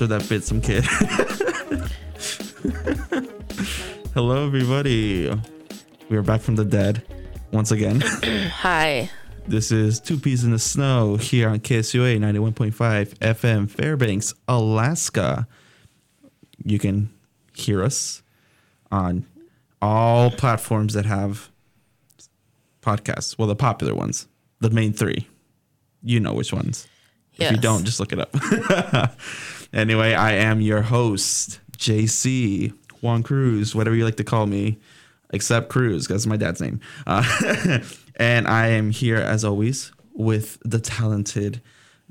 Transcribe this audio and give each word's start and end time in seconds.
about 0.00 0.20
that 0.20 0.28
bit 0.28 0.42
some 0.44 0.60
kid. 0.60 0.84
Hello, 4.14 4.46
everybody. 4.46 5.30
We 6.08 6.16
are 6.16 6.22
back 6.22 6.40
from 6.40 6.56
the 6.56 6.64
dead 6.64 7.02
once 7.52 7.70
again. 7.70 8.00
Hi. 8.02 9.10
This 9.46 9.70
is 9.70 10.00
Two 10.00 10.18
Peas 10.18 10.44
in 10.44 10.52
the 10.52 10.58
Snow 10.58 11.16
here 11.16 11.48
on 11.48 11.60
KSUA 11.60 12.18
91.5 12.18 13.18
FM, 13.18 13.70
Fairbanks, 13.70 14.34
Alaska. 14.48 15.46
You 16.64 16.78
can 16.78 17.12
hear 17.54 17.82
us 17.82 18.22
on 18.90 19.26
all 19.80 20.30
platforms 20.30 20.94
that 20.94 21.06
have 21.06 21.50
podcasts. 22.80 23.36
Well, 23.36 23.48
the 23.48 23.56
popular 23.56 23.94
ones, 23.94 24.28
the 24.60 24.70
main 24.70 24.92
three. 24.92 25.28
You 26.02 26.20
know 26.20 26.32
which 26.32 26.52
ones. 26.52 26.86
If 27.36 27.50
you 27.50 27.56
don't, 27.56 27.84
just 27.84 27.98
look 27.98 28.12
it 28.12 28.18
up. 28.20 29.16
anyway, 29.72 30.14
I 30.14 30.32
am 30.32 30.60
your 30.60 30.82
host, 30.82 31.60
JC 31.78 32.72
Juan 33.00 33.22
Cruz, 33.22 33.74
whatever 33.74 33.96
you 33.96 34.04
like 34.04 34.16
to 34.16 34.24
call 34.24 34.46
me, 34.46 34.78
except 35.30 35.68
Cruz, 35.68 36.06
cuz 36.06 36.26
my 36.26 36.36
dad's 36.36 36.60
name. 36.60 36.80
Uh, 37.06 37.24
and 38.16 38.46
I 38.46 38.68
am 38.68 38.90
here 38.90 39.16
as 39.16 39.44
always 39.44 39.92
with 40.12 40.58
the 40.64 40.78
talented, 40.78 41.60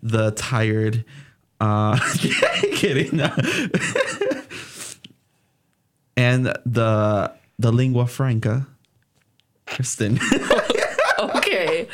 the 0.01 0.31
tired, 0.31 1.05
uh, 1.59 1.97
kidding, 2.73 3.21
and 6.17 6.45
the 6.65 7.33
the 7.59 7.71
lingua 7.71 8.07
franca, 8.07 8.67
Kristen. 9.67 10.19
Okay. 11.19 11.87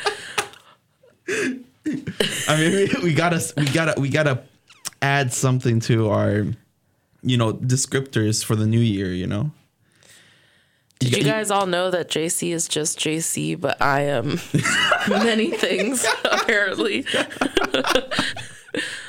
I 2.48 2.56
mean, 2.56 2.72
we, 2.72 2.88
we 3.02 3.14
gotta, 3.14 3.40
we 3.56 3.66
gotta, 3.66 4.00
we 4.00 4.08
gotta 4.08 4.42
add 5.02 5.32
something 5.32 5.80
to 5.80 6.10
our, 6.10 6.46
you 7.22 7.36
know, 7.36 7.52
descriptors 7.52 8.44
for 8.44 8.56
the 8.56 8.66
new 8.66 8.80
year. 8.80 9.12
You 9.12 9.26
know. 9.26 9.50
Did 10.98 11.16
you 11.16 11.24
guys 11.24 11.50
all 11.50 11.66
know 11.66 11.90
that 11.90 12.08
JC 12.08 12.52
is 12.52 12.66
just 12.66 12.98
JC, 12.98 13.60
but 13.60 13.80
I 13.80 14.02
am 14.02 14.40
many 15.08 15.52
things, 15.52 16.04
apparently. 16.24 17.06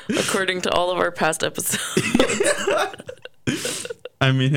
According 0.08 0.62
to 0.62 0.70
all 0.70 0.90
of 0.90 0.98
our 0.98 1.10
past 1.10 1.42
episodes. 1.42 1.82
I 4.20 4.32
mean, 4.32 4.52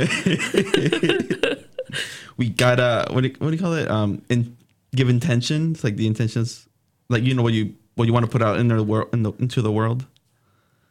we 2.37 2.49
gotta 2.49 3.07
what 3.11 3.21
do 3.21 3.29
you, 3.29 3.35
what 3.39 3.49
do 3.49 3.55
you 3.55 3.61
call 3.61 3.73
it? 3.73 3.89
Um, 3.89 4.21
in 4.29 4.57
give 4.95 5.09
intentions 5.09 5.83
like 5.83 5.95
the 5.95 6.07
intentions, 6.07 6.67
like 7.09 7.23
you 7.23 7.33
know 7.33 7.43
what 7.43 7.53
you 7.53 7.75
what 7.95 8.05
you 8.05 8.13
want 8.13 8.25
to 8.25 8.31
put 8.31 8.41
out 8.41 8.59
in 8.59 8.67
the 8.67 8.83
world 8.83 9.09
in 9.13 9.23
the, 9.23 9.31
into 9.33 9.61
the 9.61 9.71
world. 9.71 10.05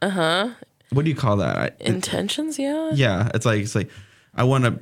Uh 0.02 0.10
huh. 0.10 0.50
What 0.90 1.04
do 1.06 1.10
you 1.10 1.16
call 1.16 1.36
that? 1.38 1.56
I, 1.56 1.64
it- 1.66 1.76
Intentions, 1.80 2.58
yeah? 2.58 2.90
yeah, 2.92 3.30
it's 3.34 3.46
like 3.46 3.60
it's 3.62 3.74
like 3.74 3.88
I 4.34 4.44
want 4.44 4.64
to 4.64 4.78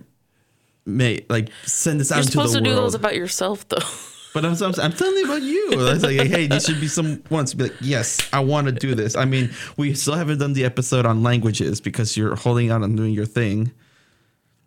make 0.87 1.31
like 1.31 1.51
send 1.65 2.01
this 2.01 2.11
out 2.11 2.17
You're 2.17 2.21
into 2.23 2.33
supposed 2.33 2.55
the 2.55 2.59
to 2.59 2.65
do 2.65 2.71
world. 2.71 2.85
those 2.85 2.95
about 2.97 3.15
yourself, 3.15 3.69
though. 3.69 3.77
But 4.33 4.45
I'm, 4.45 4.53
I'm, 4.63 4.73
I'm 4.81 4.93
telling 4.93 5.17
you 5.17 5.25
about 5.25 5.43
you. 5.43 5.71
It's 5.73 6.05
like, 6.05 6.15
hey, 6.29 6.43
you 6.49 6.61
should 6.61 6.81
be 6.81 6.87
someone 6.87 7.47
to 7.47 7.57
be 7.57 7.65
like, 7.65 7.75
yes, 7.81 8.29
I 8.33 8.39
want 8.39 8.69
to 8.69 8.73
do 8.73 8.95
this. 8.95 9.17
I 9.17 9.25
mean, 9.25 9.51
we 9.77 9.93
still 9.95 10.15
haven't 10.15 10.39
done 10.39 10.53
the 10.53 10.65
episode 10.65 11.05
on 11.05 11.25
languages 11.25 11.81
because 11.81 12.17
you're 12.17 12.37
holding 12.37 12.71
out 12.71 12.85
on 12.85 12.95
doing 12.95 13.13
your 13.13 13.27
thing. 13.27 13.73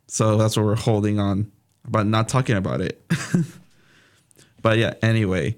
So 0.07 0.35
that's 0.35 0.57
what 0.57 0.65
we're 0.65 0.75
holding 0.75 1.17
on 1.17 1.49
about 1.87 2.07
not 2.07 2.27
talking 2.27 2.57
about 2.57 2.81
it. 2.81 3.01
but 4.61 4.77
yeah, 4.79 4.95
anyway, 5.01 5.55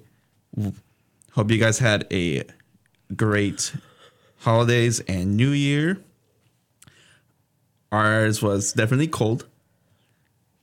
hope 1.32 1.50
you 1.50 1.58
guys 1.58 1.80
had 1.80 2.06
a 2.12 2.44
great 3.16 3.74
holidays 4.46 5.00
and 5.00 5.36
New 5.36 5.50
Year. 5.50 5.98
Ours 7.90 8.40
was 8.40 8.72
definitely 8.72 9.08
cold, 9.08 9.44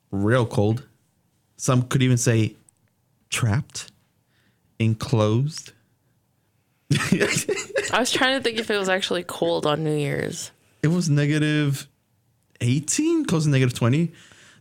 real 0.09 0.45
cold. 0.45 0.87
Some 1.57 1.83
could 1.83 2.01
even 2.01 2.15
say 2.17 2.55
trapped, 3.29 3.91
enclosed. 4.79 5.73
I 6.93 7.99
was 7.99 8.11
trying 8.11 8.37
to 8.37 8.43
think 8.43 8.57
if 8.57 8.71
it 8.71 8.77
was 8.77 8.87
actually 8.89 9.23
cold 9.23 9.65
on 9.65 9.83
New 9.83 9.95
Year's. 9.95 10.51
It 10.81 10.87
was 10.87 11.09
negative 11.09 11.87
18, 12.61 13.25
close 13.25 13.43
to 13.43 13.49
negative 13.49 13.73
20. 13.73 14.11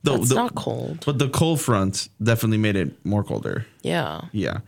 The, 0.02 0.16
That's 0.16 0.30
the- 0.30 0.34
not 0.34 0.56
cold. 0.56 1.04
But 1.06 1.18
the 1.20 1.28
cold 1.28 1.60
front 1.60 2.08
definitely 2.20 2.58
made 2.58 2.74
it 2.74 3.04
more 3.06 3.22
colder. 3.22 3.66
Yeah. 3.82 4.22
Yeah. 4.32 4.58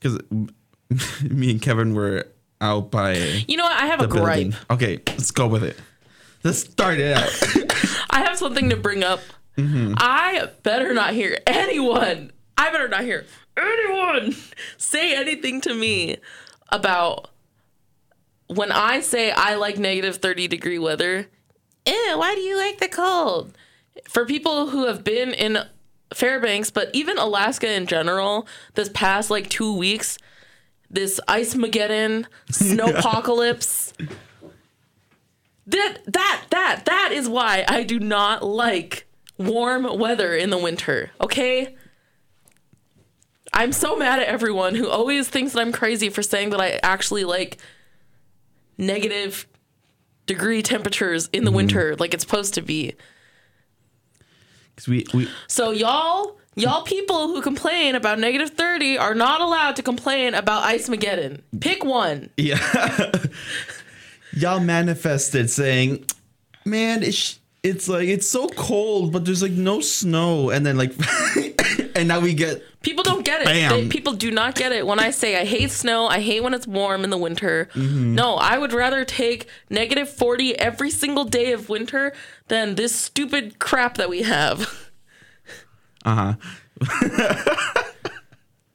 Because 0.00 0.18
me 1.30 1.50
and 1.52 1.62
Kevin 1.62 1.94
were 1.94 2.26
out 2.60 2.90
by 2.90 3.14
You 3.48 3.56
know 3.56 3.64
what? 3.64 3.80
I 3.80 3.86
have 3.86 4.00
a 4.00 4.06
gripe. 4.06 4.36
building. 4.36 4.54
Okay, 4.70 5.00
let's 5.08 5.30
go 5.30 5.46
with 5.46 5.64
it. 5.64 5.76
Let's 6.44 6.58
start 6.60 6.98
it 6.98 7.16
out. 7.16 7.30
I 8.10 8.20
have 8.24 8.38
something 8.38 8.70
to 8.70 8.76
bring 8.76 9.02
up. 9.02 9.20
Mm-hmm. 9.56 9.94
I 9.98 10.48
better 10.62 10.94
not 10.94 11.12
hear 11.14 11.38
anyone. 11.46 12.32
I 12.56 12.70
better 12.70 12.88
not 12.88 13.02
hear 13.02 13.26
anyone 13.56 14.34
say 14.78 15.14
anything 15.14 15.60
to 15.62 15.74
me 15.74 16.16
about 16.70 17.28
when 18.46 18.72
I 18.72 19.00
say 19.00 19.30
I 19.30 19.54
like 19.56 19.78
negative 19.78 20.16
30 20.16 20.48
degree 20.48 20.78
weather. 20.78 21.28
Ew, 21.86 22.14
why 22.16 22.34
do 22.34 22.40
you 22.40 22.56
like 22.56 22.78
the 22.78 22.88
cold? 22.88 23.56
For 24.08 24.24
people 24.24 24.68
who 24.68 24.86
have 24.86 25.04
been 25.04 25.32
in 25.32 25.58
Fairbanks, 26.14 26.70
but 26.70 26.90
even 26.92 27.18
Alaska 27.18 27.70
in 27.72 27.86
general, 27.86 28.46
this 28.74 28.88
past 28.88 29.30
like 29.30 29.48
two 29.48 29.76
weeks, 29.76 30.18
this 30.90 31.20
ice 31.28 31.54
mageddon, 31.54 32.26
snowpocalypse. 32.50 33.92
That 35.66 35.98
that 36.06 36.44
that 36.50 36.82
that 36.86 37.12
is 37.12 37.28
why 37.28 37.64
I 37.68 37.84
do 37.84 38.00
not 38.00 38.42
like 38.42 39.06
warm 39.38 39.98
weather 39.98 40.34
in 40.34 40.50
the 40.50 40.58
winter. 40.58 41.12
Okay? 41.20 41.76
I'm 43.52 43.72
so 43.72 43.96
mad 43.96 44.20
at 44.20 44.26
everyone 44.26 44.74
who 44.74 44.88
always 44.88 45.28
thinks 45.28 45.52
that 45.52 45.60
I'm 45.60 45.72
crazy 45.72 46.08
for 46.08 46.22
saying 46.22 46.50
that 46.50 46.60
I 46.60 46.78
actually 46.82 47.24
like 47.24 47.58
negative 48.78 49.46
degree 50.26 50.62
temperatures 50.62 51.28
in 51.32 51.44
the 51.44 51.50
mm-hmm. 51.50 51.56
winter 51.56 51.96
like 51.96 52.14
it's 52.14 52.22
supposed 52.24 52.54
to 52.54 52.62
be. 52.62 52.94
'Cause 54.76 54.88
we, 54.88 55.04
we, 55.12 55.28
So 55.46 55.72
y'all 55.72 56.39
y'all 56.56 56.82
people 56.82 57.28
who 57.28 57.42
complain 57.42 57.94
about 57.94 58.18
negative 58.18 58.50
30 58.50 58.98
are 58.98 59.14
not 59.14 59.40
allowed 59.40 59.76
to 59.76 59.82
complain 59.82 60.34
about 60.34 60.62
ice 60.62 60.88
mageddon. 60.88 61.40
Pick 61.60 61.84
one. 61.84 62.30
yeah. 62.36 63.12
Y'all 64.32 64.60
manifested 64.60 65.50
saying, 65.50 66.04
man, 66.64 67.02
it's, 67.02 67.40
it's 67.64 67.88
like, 67.88 68.08
it's 68.08 68.28
so 68.28 68.48
cold, 68.50 69.12
but 69.12 69.24
there's 69.24 69.42
like 69.42 69.50
no 69.50 69.80
snow. 69.80 70.50
And 70.50 70.64
then 70.64 70.76
like, 70.76 70.92
and 71.96 72.06
now 72.06 72.20
we 72.20 72.34
get 72.34 72.62
People 72.82 73.04
don't 73.04 73.24
get 73.24 73.42
it. 73.42 73.46
They, 73.46 73.88
people 73.88 74.14
do 74.14 74.30
not 74.30 74.54
get 74.54 74.72
it 74.72 74.86
when 74.86 74.98
I 74.98 75.10
say 75.10 75.38
I 75.38 75.44
hate 75.44 75.70
snow. 75.70 76.06
I 76.06 76.20
hate 76.20 76.42
when 76.42 76.54
it's 76.54 76.66
warm 76.66 77.04
in 77.04 77.10
the 77.10 77.18
winter. 77.18 77.68
Mm-hmm. 77.74 78.14
No, 78.14 78.36
I 78.36 78.56
would 78.56 78.72
rather 78.72 79.04
take 79.04 79.46
negative 79.68 80.08
40 80.08 80.58
every 80.58 80.90
single 80.90 81.24
day 81.24 81.52
of 81.52 81.68
winter 81.68 82.14
than 82.48 82.76
this 82.76 82.94
stupid 82.94 83.58
crap 83.58 83.98
that 83.98 84.08
we 84.08 84.22
have. 84.22 84.88
Uh 86.04 86.34
huh. 86.82 87.74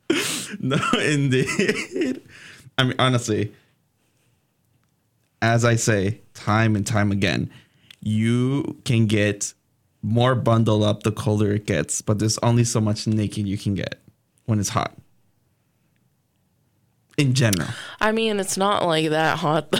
no, 0.60 0.78
indeed. 1.00 2.22
I 2.78 2.84
mean, 2.84 2.96
honestly, 3.00 3.54
as 5.42 5.66
I 5.66 5.76
say 5.76 6.22
time 6.34 6.76
and 6.76 6.86
time 6.86 7.12
again, 7.12 7.50
you 8.02 8.78
can 8.86 9.06
get 9.08 9.54
more 10.02 10.36
bundle 10.36 10.84
up 10.84 11.04
the 11.04 11.12
colder 11.12 11.54
it 11.54 11.66
gets, 11.66 12.02
but 12.02 12.20
there's 12.20 12.38
only 12.40 12.64
so 12.64 12.80
much 12.80 13.08
naked 13.08 13.48
you 13.48 13.58
can 13.58 13.74
get 13.74 14.00
when 14.46 14.60
it's 14.60 14.70
hot. 14.70 14.96
In 17.18 17.34
general. 17.34 17.70
I 18.02 18.12
mean, 18.12 18.40
it's 18.40 18.58
not 18.58 18.86
like 18.86 19.10
that 19.10 19.38
hot. 19.40 19.72
though. 19.72 19.80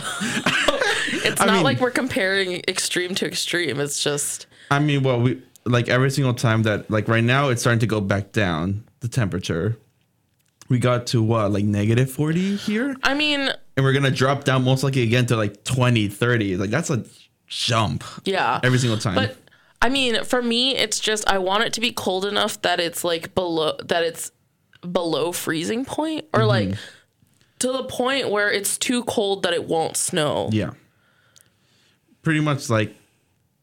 it's 1.22 1.40
I 1.40 1.44
not 1.46 1.54
mean- 1.56 1.62
like 1.64 1.80
we're 1.80 1.90
comparing 1.90 2.62
extreme 2.66 3.14
to 3.16 3.26
extreme. 3.26 3.78
It's 3.78 4.02
just 4.02 4.46
I 4.70 4.78
mean, 4.78 5.02
well, 5.02 5.20
we 5.20 5.42
like 5.66 5.88
every 5.88 6.10
single 6.10 6.34
time 6.34 6.62
that 6.62 6.90
like 6.90 7.08
right 7.08 7.24
now 7.24 7.48
it's 7.50 7.60
starting 7.60 7.80
to 7.80 7.86
go 7.86 8.00
back 8.00 8.32
down 8.32 8.84
the 9.00 9.08
temperature. 9.08 9.76
We 10.68 10.78
got 10.80 11.06
to 11.08 11.22
what, 11.22 11.52
like 11.52 11.64
negative 11.64 12.10
40 12.10 12.56
here? 12.56 12.96
I 13.04 13.14
mean, 13.14 13.40
and 13.76 13.84
we're 13.84 13.92
gonna 13.92 14.10
drop 14.10 14.44
down 14.44 14.64
most 14.64 14.82
likely 14.82 15.02
again 15.02 15.26
to 15.26 15.36
like 15.36 15.62
20 15.64 16.08
30 16.08 16.56
like 16.56 16.70
that's 16.70 16.90
a 16.90 17.04
jump 17.46 18.02
yeah. 18.24 18.58
every 18.64 18.78
single 18.78 18.98
time 18.98 19.14
But 19.14 19.36
I 19.80 19.88
mean, 19.90 20.24
for 20.24 20.42
me, 20.42 20.74
it's 20.74 20.98
just 20.98 21.28
I 21.30 21.38
want 21.38 21.62
it 21.64 21.72
to 21.74 21.80
be 21.80 21.92
cold 21.92 22.24
enough 22.24 22.60
that 22.62 22.80
it's 22.80 23.04
like 23.04 23.34
below 23.34 23.76
that 23.84 24.02
it's 24.02 24.32
below 24.80 25.30
freezing 25.32 25.84
point 25.84 26.24
or 26.34 26.40
Mm-hmm. 26.40 26.48
like 26.48 26.78
to 27.60 27.72
the 27.72 27.84
point 27.84 28.30
where 28.30 28.50
it's 28.50 28.76
too 28.78 29.04
cold 29.04 29.42
that 29.44 29.52
it 29.52 29.64
won't 29.64 29.96
snow. 29.96 30.48
yeah 30.52 30.70
pretty 32.22 32.40
much 32.40 32.68
like 32.68 32.94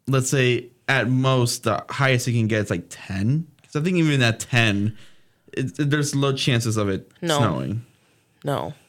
let's 0.08 0.30
say 0.30 0.68
at 0.88 1.10
most 1.10 1.64
the 1.64 1.84
highest 1.90 2.28
you 2.28 2.34
can 2.34 2.48
get 2.48 2.62
is 2.64 2.70
like 2.70 2.86
10 2.90 3.48
because 3.58 3.76
i 3.76 3.82
think 3.84 3.98
even 3.98 4.22
at 4.22 4.40
10 4.40 4.98
it, 5.54 5.80
it- 5.80 5.90
there's 5.90 6.16
low 6.16 6.34
chances 6.34 6.78
of 6.78 6.90
it 6.90 7.12
No. 7.22 7.38
snowing 7.40 7.86
No. 8.44 8.74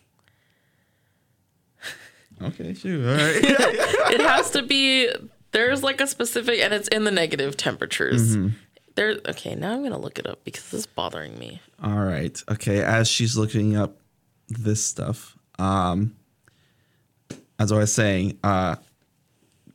Okay, 2.43 2.75
sure. 2.75 3.09
All 3.11 3.15
right. 3.17 3.37
it 3.43 4.21
has 4.27 4.51
to 4.51 4.63
be 4.63 5.09
there's 5.53 5.83
like 5.85 6.01
a 6.01 6.07
specific 6.07 6.59
and 6.61 6.75
it's 6.75 6.89
in 6.89 7.05
the 7.05 7.11
negative 7.13 7.57
temperatures. 7.57 8.37
There 8.97 9.19
okay, 9.29 9.55
now 9.55 9.73
I'm 9.73 9.83
gonna 9.85 9.99
look 9.99 10.19
it 10.19 10.27
up 10.27 10.43
because 10.45 10.65
this 10.65 10.81
is 10.81 10.87
bothering 10.87 11.39
me. 11.39 11.61
All 11.83 12.01
right. 12.01 12.37
Okay. 12.51 12.83
As 12.83 13.07
she's 13.09 13.37
looking 13.37 13.77
up 13.77 13.99
this 14.49 14.85
stuff, 14.85 15.39
um, 15.61 16.17
as 17.59 17.71
I 17.71 17.79
was 17.79 17.93
saying, 17.93 18.39
uh, 18.43 18.77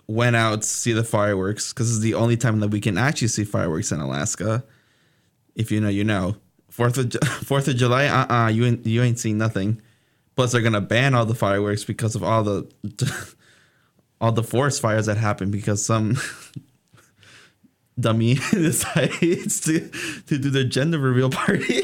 went 0.09 0.35
out 0.35 0.63
to 0.63 0.67
see 0.67 0.91
the 0.91 1.03
fireworks 1.03 1.71
because 1.71 1.91
it's 1.91 1.99
the 1.99 2.15
only 2.15 2.35
time 2.35 2.59
that 2.61 2.69
we 2.69 2.81
can 2.81 2.97
actually 2.97 3.27
see 3.27 3.43
fireworks 3.43 3.91
in 3.91 3.99
Alaska. 3.99 4.63
If 5.55 5.71
you 5.71 5.79
know, 5.79 5.89
you 5.89 6.03
know. 6.03 6.35
Fourth 6.69 6.97
of 6.97 7.13
Fourth 7.45 7.67
of 7.67 7.75
July, 7.75 8.07
uh, 8.07 8.33
uh 8.33 8.47
you 8.47 8.65
ain't 8.65 8.85
you 8.85 9.03
ain't 9.03 9.19
seen 9.19 9.37
nothing. 9.37 9.81
Plus, 10.35 10.51
they're 10.51 10.61
gonna 10.61 10.81
ban 10.81 11.13
all 11.13 11.25
the 11.25 11.35
fireworks 11.35 11.83
because 11.83 12.15
of 12.15 12.23
all 12.23 12.43
the 12.43 12.67
all 14.21 14.31
the 14.31 14.43
forest 14.43 14.81
fires 14.81 15.05
that 15.05 15.17
happen 15.17 15.51
because 15.51 15.85
some 15.85 16.17
dummy 17.99 18.35
decides 18.51 19.61
to 19.61 19.89
to 20.27 20.37
do 20.39 20.49
their 20.49 20.63
gender 20.63 20.97
reveal 20.97 21.29
party. 21.29 21.83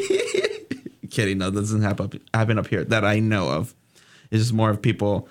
Kidding, 1.11 1.37
no, 1.37 1.51
that 1.51 1.61
doesn't 1.61 1.83
happen 1.83 2.21
happen 2.33 2.57
up 2.57 2.67
here 2.67 2.83
that 2.85 3.05
I 3.05 3.19
know 3.19 3.49
of. 3.49 3.75
It's 4.31 4.41
just 4.41 4.53
more 4.53 4.71
of 4.71 4.81
people 4.81 5.29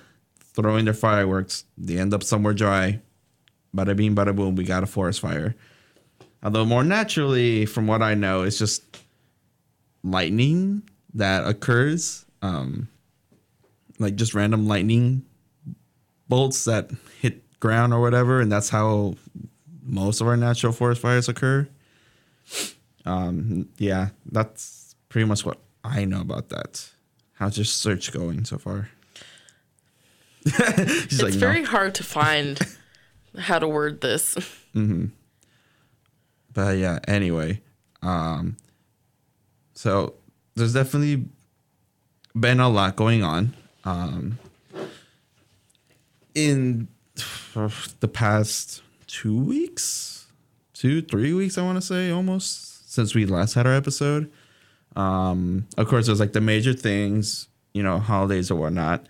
throwing 0.55 0.85
their 0.85 0.95
fireworks. 0.95 1.65
They 1.77 1.99
end 1.99 2.15
up 2.15 2.23
somewhere 2.23 2.55
dry. 2.55 3.01
Bada 3.77 3.97
bing, 3.97 4.15
bada 4.15 4.35
boom. 4.35 4.55
We 4.55 4.65
got 4.65 4.83
a 4.83 4.87
forest 4.87 5.21
fire. 5.21 5.55
Although 6.43 6.65
more 6.65 6.85
naturally, 6.85 7.67
from 7.67 7.87
what 7.87 8.03
I 8.03 8.15
know, 8.15 8.43
it's 8.43 8.59
just 8.59 8.83
lightning 10.03 10.83
that 11.15 11.47
occurs. 11.47 12.25
Um, 12.43 12.89
like 13.99 14.17
just 14.17 14.35
random 14.35 14.67
lightning 14.67 15.25
bolts 16.29 16.65
that 16.65 16.91
hit 17.21 17.43
ground 17.61 17.93
or 17.95 18.01
whatever, 18.01 18.41
and 18.41 18.51
that's 18.53 18.69
how 18.69 19.15
most 19.83 20.21
of 20.21 20.27
our 20.27 20.37
natural 20.37 20.73
forest 20.73 21.01
fires 21.01 21.29
occur. 21.29 21.69
Um, 23.07 23.69
yeah, 23.79 24.09
that's 24.31 24.95
pretty 25.09 25.27
much 25.27 25.45
what 25.45 25.59
I 25.83 26.05
know 26.05 26.21
about 26.21 26.49
that. 26.51 26.91
How's 27.35 27.57
your 27.57 27.65
search 27.65 28.13
going 28.13 28.45
so 28.45 28.59
far? 28.59 28.91
It's 30.77 31.23
like, 31.23 31.35
no. 31.35 31.39
very 31.41 31.65
hard 31.65 31.95
to 31.97 32.05
find 32.05 32.59
how 33.39 33.59
to 33.59 33.67
word 33.69 34.01
this. 34.01 34.37
But 36.53 36.79
yeah, 36.79 36.99
anyway, 37.09 37.61
um, 38.03 38.57
so 39.75 40.15
there's 40.55 40.75
definitely 40.75 41.25
been 42.39 42.61
a 42.61 42.69
lot 42.69 42.97
going 42.97 43.23
on 43.23 43.55
um, 43.85 44.39
in 46.35 46.89
the 47.55 48.09
past 48.09 48.83
two 49.07 49.39
weeks, 49.39 50.27
two 50.75 51.03
three 51.03 51.33
weeks. 51.33 51.59
I 51.59 51.63
want 51.63 51.77
to 51.77 51.83
say 51.83 52.11
almost 52.11 52.93
since 52.93 53.15
we 53.15 53.27
last 53.27 53.55
had 53.55 53.67
our 53.67 53.75
episode. 53.75 54.31
Um, 54.97 55.67
of 55.77 55.89
course, 55.89 56.07
there's 56.07 56.21
like 56.21 56.33
the 56.33 56.41
major 56.41 56.73
things, 56.73 57.49
you 57.73 57.83
know, 57.83 57.99
holidays 57.99 58.51
or 58.51 58.57
whatnot. 58.57 59.07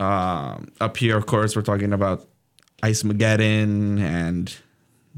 Um, 0.00 0.72
up 0.80 0.96
here, 0.96 1.16
of 1.16 1.26
course, 1.26 1.54
we're 1.54 1.62
talking 1.62 1.92
about 1.92 2.26
Ice 2.82 3.02
Mageddon 3.02 4.00
and 4.00 4.54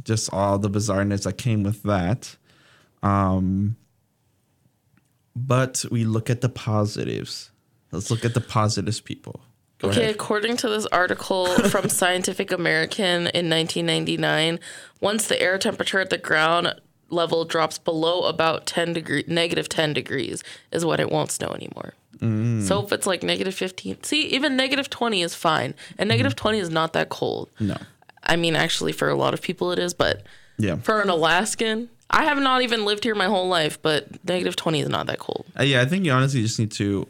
just 0.05 0.32
all 0.32 0.58
the 0.58 0.69
bizarreness 0.69 1.23
that 1.25 1.38
came 1.38 1.62
with 1.62 1.82
that. 1.84 2.37
Um, 3.02 3.76
but 5.37 5.84
we 5.90 6.05
look 6.05 6.29
at 6.31 6.40
the 6.40 6.49
positives. 6.49 7.50
Let's 7.93 8.11
look 8.11 8.25
at 8.25 8.34
the 8.34 8.40
positives, 8.40 9.00
people. 9.00 9.40
Go 9.79 9.88
Okay, 9.88 10.02
ahead. 10.02 10.14
according 10.14 10.56
to 10.58 10.69
this 10.69 10.87
article 10.87 11.46
from 11.69 11.88
Scientific 11.88 12.52
American 12.52 13.28
in 13.28 13.49
1999, 13.50 14.58
once 15.00 15.26
the 15.28 15.40
air 15.40 15.58
temperature 15.58 16.00
at 16.00 16.11
the 16.11 16.19
ground 16.19 16.75
level 17.11 17.44
drops 17.44 17.78
below 17.78 18.23
about 18.25 18.67
10 18.67 18.94
degree 18.94 19.25
negative 19.28 19.69
10 19.69 19.93
degrees 19.93 20.43
is 20.70 20.85
when 20.85 20.99
it 20.99 21.11
won't 21.11 21.31
snow 21.31 21.49
anymore. 21.49 21.93
Mm. 22.22 22.62
So 22.62 22.82
if 22.84 22.92
it's 22.92 23.06
like 23.06 23.22
negative 23.22 23.54
15, 23.54 24.02
see, 24.04 24.26
even 24.28 24.56
negative 24.56 24.88
20 24.88 25.22
is 25.22 25.34
fine. 25.34 25.74
And 25.98 26.08
negative 26.08 26.36
20 26.36 26.58
is 26.58 26.70
not 26.70 26.92
that 26.92 27.08
cold. 27.08 27.50
No. 27.60 27.76
I 28.22 28.36
mean, 28.36 28.54
actually, 28.54 28.92
for 28.92 29.08
a 29.08 29.14
lot 29.16 29.34
of 29.34 29.42
people 29.42 29.72
it 29.72 29.78
is, 29.78 29.92
but 29.92 30.22
Yeah. 30.58 30.76
for 30.76 31.00
an 31.00 31.08
Alaskan, 31.08 31.88
I 32.10 32.24
have 32.24 32.38
not 32.38 32.62
even 32.62 32.84
lived 32.84 33.04
here 33.04 33.14
my 33.14 33.26
whole 33.26 33.48
life, 33.48 33.80
but 33.82 34.06
negative 34.24 34.54
20 34.54 34.80
is 34.80 34.88
not 34.88 35.06
that 35.06 35.19
cold. 35.19 35.46
Uh, 35.58 35.64
yeah, 35.64 35.80
I 35.80 35.86
think 35.86 36.04
you 36.04 36.12
honestly 36.12 36.42
just 36.42 36.58
need 36.58 36.70
to. 36.72 37.06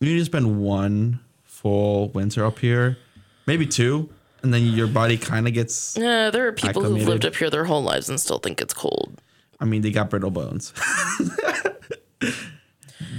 You 0.00 0.08
need 0.08 0.18
to 0.18 0.24
spend 0.24 0.60
one 0.60 1.20
full 1.44 2.08
winter 2.10 2.44
up 2.44 2.58
here, 2.58 2.98
maybe 3.46 3.66
two, 3.66 4.10
and 4.42 4.52
then 4.52 4.62
your 4.66 4.86
body 4.88 5.16
kind 5.16 5.46
of 5.48 5.54
gets. 5.54 5.96
Yeah, 5.96 6.30
there 6.30 6.46
are 6.46 6.52
people 6.52 6.82
who've 6.82 7.06
lived 7.08 7.24
up 7.24 7.34
here 7.36 7.50
their 7.50 7.64
whole 7.64 7.82
lives 7.82 8.08
and 8.08 8.20
still 8.20 8.38
think 8.38 8.60
it's 8.60 8.74
cold. 8.74 9.20
I 9.60 9.64
mean, 9.64 9.82
they 9.82 9.90
got 9.92 10.10
brittle 10.10 10.30
bones. 10.32 10.72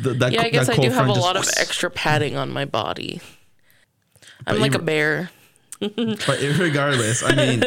The- 0.01 0.13
that 0.15 0.31
Yeah, 0.31 0.41
I 0.43 0.49
guess 0.49 0.69
I 0.69 0.75
do 0.75 0.89
have 0.89 1.07
a 1.07 1.13
lot 1.13 1.37
of 1.37 1.47
extra 1.57 1.89
padding 1.89 2.35
on 2.35 2.51
my 2.51 2.65
body. 2.65 3.21
I'm 4.47 4.55
But 4.55 4.59
like 4.59 4.73
you- 4.73 4.79
a 4.79 4.81
bear. 4.81 5.29
But 5.79 6.39
regardless, 6.59 7.23
I 7.23 7.35
mean, 7.35 7.63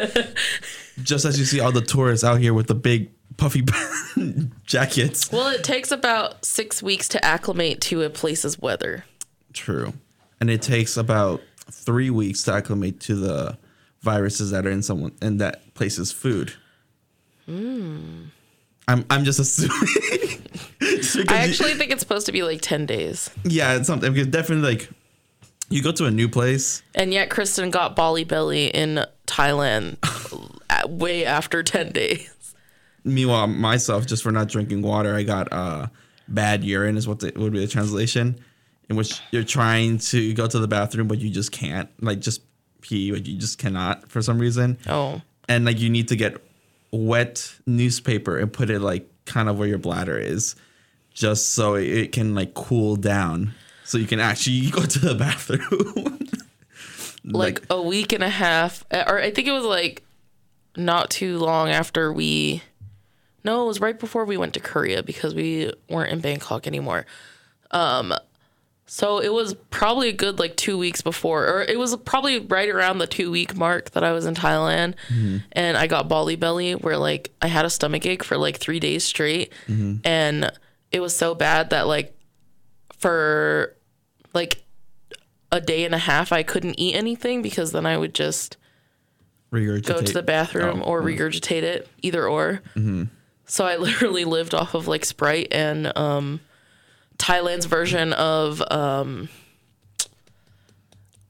just 1.02 1.24
as 1.26 1.38
you 1.38 1.44
see 1.44 1.60
all 1.60 1.70
the 1.72 1.82
tourists 1.82 2.24
out 2.24 2.40
here 2.40 2.54
with 2.54 2.66
the 2.66 2.74
big 2.74 3.10
puffy 3.36 3.62
jackets. 4.64 5.30
Well, 5.30 5.48
it 5.48 5.62
takes 5.62 5.90
about 5.92 6.44
six 6.44 6.82
weeks 6.82 7.08
to 7.08 7.22
acclimate 7.24 7.80
to 7.82 8.02
a 8.02 8.10
place's 8.10 8.58
weather. 8.58 9.04
True. 9.52 9.92
And 10.40 10.48
it 10.48 10.62
takes 10.62 10.96
about 10.96 11.42
three 11.70 12.08
weeks 12.08 12.42
to 12.44 12.52
acclimate 12.54 13.00
to 13.00 13.14
the 13.16 13.58
viruses 14.02 14.50
that 14.52 14.64
are 14.66 14.70
in 14.70 14.82
someone 14.82 15.12
in 15.20 15.36
that 15.38 15.74
place's 15.74 16.10
food. 16.12 16.52
Hmm. 17.44 18.24
I'm 18.88 19.04
I'm 19.10 19.24
just 19.24 19.38
assuming. 19.40 19.76
Because 20.78 21.16
I 21.16 21.20
you- 21.20 21.50
actually 21.50 21.74
think 21.74 21.90
it's 21.92 22.00
supposed 22.00 22.26
to 22.26 22.32
be 22.32 22.42
like 22.42 22.60
10 22.60 22.86
days. 22.86 23.30
yeah, 23.44 23.74
it's 23.74 23.86
something 23.86 24.12
because 24.12 24.28
definitely 24.28 24.68
like 24.76 24.88
you 25.68 25.82
go 25.82 25.92
to 25.92 26.04
a 26.06 26.10
new 26.10 26.28
place. 26.28 26.82
And 26.94 27.12
yet, 27.12 27.28
Kristen 27.30 27.70
got 27.70 27.96
Bali 27.96 28.24
Belly 28.24 28.66
in 28.66 29.04
Thailand 29.26 29.96
way 30.88 31.24
after 31.24 31.62
10 31.62 31.90
days. 31.92 32.54
Meanwhile, 33.04 33.46
myself, 33.48 34.06
just 34.06 34.22
for 34.22 34.32
not 34.32 34.48
drinking 34.48 34.82
water, 34.82 35.14
I 35.14 35.22
got 35.22 35.52
uh 35.52 35.86
bad 36.28 36.64
urine 36.64 36.96
is 36.96 37.06
what 37.06 37.20
the, 37.20 37.32
would 37.36 37.52
be 37.52 37.60
the 37.60 37.68
translation, 37.68 38.38
in 38.88 38.96
which 38.96 39.20
you're 39.30 39.44
trying 39.44 39.98
to 39.98 40.32
go 40.34 40.46
to 40.48 40.58
the 40.58 40.66
bathroom 40.68 41.06
but 41.08 41.18
you 41.20 41.30
just 41.30 41.52
can't, 41.52 41.88
like 42.00 42.20
just 42.20 42.40
pee, 42.80 43.10
but 43.12 43.26
you 43.26 43.36
just 43.38 43.58
cannot 43.58 44.08
for 44.10 44.22
some 44.22 44.38
reason. 44.38 44.76
Oh. 44.88 45.20
and 45.48 45.64
like 45.64 45.78
you 45.80 45.88
need 45.90 46.08
to 46.08 46.16
get 46.16 46.36
wet 46.92 47.54
newspaper 47.66 48.38
and 48.38 48.52
put 48.52 48.70
it 48.70 48.80
like 48.80 49.08
kind 49.26 49.48
of 49.48 49.58
where 49.58 49.68
your 49.68 49.78
bladder 49.78 50.18
is 50.18 50.56
just 51.12 51.50
so 51.50 51.74
it 51.74 52.12
can 52.12 52.34
like 52.34 52.54
cool 52.54 52.96
down 52.96 53.52
so 53.84 53.98
you 53.98 54.06
can 54.06 54.20
actually 54.20 54.70
go 54.70 54.82
to 54.82 54.98
the 54.98 55.14
bathroom 55.14 56.18
Like 57.32 57.64
a 57.70 57.82
week 57.82 58.12
and 58.12 58.22
a 58.22 58.28
half, 58.28 58.84
or 58.92 59.18
I 59.18 59.32
think 59.32 59.48
it 59.48 59.52
was 59.52 59.64
like 59.64 60.04
not 60.76 61.10
too 61.10 61.38
long 61.38 61.70
after 61.70 62.12
we. 62.12 62.62
No, 63.42 63.64
it 63.64 63.66
was 63.66 63.80
right 63.80 63.98
before 63.98 64.24
we 64.24 64.36
went 64.36 64.54
to 64.54 64.60
Korea 64.60 65.02
because 65.02 65.34
we 65.34 65.72
weren't 65.88 66.12
in 66.12 66.20
Bangkok 66.20 66.66
anymore. 66.66 67.06
Um, 67.70 68.14
so 68.86 69.18
it 69.18 69.32
was 69.32 69.54
probably 69.70 70.08
a 70.08 70.12
good 70.12 70.38
like 70.38 70.56
two 70.56 70.78
weeks 70.78 71.02
before, 71.02 71.46
or 71.46 71.62
it 71.62 71.78
was 71.78 71.96
probably 71.96 72.38
right 72.38 72.68
around 72.68 72.98
the 72.98 73.06
two 73.08 73.32
week 73.32 73.56
mark 73.56 73.90
that 73.90 74.04
I 74.04 74.12
was 74.12 74.26
in 74.26 74.34
Thailand, 74.34 74.94
mm-hmm. 75.08 75.38
and 75.52 75.76
I 75.76 75.88
got 75.88 76.08
Bali 76.08 76.36
belly 76.36 76.74
where 76.74 76.96
like 76.96 77.32
I 77.42 77.48
had 77.48 77.64
a 77.64 77.70
stomach 77.70 78.06
ache 78.06 78.22
for 78.22 78.36
like 78.36 78.58
three 78.58 78.78
days 78.78 79.02
straight, 79.02 79.52
mm-hmm. 79.66 79.96
and 80.04 80.52
it 80.92 81.00
was 81.00 81.16
so 81.16 81.34
bad 81.34 81.70
that 81.70 81.88
like 81.88 82.16
for 82.96 83.74
like 84.34 84.62
a 85.50 85.60
day 85.60 85.84
and 85.84 85.94
a 85.94 85.98
half 85.98 86.32
I 86.32 86.42
couldn't 86.42 86.78
eat 86.78 86.94
anything 86.94 87.42
because 87.42 87.72
then 87.72 87.86
I 87.86 87.96
would 87.96 88.14
just 88.14 88.56
regurgitate 89.52 89.86
go 89.86 90.00
to 90.00 90.12
the 90.12 90.22
bathroom 90.22 90.80
Oh, 90.82 90.86
or 90.86 91.02
mm-hmm. 91.02 91.22
regurgitate 91.22 91.62
it, 91.62 91.88
either 92.02 92.28
or. 92.28 92.62
So 93.46 93.64
I 93.64 93.76
literally 93.78 94.24
lived 94.24 94.54
off 94.54 94.74
of 94.74 94.86
like 94.86 95.04
Sprite 95.04 95.48
and 95.50 95.96
um, 95.98 96.40
Thailand's 97.18 97.66
version 97.66 98.12
of 98.12 98.62
um, 98.70 99.28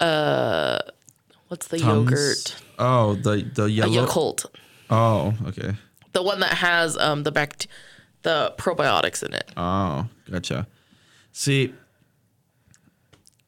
uh, 0.00 0.78
what's 1.49 1.69
the 1.69 1.78
Tums. 1.78 2.11
yogurt? 2.11 2.62
oh 2.78 3.14
the 3.14 3.49
the 3.55 3.71
yellow 3.71 4.07
Yakult, 4.07 4.45
oh 4.90 5.35
okay 5.47 5.73
the 6.12 6.23
one 6.23 6.40
that 6.40 6.52
has 6.55 6.97
um 6.99 7.23
the 7.23 7.33
bact 7.33 7.66
the 8.23 8.52
probiotics 8.59 9.23
in 9.23 9.33
it. 9.33 9.50
oh 9.57 10.07
gotcha 10.31 10.66
see 11.33 11.73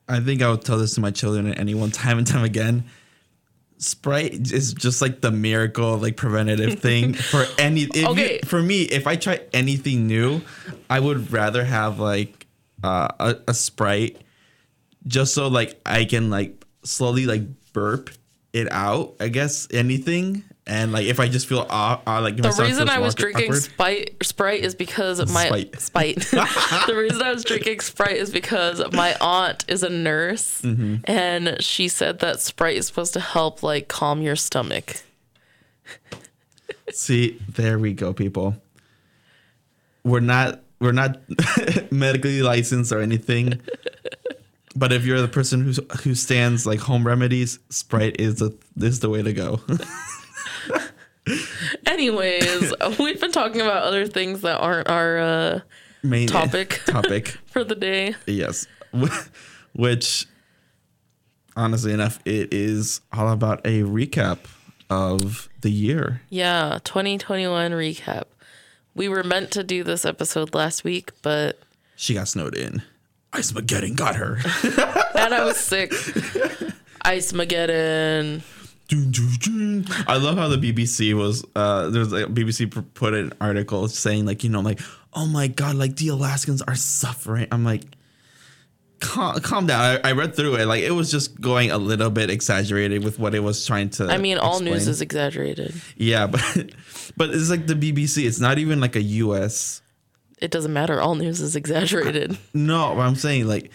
i 0.08 0.18
think 0.20 0.40
i 0.40 0.48
would 0.50 0.62
tell 0.62 0.78
this 0.78 0.94
to 0.94 1.00
my 1.00 1.10
children 1.10 1.46
at 1.46 1.58
any 1.58 1.74
one 1.74 1.90
time 1.90 2.16
and 2.16 2.26
time 2.26 2.42
again 2.44 2.84
Sprite 3.78 4.50
is 4.52 4.74
just 4.74 5.00
like 5.00 5.20
the 5.20 5.30
miracle, 5.30 5.96
like 5.98 6.16
preventative 6.16 6.80
thing 6.80 7.14
for 7.32 7.46
any. 7.58 7.82
If 7.82 7.96
you- 7.96 8.08
Okay. 8.08 8.40
for 8.44 8.60
me, 8.62 8.82
if 8.82 9.06
I 9.06 9.16
try 9.16 9.40
anything 9.52 10.06
new, 10.06 10.40
I 10.90 11.00
would 11.00 11.32
rather 11.32 11.64
have 11.64 11.98
like 12.00 12.46
uh, 12.82 13.08
a, 13.20 13.36
a 13.48 13.54
Sprite, 13.54 14.18
just 15.06 15.34
so 15.34 15.48
like 15.48 15.80
I 15.86 16.04
can 16.04 16.28
like 16.30 16.64
slowly 16.84 17.26
like 17.26 17.42
burp 17.72 18.10
it 18.52 18.70
out. 18.72 19.14
I 19.20 19.28
guess 19.28 19.68
anything. 19.72 20.42
And 20.68 20.92
like 20.92 21.06
if 21.06 21.18
I 21.18 21.28
just 21.28 21.48
feel 21.48 21.66
uh, 21.70 21.96
uh, 22.06 22.20
like 22.20 22.36
The 22.36 22.54
reason 22.60 22.90
I 22.90 22.98
was 22.98 23.14
drinking 23.14 23.54
Sprite 23.54 24.60
is 24.60 24.74
because 24.74 25.18
my 25.32 25.46
Spite. 25.46 25.80
Spite. 25.80 26.16
the 26.86 26.94
reason 26.94 27.22
I 27.22 27.32
was 27.32 27.42
drinking 27.42 27.80
Sprite 27.80 28.18
is 28.18 28.30
because 28.30 28.82
my 28.92 29.16
aunt 29.20 29.64
is 29.66 29.82
a 29.82 29.88
nurse, 29.88 30.60
Mm-hmm. 30.62 30.96
and 31.10 31.56
she 31.60 31.88
said 31.88 32.18
that 32.20 32.40
Sprite 32.40 32.76
is 32.76 32.86
supposed 32.86 33.14
to 33.14 33.20
help 33.20 33.62
like 33.62 33.88
calm 33.88 34.20
your 34.20 34.36
stomach. 34.36 35.02
See, 36.92 37.38
there 37.48 37.78
we 37.78 37.94
go, 37.94 38.12
people. 38.12 38.54
We're 40.04 40.20
not 40.20 40.60
we're 40.80 40.92
not 40.92 41.18
medically 41.90 42.42
licensed 42.42 42.92
or 42.92 43.00
anything. 43.00 43.60
But 44.76 44.92
if 44.92 45.04
you're 45.04 45.20
the 45.20 45.28
person 45.28 45.64
who 45.64 45.72
who 46.02 46.14
stands 46.14 46.66
like 46.66 46.80
home 46.80 47.06
remedies, 47.06 47.58
Sprite 47.70 48.20
is 48.20 48.36
the 48.36 48.56
is 48.76 49.00
the 49.00 49.08
way 49.08 49.22
to 49.22 49.32
go. 49.32 49.60
Anyways, 51.98 52.72
we've 53.00 53.20
been 53.20 53.32
talking 53.32 53.60
about 53.60 53.82
other 53.82 54.06
things 54.06 54.42
that 54.42 54.58
aren't 54.58 54.88
our 54.88 55.18
uh, 55.18 55.60
Main 56.04 56.28
Topic. 56.28 56.80
topic. 56.86 57.36
for 57.46 57.64
the 57.64 57.74
day. 57.74 58.14
Yes. 58.24 58.68
Which 59.74 60.26
honestly 61.56 61.92
enough, 61.92 62.20
it 62.24 62.54
is 62.54 63.00
all 63.12 63.32
about 63.32 63.66
a 63.66 63.82
recap 63.82 64.38
of 64.88 65.48
the 65.62 65.70
year. 65.72 66.22
Yeah, 66.30 66.78
2021 66.84 67.72
recap. 67.72 68.26
We 68.94 69.08
were 69.08 69.24
meant 69.24 69.50
to 69.52 69.64
do 69.64 69.82
this 69.82 70.04
episode 70.04 70.54
last 70.54 70.84
week, 70.84 71.10
but 71.22 71.58
She 71.96 72.14
got 72.14 72.28
snowed 72.28 72.56
in. 72.56 72.80
Ice 73.32 73.50
Mageddon 73.50 73.96
got 73.96 74.14
her. 74.14 74.38
and 75.16 75.34
I 75.34 75.44
was 75.44 75.56
sick. 75.56 75.90
Ice 77.02 77.32
Mageddon. 77.32 78.42
I 78.90 80.16
love 80.16 80.38
how 80.38 80.48
the 80.48 80.56
BBC 80.56 81.14
was. 81.14 81.44
Uh, 81.54 81.90
there's 81.90 82.12
like 82.12 82.26
BBC 82.26 82.84
put 82.94 83.14
an 83.14 83.32
article 83.40 83.88
saying 83.88 84.24
like 84.26 84.44
you 84.44 84.50
know 84.50 84.60
like 84.60 84.80
oh 85.14 85.26
my 85.26 85.48
god 85.48 85.76
like 85.76 85.96
the 85.96 86.08
Alaskans 86.08 86.62
are 86.62 86.74
suffering. 86.76 87.48
I'm 87.50 87.64
like. 87.64 87.84
Calm, 89.00 89.38
calm 89.42 89.66
down. 89.68 89.80
I, 89.80 90.08
I 90.08 90.12
read 90.12 90.34
through 90.34 90.56
it. 90.56 90.66
Like 90.66 90.82
it 90.82 90.90
was 90.90 91.08
just 91.08 91.40
going 91.40 91.70
a 91.70 91.78
little 91.78 92.10
bit 92.10 92.30
exaggerated 92.30 93.04
with 93.04 93.20
what 93.20 93.32
it 93.32 93.38
was 93.38 93.64
trying 93.64 93.90
to. 93.90 94.08
I 94.08 94.18
mean, 94.18 94.38
all 94.38 94.54
explain. 94.54 94.74
news 94.74 94.88
is 94.88 95.00
exaggerated. 95.00 95.72
Yeah, 95.96 96.26
but 96.26 96.42
but 97.16 97.30
it's 97.30 97.48
like 97.48 97.68
the 97.68 97.74
BBC. 97.74 98.26
It's 98.26 98.40
not 98.40 98.58
even 98.58 98.80
like 98.80 98.96
a 98.96 99.00
U.S. 99.02 99.82
It 100.40 100.50
doesn't 100.50 100.72
matter. 100.72 101.00
All 101.00 101.14
news 101.14 101.40
is 101.40 101.54
exaggerated. 101.54 102.36
No, 102.54 102.92
but 102.96 103.02
I'm 103.02 103.14
saying 103.14 103.46
like 103.46 103.70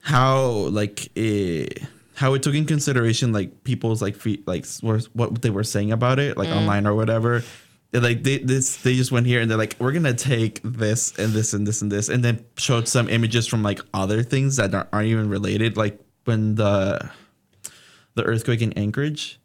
how 0.00 0.46
like 0.48 1.14
it, 1.14 1.82
how 2.18 2.34
it 2.34 2.42
took 2.42 2.54
in 2.54 2.66
consideration 2.66 3.32
like 3.32 3.62
people's 3.64 4.02
like 4.02 4.16
feet 4.16 4.46
like 4.46 4.66
what 5.12 5.40
they 5.40 5.50
were 5.50 5.64
saying 5.64 5.92
about 5.92 6.18
it 6.18 6.36
like 6.36 6.48
online 6.48 6.86
or 6.86 6.94
whatever. 6.94 7.42
They're, 7.90 8.02
like 8.02 8.22
they 8.22 8.38
this 8.38 8.76
they 8.78 8.94
just 8.94 9.12
went 9.12 9.26
here 9.26 9.40
and 9.40 9.50
they're 9.50 9.56
like 9.56 9.76
we're 9.78 9.92
gonna 9.92 10.12
take 10.14 10.60
this 10.62 11.16
and 11.16 11.32
this 11.32 11.54
and 11.54 11.66
this 11.66 11.80
and 11.80 11.90
this 11.90 12.08
and 12.08 12.22
then 12.24 12.44
showed 12.56 12.88
some 12.88 13.08
images 13.08 13.46
from 13.46 13.62
like 13.62 13.80
other 13.94 14.22
things 14.22 14.56
that 14.56 14.74
aren't, 14.74 14.88
aren't 14.92 15.08
even 15.08 15.30
related 15.30 15.76
like 15.76 15.98
when 16.24 16.56
the 16.56 17.10
the 18.14 18.24
earthquake 18.24 18.60
in 18.60 18.72
Anchorage 18.72 19.40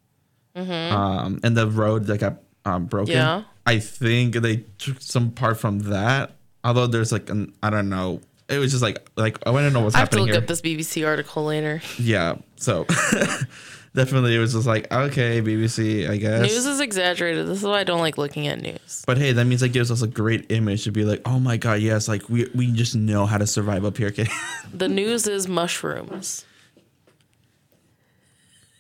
um 0.56 1.40
and 1.44 1.56
the 1.56 1.68
road 1.68 2.06
that 2.06 2.20
got 2.20 2.40
um, 2.66 2.86
broken. 2.86 3.14
Yeah. 3.14 3.44
I 3.66 3.80
think 3.80 4.36
they 4.36 4.66
took 4.78 5.02
some 5.02 5.32
part 5.32 5.60
from 5.60 5.80
that. 5.80 6.36
Although 6.64 6.88
there's 6.88 7.12
like 7.12 7.30
an 7.30 7.54
I 7.62 7.70
don't 7.70 7.90
know. 7.90 8.22
It 8.50 8.60
was 8.60 8.72
just 8.72 8.84
like 8.84 9.10
like 9.16 9.40
I 9.48 9.52
want 9.52 9.66
to 9.66 9.72
know 9.72 9.82
what's 9.82 9.96
I 9.96 10.00
have 10.00 10.10
to 10.10 10.18
happening 10.18 10.28
look 10.28 10.34
here. 10.36 10.42
up 10.42 10.48
this 10.48 10.62
BBC 10.62 11.08
article 11.08 11.46
later. 11.46 11.82
Yeah. 11.98 12.36
So 12.58 12.84
definitely 13.96 14.36
it 14.36 14.40
was 14.40 14.54
just 14.54 14.68
like 14.68 14.92
okay 14.92 15.42
BBC 15.42 16.10
I 16.10 16.18
guess. 16.18 16.42
News 16.42 16.66
is 16.66 16.80
exaggerated. 16.80 17.48
This 17.48 17.60
is 17.60 17.64
why 17.64 17.80
I 17.80 17.84
don't 17.84 18.02
like 18.02 18.18
looking 18.18 18.48
at 18.48 18.62
news. 18.62 19.04
but 19.08 19.18
hey, 19.18 19.32
that 19.32 19.46
means 19.46 19.62
that 19.62 19.70
gives 19.70 19.90
us 19.92 20.02
a 20.02 20.08
great 20.08 20.52
image 20.52 20.84
to 20.84 20.92
be 20.92 21.06
like, 21.06 21.22
oh 21.26 21.40
my 21.40 21.58
god, 21.58 21.80
yes, 21.82 22.08
like 22.08 22.28
we 22.30 22.50
we 22.54 22.72
just 22.72 22.96
know 22.96 23.26
how 23.26 23.38
to 23.38 23.48
survive 23.48 23.86
up 23.86 23.98
here. 23.98 24.08
Okay. 24.08 24.28
The 24.74 24.90
news 24.90 25.28
is 25.28 25.48
mushrooms. 25.48 26.46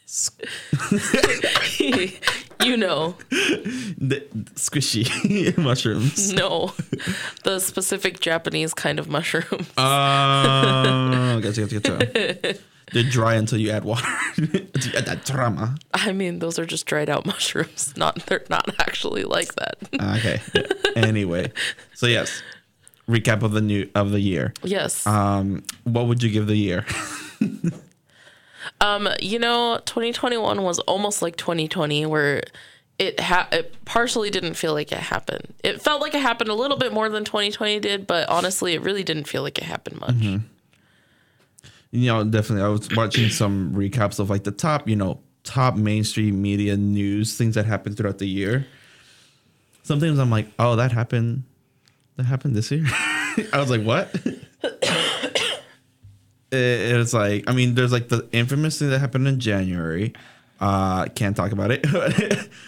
you 2.67 2.77
know, 2.77 3.15
the, 3.29 4.25
squishy 4.55 5.57
mushrooms. 5.57 6.33
no, 6.33 6.73
the 7.43 7.59
specific 7.59 8.19
Japanese 8.19 8.73
kind 8.73 8.99
of 8.99 9.09
mushroom. 9.09 9.65
Oh, 9.77 11.39
gotcha, 11.43 11.61
gotcha, 11.67 11.79
gotcha. 11.79 12.55
They're 12.91 13.03
dry 13.03 13.35
until 13.35 13.57
you 13.59 13.71
add 13.71 13.83
water. 13.85 14.07
Until 14.37 14.91
you 14.91 14.97
add 14.97 15.05
that 15.05 15.25
drama. 15.25 15.77
I 15.93 16.11
mean, 16.11 16.39
those 16.39 16.59
are 16.59 16.65
just 16.65 16.85
dried 16.85 17.09
out 17.09 17.25
mushrooms. 17.25 17.93
Not 17.97 18.25
they're 18.27 18.43
not 18.49 18.69
actually 18.79 19.23
like 19.23 19.55
that. 19.55 19.77
Okay. 20.17 20.39
anyway, 20.95 21.51
so 21.95 22.05
yes, 22.07 22.43
recap 23.09 23.41
of 23.41 23.51
the 23.53 23.61
new 23.61 23.89
of 23.95 24.11
the 24.11 24.19
year. 24.19 24.53
yes. 24.63 25.07
Um, 25.07 25.63
what 25.85 26.07
would 26.07 26.21
you 26.21 26.29
give 26.29 26.45
the 26.47 26.55
year? 26.55 26.85
Um, 28.81 29.09
you 29.19 29.39
know, 29.39 29.79
2021 29.85 30.63
was 30.63 30.79
almost 30.79 31.21
like 31.21 31.35
2020 31.35 32.05
where 32.05 32.43
it 32.99 33.19
ha- 33.19 33.47
it 33.51 33.73
partially 33.85 34.29
didn't 34.29 34.53
feel 34.53 34.73
like 34.73 34.91
it 34.91 34.99
happened. 34.99 35.53
It 35.63 35.81
felt 35.81 36.01
like 36.01 36.13
it 36.13 36.21
happened 36.21 36.49
a 36.49 36.53
little 36.53 36.77
bit 36.77 36.93
more 36.93 37.09
than 37.09 37.23
2020 37.23 37.79
did, 37.79 38.07
but 38.07 38.29
honestly, 38.29 38.73
it 38.73 38.81
really 38.81 39.03
didn't 39.03 39.25
feel 39.25 39.41
like 39.41 39.57
it 39.57 39.63
happened 39.63 39.99
much. 39.99 40.15
you 41.91 42.07
know, 42.07 42.23
definitely. 42.23 42.63
I 42.63 42.69
was 42.69 42.89
watching 42.95 43.29
some 43.29 43.73
recaps 43.73 44.19
of 44.19 44.29
like 44.29 44.43
the 44.43 44.51
top, 44.51 44.87
you 44.87 44.95
know, 44.95 45.19
top 45.43 45.75
mainstream 45.75 46.41
media 46.41 46.77
news 46.77 47.37
things 47.37 47.55
that 47.55 47.65
happened 47.65 47.97
throughout 47.97 48.19
the 48.19 48.27
year. 48.27 48.65
Sometimes 49.83 50.17
I'm 50.19 50.29
like, 50.29 50.47
oh, 50.59 50.75
that 50.77 50.91
happened. 50.91 51.43
That 52.15 52.23
happened 52.23 52.55
this 52.55 52.71
year. 52.71 52.85
I 53.53 53.59
was 53.59 53.69
like, 53.69 53.81
what? 53.81 54.15
it, 56.53 56.91
it 56.91 56.97
was 56.97 57.13
like, 57.13 57.45
I 57.47 57.53
mean, 57.53 57.75
there's 57.75 57.91
like 57.91 58.09
the 58.09 58.27
infamous 58.31 58.79
thing 58.79 58.89
that 58.89 58.99
happened 58.99 59.27
in 59.27 59.39
January. 59.39 60.13
Uh, 60.59 61.05
can't 61.07 61.35
talk 61.35 61.51
about 61.51 61.71
it, 61.71 61.85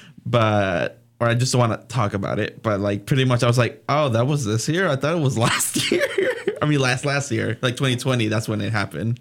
but 0.25 0.99
or 1.19 1.27
I 1.27 1.33
just 1.33 1.53
don't 1.53 1.59
want 1.59 1.79
to 1.79 1.87
talk 1.87 2.13
about 2.13 2.39
it. 2.39 2.61
But 2.61 2.79
like, 2.79 3.05
pretty 3.05 3.25
much, 3.25 3.43
I 3.43 3.47
was 3.47 3.57
like, 3.57 3.83
oh, 3.87 4.09
that 4.09 4.27
was 4.27 4.43
this 4.43 4.67
year. 4.67 4.89
I 4.89 4.95
thought 4.95 5.15
it 5.15 5.21
was 5.21 5.37
last 5.37 5.91
year. 5.91 6.05
I 6.61 6.65
mean, 6.65 6.79
last 6.79 7.05
last 7.05 7.31
year, 7.31 7.57
like 7.61 7.75
2020. 7.75 8.27
That's 8.27 8.47
when 8.47 8.61
it 8.61 8.71
happened. 8.71 9.19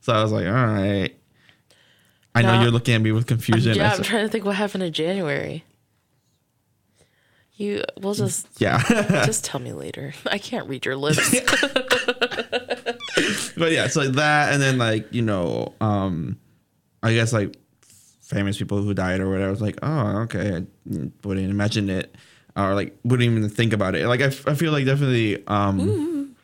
So 0.00 0.12
I 0.12 0.22
was 0.22 0.32
like, 0.32 0.46
all 0.46 0.52
right. 0.52 1.14
I 2.34 2.42
know 2.42 2.62
you're 2.62 2.70
looking 2.70 2.94
at 2.94 3.00
me 3.00 3.12
with 3.12 3.26
confusion. 3.26 3.74
Yeah, 3.74 3.92
I'm 3.92 4.02
trying 4.02 4.24
to 4.24 4.30
think 4.30 4.44
what 4.44 4.54
happened 4.54 4.84
in 4.84 4.92
January. 4.92 5.64
You, 7.54 7.82
we'll 8.00 8.14
just 8.14 8.46
yeah. 8.58 8.80
just 9.26 9.44
tell 9.44 9.60
me 9.60 9.72
later. 9.72 10.14
I 10.30 10.38
can't 10.38 10.68
read 10.68 10.86
your 10.86 10.96
lips. 10.96 11.34
But 13.56 13.72
yeah, 13.72 13.84
it's 13.84 13.96
like 13.96 14.12
that, 14.12 14.52
and 14.52 14.60
then 14.62 14.78
like 14.78 15.12
you 15.12 15.22
know, 15.22 15.74
um, 15.80 16.38
I 17.02 17.12
guess 17.14 17.32
like 17.32 17.56
famous 18.22 18.56
people 18.58 18.80
who 18.82 18.94
died 18.94 19.20
or 19.20 19.28
whatever. 19.28 19.48
I 19.48 19.50
was 19.50 19.60
like, 19.62 19.78
oh, 19.82 20.18
okay, 20.22 20.56
I 20.56 20.62
wouldn't 21.24 21.50
imagine 21.50 21.90
it, 21.90 22.14
or 22.56 22.74
like 22.74 22.96
wouldn't 23.04 23.28
even 23.30 23.48
think 23.48 23.72
about 23.72 23.94
it. 23.94 24.06
Like 24.06 24.20
I, 24.20 24.26
f- 24.26 24.46
I 24.46 24.54
feel 24.54 24.72
like 24.72 24.84
definitely, 24.86 25.44
um, 25.46 26.36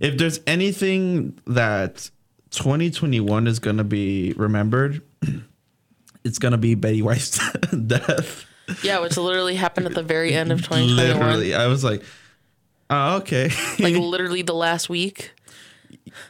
if 0.00 0.18
there's 0.18 0.40
anything 0.46 1.38
that 1.46 2.10
2021 2.50 3.46
is 3.46 3.58
gonna 3.58 3.84
be 3.84 4.34
remembered, 4.36 5.02
it's 6.24 6.38
gonna 6.38 6.58
be 6.58 6.74
Betty 6.74 7.02
White's 7.02 7.38
death. 7.86 8.44
yeah, 8.82 8.98
which 9.00 9.16
literally 9.16 9.54
happened 9.56 9.86
at 9.86 9.94
the 9.94 10.02
very 10.02 10.34
end 10.34 10.52
of 10.52 10.60
2021. 10.62 10.96
Literally, 11.18 11.54
I 11.54 11.66
was 11.66 11.82
like, 11.82 12.02
oh, 12.90 13.16
okay. 13.18 13.50
Like 13.78 13.94
literally 13.96 14.42
the 14.42 14.54
last 14.54 14.88
week. 14.88 15.32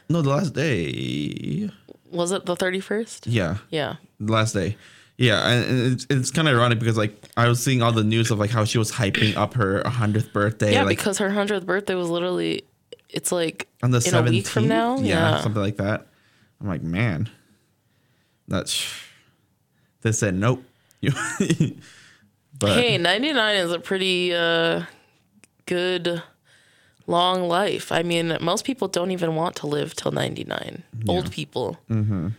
No, 0.09 0.21
the 0.21 0.29
last 0.29 0.53
day. 0.53 1.69
Was 2.11 2.31
it 2.31 2.45
the 2.45 2.55
31st? 2.55 3.21
Yeah. 3.25 3.57
Yeah. 3.69 3.95
last 4.19 4.53
day. 4.53 4.77
Yeah, 5.17 5.47
and 5.47 5.93
it's, 5.93 6.07
it's 6.09 6.31
kind 6.31 6.47
of 6.47 6.55
ironic 6.55 6.79
because 6.79 6.97
like 6.97 7.15
I 7.37 7.47
was 7.47 7.61
seeing 7.63 7.81
all 7.83 7.91
the 7.91 8.03
news 8.03 8.31
of 8.31 8.39
like 8.39 8.49
how 8.49 8.65
she 8.65 8.77
was 8.79 8.91
hyping 8.91 9.35
up 9.37 9.53
her 9.53 9.81
100th 9.83 10.33
birthday. 10.33 10.73
Yeah, 10.73 10.83
like, 10.83 10.97
because 10.97 11.19
her 11.19 11.29
100th 11.29 11.65
birthday 11.67 11.93
was 11.93 12.09
literally, 12.09 12.63
it's 13.09 13.31
like 13.31 13.67
on 13.83 13.91
the 13.91 13.97
in 13.97 14.03
17th. 14.13 14.27
a 14.27 14.31
week 14.31 14.47
from 14.47 14.67
now. 14.67 14.97
yeah, 14.97 15.03
Yeah. 15.35 15.41
something 15.41 15.61
like 15.61 15.77
that. 15.77 16.07
I'm 16.59 16.67
like, 16.67 16.81
man, 16.81 17.29
that's. 18.47 18.85
They 20.01 20.11
said 20.11 20.33
nope. 20.35 20.63
but 22.59 22.73
Hey, 22.73 22.97
99 22.97 23.55
is 23.57 23.71
a 23.71 23.79
pretty 23.79 24.33
uh, 24.33 24.83
good 25.65 26.21
long 27.07 27.47
life. 27.47 27.91
I 27.91 28.03
mean, 28.03 28.37
most 28.41 28.65
people 28.65 28.87
don't 28.87 29.11
even 29.11 29.35
want 29.35 29.55
to 29.57 29.67
live 29.67 29.95
till 29.95 30.11
99. 30.11 30.83
Old 31.07 31.31
people. 31.31 31.79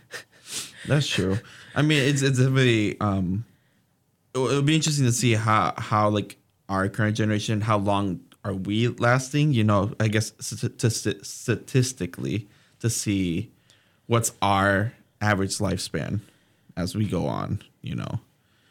That's 0.86 1.06
true. 1.06 1.38
I 1.74 1.82
mean, 1.82 2.02
it's 2.02 2.22
it's 2.22 2.38
definitely 2.38 3.00
um, 3.00 3.44
it'll, 4.34 4.48
it'll 4.48 4.62
be 4.62 4.74
interesting 4.76 5.06
to 5.06 5.12
see 5.12 5.32
how 5.34 5.74
how 5.78 6.08
like 6.08 6.36
our 6.68 6.88
current 6.88 7.16
generation, 7.16 7.60
how 7.60 7.78
long 7.78 8.20
are 8.44 8.54
we 8.54 8.88
lasting? 8.88 9.52
You 9.52 9.64
know, 9.64 9.92
I 9.98 10.08
guess 10.08 10.32
stati- 10.32 11.24
statistically 11.24 12.46
to 12.80 12.90
see 12.90 13.50
what's 14.06 14.32
our 14.42 14.92
average 15.20 15.58
lifespan 15.58 16.20
as 16.76 16.94
we 16.94 17.06
go 17.06 17.26
on. 17.26 17.62
You 17.80 17.96
know. 17.96 18.20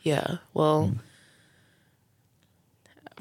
Yeah. 0.03 0.37
Well, 0.53 0.93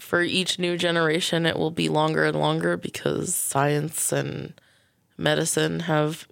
for 0.03 0.21
each 0.23 0.59
new 0.59 0.77
generation, 0.77 1.47
it 1.47 1.57
will 1.57 1.71
be 1.71 1.89
longer 1.89 2.25
and 2.25 2.39
longer 2.39 2.77
because 2.77 3.35
science 3.35 4.13
and 4.13 4.53
medicine 5.17 5.81
have 5.81 6.27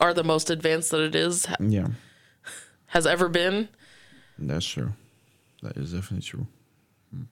are 0.00 0.14
the 0.14 0.22
most 0.24 0.50
advanced 0.50 0.90
that 0.92 1.00
it 1.00 1.14
is 1.14 1.46
Yeah, 1.60 1.88
has 2.86 3.06
ever 3.06 3.28
been. 3.28 3.68
that's 4.38 4.66
true. 4.66 4.92
That 5.62 5.76
is 5.76 5.92
definitely 5.92 6.22
true. 6.22 6.46
Hmm. 7.10 7.22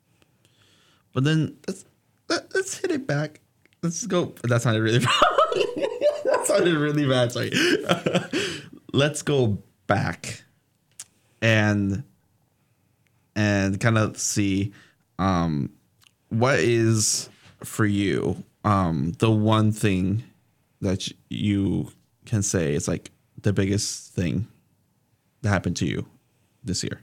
But 1.13 1.25
then 1.25 1.57
let's 1.69 1.85
let, 2.29 2.53
let's 2.55 2.79
hit 2.79 2.91
it 2.91 3.07
back. 3.07 3.41
Let's 3.83 4.07
go. 4.07 4.35
That 4.45 4.63
sounded 4.63 4.83
really 4.83 4.99
that 6.25 6.43
sounded 6.47 6.75
really 6.75 7.07
bad. 7.07 7.33
Sorry. 7.33 7.51
let's 8.93 9.23
go 9.23 9.63
back 9.87 10.43
and 11.43 12.03
and 13.37 13.79
kind 13.81 13.99
of 13.99 14.19
see 14.19 14.73
um 15.19 15.71
what 16.29 16.59
is 16.59 17.29
for 17.63 17.87
you 17.87 18.43
um 18.65 19.13
the 19.19 19.31
one 19.31 19.73
thing 19.73 20.23
that 20.81 21.09
you 21.29 21.91
can 22.27 22.43
say 22.43 22.75
is 22.75 22.89
like 22.89 23.11
the 23.43 23.53
biggest 23.53 24.13
thing 24.13 24.47
that 25.43 25.51
happened 25.51 25.77
to 25.77 25.87
you 25.87 26.07
this 26.63 26.83
year? 26.83 27.01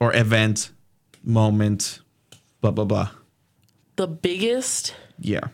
Or 0.00 0.14
event 0.14 0.70
moment 1.22 2.00
blah 2.60 2.70
blah 2.70 2.84
blah. 2.84 3.10
The 3.96 4.06
biggest? 4.06 4.94
Yeah. 5.18 5.48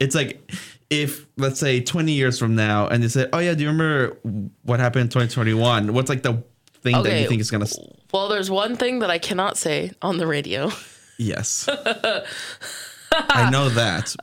It's 0.00 0.14
like 0.14 0.50
if 0.90 1.26
let's 1.36 1.58
say 1.58 1.80
20 1.80 2.12
years 2.12 2.38
from 2.38 2.54
now 2.54 2.86
and 2.86 3.02
they 3.02 3.08
say 3.08 3.26
oh 3.32 3.38
yeah 3.38 3.54
do 3.54 3.62
you 3.62 3.68
remember 3.68 4.16
what 4.62 4.78
happened 4.78 5.00
in 5.00 5.08
2021 5.08 5.94
what's 5.94 6.10
like 6.10 6.22
the 6.22 6.44
thing 6.84 7.02
that 7.02 7.20
you 7.20 7.26
think 7.28 7.40
is 7.40 7.50
gonna 7.50 7.66
Well, 8.12 8.28
there's 8.28 8.50
one 8.50 8.76
thing 8.76 9.00
that 9.00 9.10
I 9.10 9.18
cannot 9.18 9.56
say 9.56 9.90
on 10.00 10.18
the 10.18 10.26
radio. 10.26 10.70
yes 11.18 11.68
i 13.12 13.48
know 13.50 13.68
that 13.70 14.14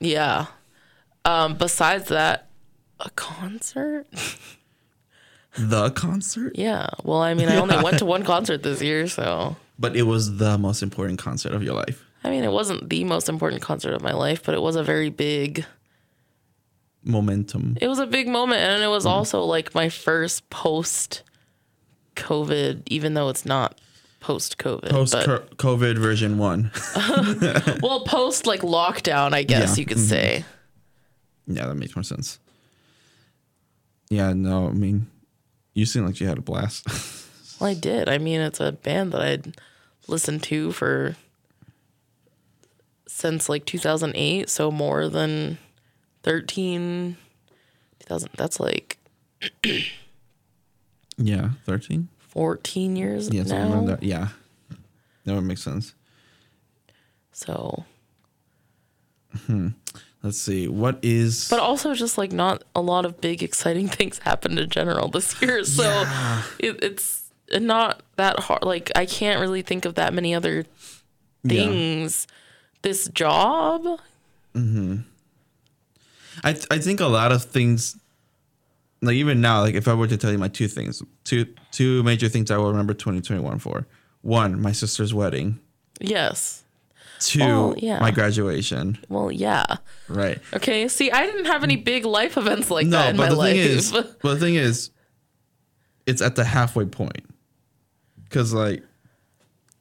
Yeah. 0.00 0.46
Um, 1.24 1.54
besides 1.54 2.08
that, 2.08 2.48
a 2.98 3.10
concert? 3.10 4.06
the 5.58 5.90
concert 5.90 6.52
Yeah. 6.56 6.88
Well, 7.04 7.20
I 7.20 7.34
mean, 7.34 7.48
I 7.48 7.56
only 7.56 7.76
went 7.82 7.98
to 7.98 8.04
one 8.06 8.22
concert 8.34 8.62
this 8.62 8.80
year, 8.82 9.06
so 9.08 9.56
but 9.78 9.96
it 9.96 10.02
was 10.02 10.36
the 10.38 10.58
most 10.58 10.82
important 10.82 11.18
concert 11.18 11.52
of 11.52 11.62
your 11.62 11.74
life 11.74 12.04
I 12.22 12.28
mean, 12.30 12.44
it 12.44 12.52
wasn't 12.52 12.90
the 12.90 13.04
most 13.04 13.28
important 13.30 13.62
concert 13.62 13.94
of 13.94 14.02
my 14.02 14.12
life, 14.12 14.42
but 14.44 14.54
it 14.54 14.60
was 14.60 14.76
a 14.76 14.82
very 14.82 15.08
big. 15.08 15.64
momentum 17.02 17.76
It 17.80 17.88
was 17.88 17.98
a 17.98 18.06
big 18.06 18.28
moment, 18.28 18.60
and 18.60 18.82
it 18.82 18.88
was 18.88 19.06
also 19.06 19.42
like 19.44 19.74
my 19.74 19.88
first 19.88 20.50
post 20.50 21.22
COVID, 22.20 22.82
even 22.86 23.14
though 23.14 23.28
it's 23.28 23.44
not 23.44 23.80
post 24.20 24.58
COVID. 24.58 24.90
Post 24.90 25.14
COVID 25.14 25.98
version 25.98 26.36
1 26.38 26.70
well, 27.82 28.00
post 28.04 28.46
like 28.46 28.60
lockdown, 28.60 29.32
I 29.32 29.42
guess 29.42 29.76
Yeah. 29.76 29.80
you 29.80 29.86
could 29.86 29.96
mm-hmm. 29.96 30.06
say. 30.06 30.44
yeah 31.46 31.66
that 31.66 31.74
makes 31.74 31.96
more 31.96 32.02
sense 32.02 32.38
yeah 34.10 34.32
no 34.32 34.68
i 34.68 34.72
mean 34.72 35.06
you 35.74 35.86
seem 35.86 36.04
like 36.04 36.20
you 36.20 36.26
had 36.28 36.38
a 36.38 36.42
blast 36.42 36.86
Well, 37.60 37.68
I 37.70 37.74
did. 37.74 38.08
I 38.08 38.16
mean, 38.16 38.40
it's 38.40 38.58
a 38.58 38.72
band 38.72 39.12
that 39.12 39.20
I'd 39.20 39.54
listened 40.08 40.42
to 40.44 40.72
for 40.72 41.14
since 43.06 43.50
like 43.50 43.66
2008, 43.66 44.48
so 44.48 44.70
more 44.70 45.08
than 45.10 45.58
13 46.22 47.16
2000 48.00 48.30
that's 48.36 48.58
like 48.60 48.96
yeah 51.22 51.50
13 51.66 52.08
14 52.28 52.96
years 52.96 53.28
yeah 53.32 53.42
now. 53.42 53.84
that 53.84 54.02
yeah 54.02 54.28
that 55.24 55.34
would 55.34 55.44
make 55.44 55.58
sense 55.58 55.94
So, 57.32 57.84
hmm. 59.46 59.68
let's 60.22 60.38
see 60.40 60.66
what 60.68 60.98
is 61.02 61.48
but 61.48 61.60
also 61.60 61.94
just 61.94 62.18
like 62.18 62.32
not 62.32 62.62
a 62.74 62.80
lot 62.80 63.04
of 63.04 63.20
big 63.20 63.42
exciting 63.42 63.88
things 63.98 64.18
happened 64.18 64.58
in 64.58 64.68
general 64.68 65.08
this 65.08 65.40
year. 65.42 65.62
So, 65.76 65.82
Yeah. 65.84 66.42
it, 66.58 66.82
it's 66.82 67.30
not 67.52 68.02
that 68.16 68.38
hard. 68.40 68.62
Like 68.62 68.90
I 68.94 69.06
can't 69.06 69.40
really 69.40 69.62
think 69.62 69.84
of 69.84 69.94
that 69.96 70.12
many 70.14 70.34
other 70.34 70.64
Yeah. 71.42 71.64
things. 71.66 72.26
This 72.82 73.08
job, 73.08 73.82
mm-hmm. 74.54 74.96
I 76.42 76.52
th- 76.54 76.66
I 76.70 76.78
think 76.78 77.00
a 77.00 77.06
lot 77.06 77.30
of 77.32 77.44
things, 77.44 77.96
like 79.02 79.14
even 79.16 79.40
now, 79.40 79.60
like 79.62 79.74
if 79.74 79.88
I 79.88 79.94
were 79.94 80.06
to 80.06 80.16
tell 80.16 80.30
you 80.32 80.38
my 80.38 80.48
two 80.48 80.68
things, 80.68 81.02
two 81.24 81.46
two 81.72 82.02
major 82.02 82.28
things 82.28 82.50
I 82.50 82.56
will 82.58 82.70
remember 82.70 82.94
2021 82.94 83.58
for. 83.58 83.86
One, 84.22 84.60
my 84.60 84.72
sister's 84.72 85.14
wedding. 85.14 85.58
yes. 86.00 86.64
Two, 87.20 87.42
Oh, 87.42 87.74
yeah. 87.76 88.00
my 88.00 88.10
graduation. 88.10 88.96
Well, 89.10 89.30
yeah. 89.30 89.76
Right. 90.08 90.38
Okay. 90.54 90.88
See, 90.88 91.10
I 91.10 91.26
didn't 91.26 91.44
have 91.46 91.62
any 91.62 91.76
big 91.76 92.06
life 92.06 92.38
events 92.38 92.70
like 92.70 92.86
no, 92.86 92.96
that 92.96 93.10
in 93.10 93.16
but 93.18 93.24
my 93.24 93.28
the 93.28 93.36
life. 93.36 93.52
thing 93.56 93.60
is, 93.60 93.92
but 93.92 94.22
the 94.22 94.36
thing 94.38 94.54
is, 94.54 94.90
it's 96.06 96.22
at 96.22 96.34
the 96.36 96.44
halfway 96.44 96.86
point. 96.86 97.22
Cause 98.30 98.54
like 98.54 98.82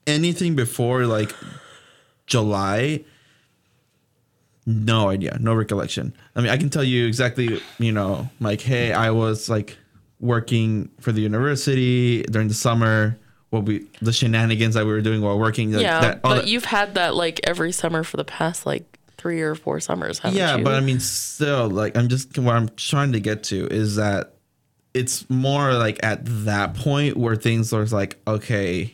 anything 0.05 0.55
before 0.58 1.05
like 1.05 1.34
July, 2.27 3.05
no 4.69 5.10
idea, 5.10 5.38
no 5.39 5.53
recollection. 5.53 6.13
I 6.36 6.41
mean, 6.41 6.49
I 6.49 6.58
can 6.58 6.69
tell 6.69 6.84
you 6.84 7.08
exactly, 7.08 7.62
you 7.79 7.91
know, 7.91 8.29
like, 8.39 8.62
hey, 8.62 8.93
I 8.93 9.10
was 9.12 9.49
like 9.49 9.77
working 10.19 10.89
for 10.99 11.12
the 11.12 11.21
university 11.21 12.23
during 12.23 12.47
the 12.47 12.53
summer. 12.53 13.17
What 13.49 13.63
we 13.63 13.88
the 13.99 14.13
shenanigans 14.13 14.75
that 14.75 14.86
we 14.86 14.91
were 14.91 15.01
doing 15.01 15.21
while 15.21 15.39
working. 15.39 15.71
Like, 15.71 15.82
yeah, 15.82 16.01
that, 16.01 16.21
but 16.21 16.36
that- 16.36 16.47
you've 16.47 16.65
had 16.65 16.93
that 16.93 17.15
like 17.15 17.39
every 17.45 17.71
summer 17.71 18.03
for 18.03 18.17
the 18.17 18.23
past 18.25 18.65
like 18.67 18.86
three 19.17 19.41
or 19.41 19.55
four 19.55 19.79
summers, 19.79 20.19
haven't 20.19 20.38
yeah 20.38 20.51
you? 20.53 20.58
Yeah, 20.60 20.63
but 20.63 20.75
i 20.75 20.79
mean 20.79 20.99
still 21.01 21.67
like 21.67 21.97
i'm 21.97 22.08
just 22.08 22.38
what 22.38 22.55
i'm 22.55 22.69
trying 22.77 23.12
to 23.12 23.19
get 23.19 23.43
to 23.45 23.67
is 23.67 23.97
that 23.97 24.36
it's 24.93 25.29
more 25.29 25.73
like 25.73 25.99
at 26.03 26.21
that 26.45 26.73
point 26.73 27.17
where 27.17 27.36
things 27.36 27.73
are 27.73 27.86
like 27.88 28.17
okay 28.27 28.93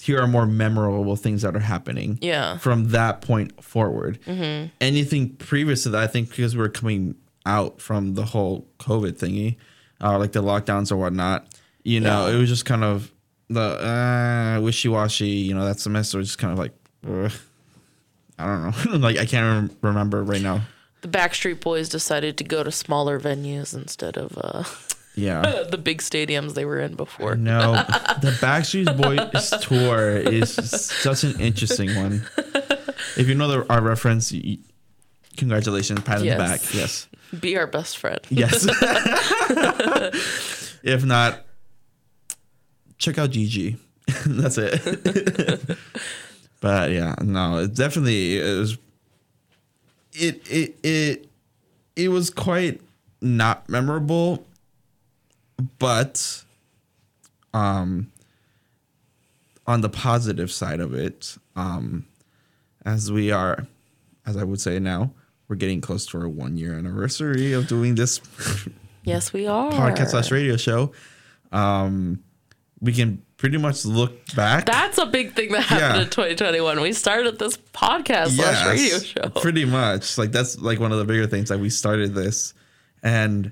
here 0.00 0.20
are 0.20 0.28
more 0.28 0.46
memorable 0.46 1.16
things 1.16 1.42
that 1.42 1.56
are 1.56 1.60
happening 1.60 2.18
Yeah. 2.22 2.58
from 2.58 2.90
that 2.90 3.20
point 3.20 3.62
forward 3.64 4.18
Mm-hmm. 4.26 4.68
anything 4.80 5.30
previous 5.36 5.82
to 5.84 5.90
that 5.90 6.02
i 6.02 6.06
think 6.06 6.30
because 6.30 6.56
we 6.56 6.62
are 6.64 6.68
coming 6.68 7.14
out 7.46 7.80
from 7.80 8.14
the 8.14 8.24
whole 8.24 8.66
covid 8.78 9.18
thingy 9.18 9.56
uh, 10.00 10.18
like 10.18 10.32
the 10.32 10.42
lockdowns 10.42 10.92
or 10.92 10.96
whatnot 10.96 11.46
you 11.82 12.00
know 12.00 12.26
Yeah. 12.28 12.34
it 12.34 12.38
was 12.38 12.48
just 12.48 12.64
kind 12.64 12.84
of 12.84 13.12
the 13.50 13.60
uh, 13.60 14.60
wishy-washy 14.60 15.26
you 15.28 15.54
know 15.54 15.64
that 15.64 15.80
semester 15.80 16.18
was 16.18 16.28
just 16.28 16.38
kind 16.38 16.52
of 16.52 16.58
like 16.58 16.72
i 18.38 18.44
don't 18.46 18.90
know 18.92 18.96
like 19.08 19.16
i 19.18 19.24
can't 19.24 19.70
rem- 19.70 19.76
remember 19.82 20.22
right 20.22 20.42
now 20.42 20.60
the 21.00 21.08
Backstreet 21.08 21.60
Boys 21.60 21.88
decided 21.88 22.36
to 22.38 22.44
go 22.44 22.64
to 22.64 22.72
smaller 22.72 23.20
venues 23.20 23.72
instead 23.72 24.16
of 24.16 24.36
uh, 24.36 24.64
Yeah. 25.18 25.64
the 25.70 25.78
big 25.78 25.98
stadiums 26.00 26.54
they 26.54 26.64
were 26.64 26.78
in 26.80 26.94
before. 26.94 27.34
No, 27.36 27.72
the 28.22 28.36
Backstreet 28.40 28.96
Boys 28.96 29.50
tour 29.66 30.16
is 30.16 30.52
such 30.52 31.24
an 31.24 31.40
interesting 31.40 31.94
one. 31.96 32.22
If 33.16 33.28
you 33.28 33.34
know 33.34 33.48
the, 33.48 33.72
our 33.72 33.80
reference, 33.82 34.32
y- 34.32 34.58
congratulations, 35.36 36.00
pat 36.00 36.18
on 36.18 36.24
Yes. 36.24 36.36
the 36.38 36.42
back. 36.44 36.74
Yes. 36.74 37.08
Be 37.40 37.56
our 37.58 37.66
best 37.66 37.98
friend. 37.98 38.20
Yes. 38.30 38.64
if 40.82 41.04
not, 41.04 41.44
check 42.98 43.18
out 43.18 43.30
GG. 43.30 43.76
That's 44.26 44.56
it. 44.58 45.76
but 46.60 46.90
yeah, 46.90 47.14
no, 47.20 47.58
it 47.58 47.74
definitely 47.74 48.38
it 48.38 48.58
was. 48.58 48.78
It 50.12 50.42
it 50.50 50.76
it 50.82 51.28
it 51.96 52.08
was 52.08 52.30
quite 52.30 52.80
not 53.20 53.68
memorable, 53.68 54.46
but 55.78 56.44
um, 57.54 58.10
on 59.66 59.80
the 59.80 59.88
positive 59.88 60.50
side 60.50 60.80
of 60.80 60.94
it, 60.94 61.36
um, 61.56 62.06
as 62.84 63.10
we 63.12 63.30
are, 63.30 63.66
as 64.26 64.36
I 64.36 64.44
would 64.44 64.60
say 64.60 64.78
now, 64.78 65.12
we're 65.48 65.56
getting 65.56 65.80
close 65.80 66.06
to 66.06 66.18
our 66.20 66.28
one 66.28 66.56
year 66.56 66.74
anniversary 66.74 67.52
of 67.52 67.66
doing 67.68 67.94
this 67.94 68.20
Yes, 69.04 69.32
we 69.32 69.46
are. 69.46 69.70
podcast 69.72 70.08
slash 70.10 70.30
radio 70.30 70.56
show. 70.56 70.92
Um, 71.52 72.22
we 72.80 72.92
can 72.92 73.22
pretty 73.38 73.56
much 73.56 73.86
look 73.86 74.12
back. 74.34 74.66
That's 74.66 74.98
a 74.98 75.06
big 75.06 75.34
thing 75.34 75.52
that 75.52 75.62
happened 75.62 75.96
Yeah. 75.96 76.02
in 76.02 76.10
2021. 76.10 76.80
We 76.80 76.92
started 76.92 77.38
this 77.38 77.56
podcast 77.72 78.30
slash 78.36 78.66
radio 78.66 78.98
show. 78.98 79.30
Pretty 79.40 79.64
much. 79.64 80.18
Like 80.18 80.30
that's 80.32 80.58
like 80.58 80.78
one 80.78 80.92
of 80.92 80.98
the 80.98 81.04
bigger 81.06 81.26
things. 81.26 81.50
Like 81.50 81.60
we 81.60 81.70
started 81.70 82.14
this 82.14 82.52
and 83.02 83.50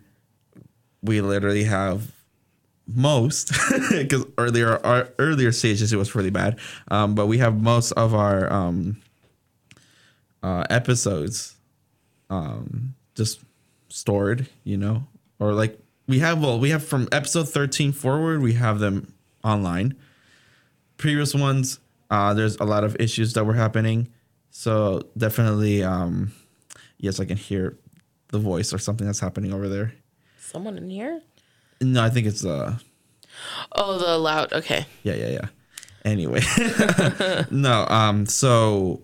we 1.06 1.20
literally 1.20 1.64
have 1.64 2.12
most 2.86 3.52
because 3.90 4.24
earlier 4.38 4.84
our 4.86 5.08
earlier 5.18 5.50
stages 5.52 5.92
it 5.92 5.96
was 5.96 6.14
really 6.14 6.30
bad. 6.30 6.58
Um, 6.88 7.14
but 7.14 7.26
we 7.26 7.38
have 7.38 7.60
most 7.60 7.92
of 7.92 8.14
our 8.14 8.52
um 8.52 9.00
uh 10.42 10.64
episodes 10.70 11.56
um 12.30 12.94
just 13.14 13.40
stored, 13.88 14.48
you 14.64 14.76
know, 14.76 15.06
or 15.38 15.52
like 15.52 15.78
we 16.06 16.20
have 16.20 16.40
well, 16.42 16.58
we 16.58 16.70
have 16.70 16.84
from 16.84 17.08
episode 17.12 17.48
13 17.48 17.92
forward, 17.92 18.42
we 18.42 18.54
have 18.54 18.78
them 18.78 19.14
online. 19.42 19.96
Previous 20.96 21.34
ones, 21.34 21.78
uh, 22.10 22.32
there's 22.34 22.56
a 22.56 22.64
lot 22.64 22.84
of 22.84 22.96
issues 22.98 23.34
that 23.34 23.44
were 23.44 23.54
happening. 23.54 24.08
So 24.50 25.02
definitely, 25.18 25.82
um, 25.82 26.32
yes, 26.98 27.20
I 27.20 27.26
can 27.26 27.36
hear 27.36 27.76
the 28.28 28.38
voice 28.38 28.72
or 28.72 28.78
something 28.78 29.06
that's 29.06 29.20
happening 29.20 29.52
over 29.52 29.68
there. 29.68 29.92
Someone 30.46 30.78
in 30.78 30.88
here? 30.90 31.20
No, 31.80 32.02
I 32.04 32.10
think 32.10 32.26
it's 32.26 32.44
uh 32.44 32.76
Oh, 33.72 33.98
the 33.98 34.16
loud. 34.18 34.52
Okay. 34.52 34.86
yeah, 35.02 35.14
yeah, 35.14 35.28
yeah. 35.28 35.48
Anyway. 36.04 36.40
no, 37.50 37.86
um 37.88 38.26
so 38.26 39.02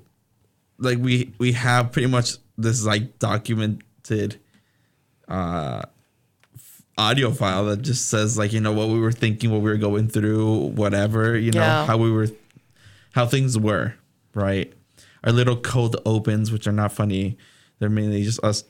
like 0.79 0.99
we 0.99 1.33
we 1.39 1.53
have 1.53 1.93
pretty 1.93 2.09
much 2.09 2.37
this 2.57 2.85
like 2.85 3.19
documented 3.19 4.39
uh 5.29 5.83
audio 6.99 7.31
file 7.31 7.65
that 7.67 7.83
just 7.83 8.09
says 8.09 8.37
like 8.39 8.53
you 8.53 8.61
know 8.61 8.73
what 8.73 8.89
we 8.89 8.99
were 9.01 9.13
thinking, 9.13 9.51
what 9.51 9.61
we 9.63 9.71
were 9.71 9.77
going 9.79 10.09
through, 10.09 10.69
whatever, 10.71 11.37
you 11.37 11.51
know, 11.51 11.61
Yeah. 11.61 11.87
how 11.87 11.97
we 11.97 12.11
were 12.11 12.29
how 13.13 13.27
things 13.27 13.59
were, 13.59 13.95
right? 14.35 14.73
Our 15.25 15.33
little 15.33 15.57
cold 15.57 15.97
opens 16.07 16.51
which 16.51 16.67
are 16.67 16.73
not 16.73 16.93
funny. 16.93 17.37
They're 17.79 17.91
mainly 17.91 18.23
just 18.23 18.43
us 18.45 18.65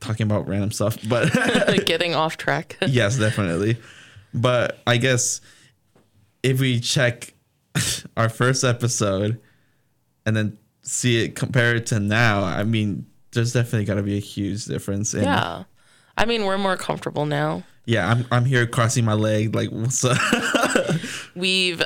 talking 0.00 0.24
about 0.24 0.48
random 0.48 0.70
stuff, 0.70 0.96
but 1.08 1.30
Getting 1.86 2.14
off 2.14 2.36
track. 2.36 2.76
yes, 2.86 3.18
definitely. 3.18 3.76
But 4.34 4.78
I 4.86 4.96
guess 4.96 5.40
if 6.42 6.60
we 6.60 6.80
check 6.80 7.34
our 8.16 8.28
first 8.28 8.64
episode 8.64 9.40
and 10.26 10.36
then 10.36 10.58
see 10.82 11.24
it 11.24 11.34
compare 11.36 11.74
it 11.76 11.86
to 11.86 12.00
now, 12.00 12.42
I 12.44 12.64
mean, 12.64 13.06
there's 13.32 13.52
definitely 13.52 13.84
got 13.84 13.94
to 13.94 14.02
be 14.02 14.16
a 14.16 14.20
huge 14.20 14.64
difference. 14.66 15.14
In, 15.14 15.24
yeah. 15.24 15.64
I 16.16 16.24
mean, 16.26 16.44
we're 16.44 16.58
more 16.58 16.76
comfortable 16.76 17.26
now. 17.26 17.62
yeah. 17.86 18.08
I'm 18.10 18.26
I'm 18.30 18.44
here 18.44 18.66
crossing 18.66 19.04
my 19.04 19.14
leg, 19.14 19.54
like 19.54 19.70
what's 19.70 20.04
up? 20.04 20.16
We've 21.34 21.82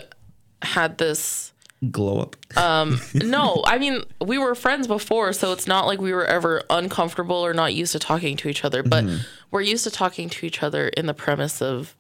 had 0.62 0.98
this 0.98 1.52
Glow 1.90 2.20
up. 2.20 2.36
Um, 2.56 3.00
no, 3.14 3.62
I 3.66 3.78
mean, 3.78 4.02
we 4.24 4.38
were 4.38 4.54
friends 4.54 4.86
before, 4.86 5.32
so 5.32 5.52
it's 5.52 5.66
not 5.66 5.86
like 5.86 6.00
we 6.00 6.12
were 6.12 6.24
ever 6.26 6.62
uncomfortable 6.70 7.36
or 7.36 7.52
not 7.54 7.74
used 7.74 7.92
to 7.92 7.98
talking 7.98 8.36
to 8.38 8.48
each 8.48 8.64
other, 8.64 8.82
but 8.82 9.04
Mm-hmm. 9.04 9.16
we're 9.50 9.60
used 9.62 9.84
to 9.84 9.90
talking 9.90 10.28
to 10.30 10.46
each 10.46 10.62
other 10.62 10.88
in 10.88 11.06
the 11.06 11.14
premise 11.14 11.60
of 11.62 11.96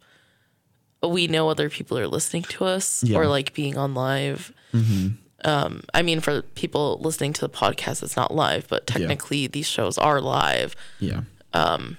we 1.02 1.26
know 1.26 1.48
other 1.50 1.68
people 1.68 1.98
are 1.98 2.06
listening 2.08 2.44
to 2.44 2.64
us 2.64 3.02
Yeah. 3.04 3.16
Mm-hmm. 3.16 3.22
or 3.24 3.28
like 3.28 3.52
being 3.54 3.76
on 3.76 3.94
live. 3.94 4.52
Um, 5.44 5.82
I 5.92 6.00
mean, 6.02 6.20
for 6.20 6.40
people 6.42 6.98
listening 7.02 7.32
to 7.34 7.40
the 7.42 7.50
podcast, 7.50 8.02
it's 8.02 8.16
not 8.16 8.34
live, 8.34 8.66
but 8.68 8.86
technically 8.86 9.46
these 9.46 9.66
shows 9.66 9.98
are 9.98 10.20
live. 10.20 10.74
yeah. 11.00 11.22
Um. 11.52 11.98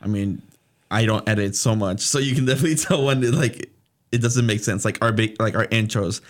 I 0.00 0.06
mean, 0.06 0.42
I 0.90 1.04
don't 1.04 1.28
edit 1.28 1.54
so 1.56 1.74
much, 1.76 2.00
so 2.00 2.18
you 2.18 2.34
can 2.34 2.44
definitely 2.44 2.74
tell 2.76 3.04
when 3.04 3.22
it 3.22 3.34
like 3.34 3.70
it 4.12 4.18
doesn't 4.18 4.46
make 4.46 4.60
sense. 4.60 4.84
Like 4.84 4.98
our 5.02 5.12
big, 5.12 5.40
like 5.40 5.54
our 5.56 5.66
intros, 5.66 6.20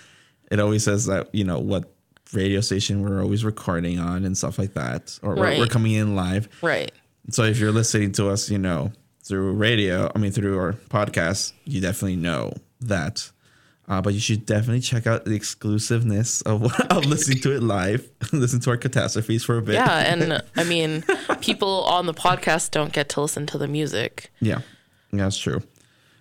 it 0.53 0.61
always 0.61 0.85
says 0.85 1.07
that 1.07 1.35
you 1.35 1.45
know 1.45 1.59
what 1.59 1.95
radio 2.35 2.61
station 2.61 3.03
we're 3.03 3.23
always 3.23 3.43
recording 3.45 3.99
on 3.99 4.25
and 4.25 4.37
stuff 4.37 4.59
like 4.59 4.75
that, 4.75 5.19
or 5.23 5.35
we're, 5.35 5.59
we're 5.59 5.67
coming 5.67 5.93
in 5.93 6.15
live. 6.15 6.49
Right. 6.61 6.93
So 7.31 7.45
if 7.45 7.59
you're 7.59 7.73
listening 7.73 8.12
to 8.12 8.29
us, 8.29 8.51
you 8.51 8.59
know, 8.59 8.93
through 9.25 9.55
radio, 9.55 10.11
I 10.15 10.19
mean, 10.19 10.31
through 10.31 10.59
our 10.59 10.75
podcast, 10.75 11.53
you 11.65 11.81
definitely 11.81 12.17
know 12.17 12.53
that. 12.81 13.31
Uh, 13.88 14.01
but 14.01 14.15
you 14.15 14.21
should 14.21 14.47
definitely 14.47 14.81
check 14.81 15.07
out 15.07 15.25
the 15.25 15.35
exclusiveness 15.35 16.41
of, 16.43 16.65
of 16.91 17.05
listening 17.05 17.38
to 17.41 17.55
it 17.55 17.62
live, 17.62 18.09
listen 18.33 18.61
to 18.61 18.71
our 18.71 18.77
catastrophes 18.77 19.45
for 19.45 19.59
a 19.59 19.62
bit. 19.62 19.75
Yeah. 19.75 19.99
And 20.01 20.43
I 20.57 20.65
mean, 20.65 21.05
people 21.41 21.83
on 21.85 22.07
the 22.07 22.15
podcast 22.15 22.71
don't 22.71 22.93
get 22.93 23.09
to 23.11 23.21
listen 23.23 23.47
to 23.47 23.59
the 23.59 23.69
music. 23.69 24.31
Yeah, 24.41 24.61
that's 25.12 25.38
true. 25.38 25.62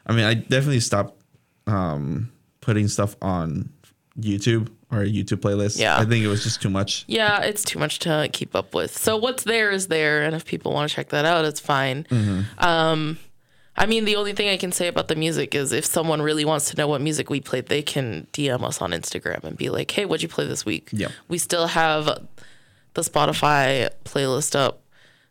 I 0.05 0.13
mean, 0.13 0.25
I 0.25 0.33
definitely 0.33 0.79
stopped 0.79 1.21
um, 1.67 2.31
putting 2.61 2.87
stuff 2.87 3.15
on 3.21 3.71
YouTube 4.19 4.69
or 4.91 5.01
a 5.03 5.07
YouTube 5.07 5.37
playlist. 5.39 5.79
Yeah. 5.79 5.97
I 5.97 6.05
think 6.05 6.23
it 6.23 6.27
was 6.27 6.43
just 6.43 6.61
too 6.61 6.69
much. 6.69 7.05
Yeah, 7.07 7.41
it's 7.41 7.63
too 7.63 7.79
much 7.79 7.99
to 7.99 8.29
keep 8.33 8.55
up 8.55 8.73
with. 8.75 8.97
So 8.97 9.15
what's 9.17 9.43
there 9.43 9.71
is 9.71 9.87
there, 9.87 10.23
and 10.23 10.35
if 10.35 10.45
people 10.45 10.73
want 10.73 10.89
to 10.89 10.95
check 10.95 11.09
that 11.09 11.25
out, 11.25 11.45
it's 11.45 11.59
fine. 11.59 12.03
Mm-hmm. 12.05 12.41
Um, 12.63 13.17
I 13.77 13.85
mean, 13.85 14.03
the 14.03 14.17
only 14.17 14.33
thing 14.33 14.49
I 14.49 14.57
can 14.57 14.73
say 14.73 14.87
about 14.87 15.07
the 15.07 15.15
music 15.15 15.55
is 15.55 15.71
if 15.71 15.85
someone 15.85 16.21
really 16.21 16.43
wants 16.43 16.69
to 16.71 16.77
know 16.77 16.87
what 16.89 16.99
music 17.01 17.29
we 17.29 17.39
played, 17.39 17.67
they 17.67 17.81
can 17.81 18.27
DM 18.33 18.63
us 18.63 18.81
on 18.81 18.91
Instagram 18.91 19.43
and 19.45 19.57
be 19.57 19.69
like, 19.69 19.89
"Hey, 19.89 20.03
what'd 20.05 20.21
you 20.21 20.27
play 20.27 20.45
this 20.45 20.65
week?" 20.65 20.89
Yeah. 20.91 21.07
we 21.29 21.37
still 21.37 21.67
have 21.67 22.05
the 22.93 23.01
Spotify 23.01 23.89
playlist 24.03 24.55
up 24.55 24.81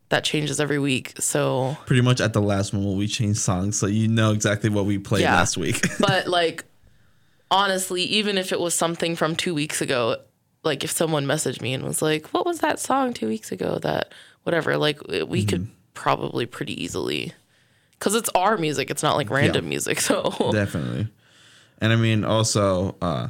that 0.09 0.25
changes 0.25 0.59
every 0.59 0.79
week. 0.79 1.13
So, 1.21 1.77
Pretty 1.85 2.03
much 2.03 2.21
at 2.21 2.33
the 2.33 2.41
last 2.41 2.73
moment, 2.73 2.97
we 2.97 3.07
change 3.07 3.37
songs, 3.37 3.79
so 3.79 3.87
you 3.87 4.09
know 4.09 4.33
exactly 4.33 4.71
what 4.71 4.87
we 4.87 4.99
played 4.99 5.23
Yeah. 5.23 5.35
last 5.37 5.57
week. 5.59 5.87
but 6.01 6.27
like, 6.27 6.65
honestly, 7.51 8.03
even 8.03 8.39
if 8.39 8.53
it 8.53 8.61
was 8.61 8.75
something 8.75 9.17
from 9.17 9.37
two 9.37 9.55
weeks 9.55 9.81
ago, 9.81 10.17
like 10.63 10.85
if 10.85 10.91
someone 10.91 11.27
messaged 11.27 11.61
me 11.61 11.73
and 11.73 11.85
was 11.85 12.03
like, 12.03 12.29
"What 12.29 12.47
was 12.47 12.61
that 12.61 12.79
song 12.79 13.13
two 13.13 13.29
weeks 13.29 13.51
ago?" 13.53 13.79
That 13.79 14.13
whatever, 14.43 14.77
like 14.77 15.01
we 15.27 15.45
could 15.45 15.69
probably 15.95 16.47
pretty 16.47 16.83
easily, 16.83 17.33
because 17.99 18.15
it's 18.15 18.31
our 18.35 18.57
music. 18.57 18.91
It's 18.91 19.03
not 19.03 19.17
like 19.17 19.31
random 19.31 19.69
music. 19.69 20.01
So 20.11 20.51
definitely 20.53 21.09
and 21.81 21.93
i 21.93 21.97
mean 21.97 22.25
also 22.25 22.97
uh 23.03 23.29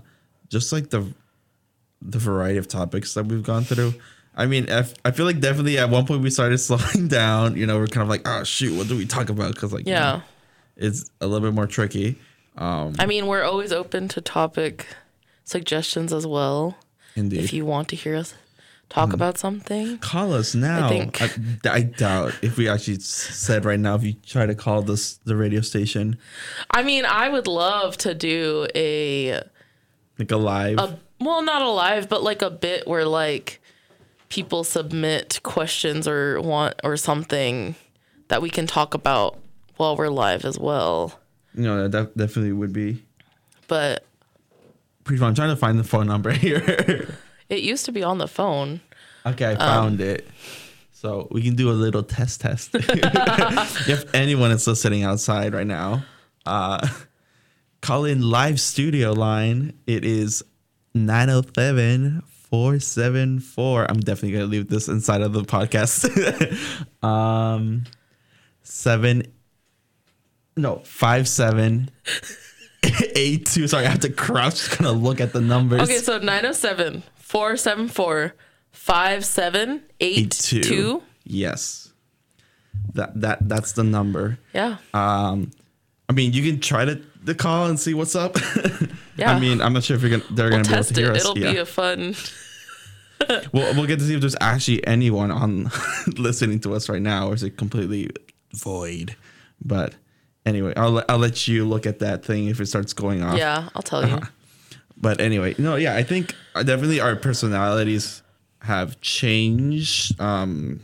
just 0.49 0.73
like 0.73 0.91
the 0.91 1.07
the 2.03 2.19
variety 2.19 2.59
of 2.59 2.67
topics 2.69 3.15
that 3.15 3.27
we've 3.27 3.43
gone 3.43 3.63
through 3.63 3.95
i 4.37 4.47
mean 4.47 4.67
I 4.71 5.11
feel 5.11 5.27
like 5.27 5.41
definitely 5.41 5.79
at 5.79 5.91
one 5.91 6.07
point 6.07 6.23
we 6.23 6.31
started 6.31 6.59
slowing 6.69 7.09
down 7.09 7.57
you 7.57 7.67
know 7.67 7.79
we're 7.79 7.87
kind 7.87 8.03
of 8.03 8.09
like 8.09 8.23
oh 8.27 8.45
shoot 8.45 8.77
what 8.77 8.89
do 8.89 8.97
we 8.97 9.07
talk 9.07 9.29
about 9.29 9.55
because 9.55 9.73
like 9.73 9.87
you 9.87 9.93
yeah, 9.93 10.13
know, 10.13 10.23
it's 10.77 11.11
a 11.21 11.27
little 11.27 11.47
bit 11.47 11.55
more 11.55 11.67
tricky 11.67 12.19
um 12.57 12.95
I 12.99 13.07
mean, 13.07 13.27
we're 13.27 13.43
always 13.43 13.73
open 13.73 14.09
to 14.09 14.21
topic 14.21 14.87
suggestions 15.45 16.13
as 16.13 16.27
well. 16.27 16.77
indeed. 17.17 17.41
If 17.45 17.53
you 17.53 17.65
want 17.65 17.89
to 17.89 17.97
hear 17.97 18.17
us 18.17 18.35
talk 18.89 19.13
about 19.13 19.39
something, 19.39 19.99
call 19.99 20.33
us 20.35 20.55
now. 20.55 20.87
I, 20.87 20.89
think- 20.89 21.67
I, 21.67 21.83
doubt 21.83 22.35
if 22.43 22.57
we 22.57 22.69
actually 22.69 22.99
said 22.99 23.65
right 23.65 23.79
now 23.79 23.95
if 23.95 24.03
you 24.03 24.15
try 24.27 24.47
to 24.47 24.55
call 24.55 24.83
this 24.83 25.19
the 25.25 25.37
radio 25.37 25.61
station. 25.61 26.19
I 26.71 26.83
mean, 26.83 27.05
I 27.05 27.29
would 27.29 27.47
love 27.47 27.97
to 27.99 28.15
do 28.15 28.67
a 28.75 29.43
like 30.19 30.31
a 30.33 30.37
live? 30.37 30.79
a 30.79 30.99
well 31.21 31.43
not 31.43 31.63
a 31.63 31.69
live 31.71 32.09
but 32.09 32.23
like 32.23 32.43
a 32.43 32.51
bit 32.51 32.87
where 32.89 33.05
like 33.05 33.61
people 34.29 34.65
submit 34.65 35.39
questions 35.43 36.09
or 36.09 36.41
want 36.41 36.75
or 36.83 36.97
something 36.97 37.75
that 38.29 38.43
we 38.43 38.51
can 38.51 38.67
talk 38.67 38.95
about 38.95 39.39
while 39.77 39.97
we're 39.97 40.09
live 40.09 40.45
as 40.45 40.59
well 40.59 41.20
know 41.55 41.89
that 41.89 42.17
definitely 42.17 42.53
would 42.53 42.73
be 42.73 43.03
but 43.69 44.05
pretty 45.05 45.19
fun 45.19 45.29
i'm 45.29 45.35
trying 45.35 45.51
to 45.51 45.57
find 45.57 45.79
the 45.79 45.85
phone 45.85 46.07
number 46.07 46.31
here 46.47 47.15
it 47.49 47.61
used 47.61 47.85
to 47.87 47.93
be 47.93 48.03
on 48.03 48.19
the 48.19 48.29
phone 48.29 48.81
Okay, 49.27 49.45
I 49.45 49.53
Um, 49.53 49.59
found 49.59 50.01
it. 50.01 50.27
So 50.93 51.29
we 51.31 51.43
can 51.43 51.55
do 51.55 51.71
a 51.71 51.77
little 51.77 52.03
test 52.03 52.41
test. 52.41 52.71
if 52.75 54.15
anyone 54.15 54.51
is 54.51 54.63
still 54.63 54.75
sitting 54.75 55.03
outside 55.03 55.53
right 55.53 55.67
now, 55.67 56.05
uh, 56.47 56.89
call 57.83 58.07
in 58.07 58.23
live 58.23 58.59
studio 58.59 59.13
line. 59.13 59.75
It 59.87 60.07
is 60.07 60.43
907 60.95 62.23
474. 62.25 63.91
I'm 63.91 64.01
definitely 64.01 64.33
going 64.33 64.45
to 64.47 64.51
leave 64.51 64.69
this 64.69 64.89
inside 64.89 65.21
of 65.21 65.35
the 65.35 65.43
podcast. 65.43 66.09
um, 67.07 67.85
seven, 68.63 69.25
no, 70.61 70.81
five, 70.85 71.27
seven, 71.29 71.90
eight, 73.16 73.46
two. 73.46 73.66
Sorry, 73.68 73.87
I 73.87 73.90
have 73.90 74.01
to 74.01 74.11
crouch. 74.11 74.68
Just 74.68 74.73
to 74.81 74.90
look 74.92 75.20
at 75.20 75.33
the 75.33 75.40
numbers. 75.40 75.83
okay 75.83 75.99
so 75.99 76.18
907 76.18 77.03
474 77.16 78.35
5782 78.73 81.03
Yes. 81.25 81.92
That 82.94 83.20
that 83.20 83.49
that's 83.49 83.73
the 83.73 83.85
number. 83.85 84.38
yeah 84.55 84.77
Um 84.94 85.51
I 86.09 86.12
mean 86.12 86.33
you 86.33 86.42
can 86.51 86.61
try 86.61 86.85
to, 86.85 86.96
to 87.27 87.35
call 87.35 87.66
and 87.66 87.79
see 87.79 87.94
what's 87.94 88.16
up. 88.16 88.37
Yeah. 89.16 89.35
I 89.35 89.38
mean, 89.38 89.61
I'm 89.61 89.75
not 89.75 89.85
sure 89.85 89.96
if 89.96 90.03
you're 90.03 90.11
gonna 90.18 90.25
they're 90.31 90.49
we'll 90.49 90.62
gonna 90.62 90.68
be 90.68 90.75
able 90.75 90.85
to 90.85 90.94
hear 90.94 91.11
it 91.11 91.16
us. 91.16 91.23
it'll 91.25 91.38
yeah. 91.38 91.53
be 91.53 91.59
a 91.59 91.66
fun 91.66 92.14
we'll 93.53 93.75
we'll 93.75 93.87
get 93.87 93.99
to 93.99 94.05
see 94.07 94.14
if 94.14 94.20
there's 94.23 94.37
actually 94.40 94.87
anyone 94.87 95.31
on 95.31 95.70
listening 96.16 96.59
to 96.61 96.73
us 96.73 96.88
right 96.88 97.03
now 97.03 97.29
or 97.29 97.35
is 97.35 97.42
it 97.42 97.59
completely 97.59 98.09
void. 98.55 99.14
But 99.62 99.94
anyway, 100.46 100.72
I'll 100.76 100.90
let- 100.92 101.11
I'll 101.11 101.18
let 101.18 101.46
you 101.48 101.64
look 101.66 101.87
at 101.87 101.98
that 102.00 102.24
thing 102.24 102.48
if 102.48 102.61
it 102.61 102.66
starts 102.66 102.92
going 102.92 103.22
off. 103.22 103.38
yeah 103.38 103.68
i'll 103.74 103.83
tell 103.83 104.07
you 104.09 104.18
But 104.96 105.20
anyway, 105.20 105.55
no, 105.59 105.76
yeah, 105.76 105.94
I 105.94 106.03
think 106.03 106.35
uh, 106.55 106.62
definitely 106.62 107.00
our 107.00 107.16
personalities 107.16 108.22
have 108.61 109.00
changed. 109.00 110.20
Um, 110.20 110.81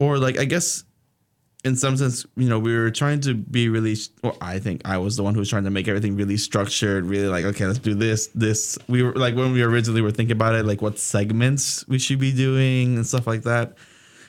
or 0.00 0.18
like, 0.18 0.38
I 0.38 0.44
guess 0.44 0.82
in 1.64 1.76
some 1.76 1.96
sense, 1.96 2.26
you 2.36 2.48
know, 2.48 2.58
we 2.58 2.76
were 2.76 2.90
trying 2.90 3.20
to 3.20 3.34
be 3.34 3.68
really, 3.68 3.94
well, 4.24 4.36
I 4.40 4.58
think 4.58 4.82
I 4.84 4.98
was 4.98 5.16
the 5.16 5.22
one 5.22 5.34
who 5.34 5.38
was 5.38 5.48
trying 5.48 5.62
to 5.62 5.70
make 5.70 5.86
everything 5.86 6.16
really 6.16 6.36
structured, 6.36 7.04
really 7.06 7.28
like, 7.28 7.44
okay, 7.44 7.66
let's 7.66 7.78
do 7.78 7.94
this, 7.94 8.26
this. 8.34 8.76
We 8.88 9.04
were 9.04 9.12
like, 9.14 9.36
when 9.36 9.52
we 9.52 9.62
originally 9.62 10.00
were 10.02 10.10
thinking 10.10 10.34
about 10.34 10.56
it, 10.56 10.64
like 10.66 10.82
what 10.82 10.98
segments 10.98 11.86
we 11.86 12.00
should 12.00 12.18
be 12.18 12.32
doing 12.32 12.96
and 12.96 13.06
stuff 13.06 13.28
like 13.28 13.42
that. 13.42 13.76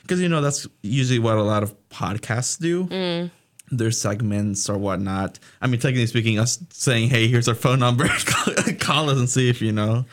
because 0.02 0.20
you 0.20 0.28
know 0.28 0.40
that's 0.40 0.68
usually 0.82 1.18
what 1.18 1.36
a 1.36 1.42
lot 1.42 1.64
of 1.64 1.74
podcasts 1.88 2.56
do. 2.60 3.28
Their 3.76 3.90
segments 3.90 4.68
or 4.68 4.78
whatnot. 4.78 5.38
I 5.60 5.66
mean, 5.66 5.80
technically 5.80 6.06
speaking, 6.06 6.38
us 6.38 6.58
saying, 6.70 7.10
"Hey, 7.10 7.28
here's 7.28 7.48
our 7.48 7.54
phone 7.54 7.78
number. 7.80 8.08
Call 8.80 9.10
us 9.10 9.18
and 9.18 9.28
see 9.28 9.48
if 9.48 9.60
you 9.60 9.72
know." 9.72 10.04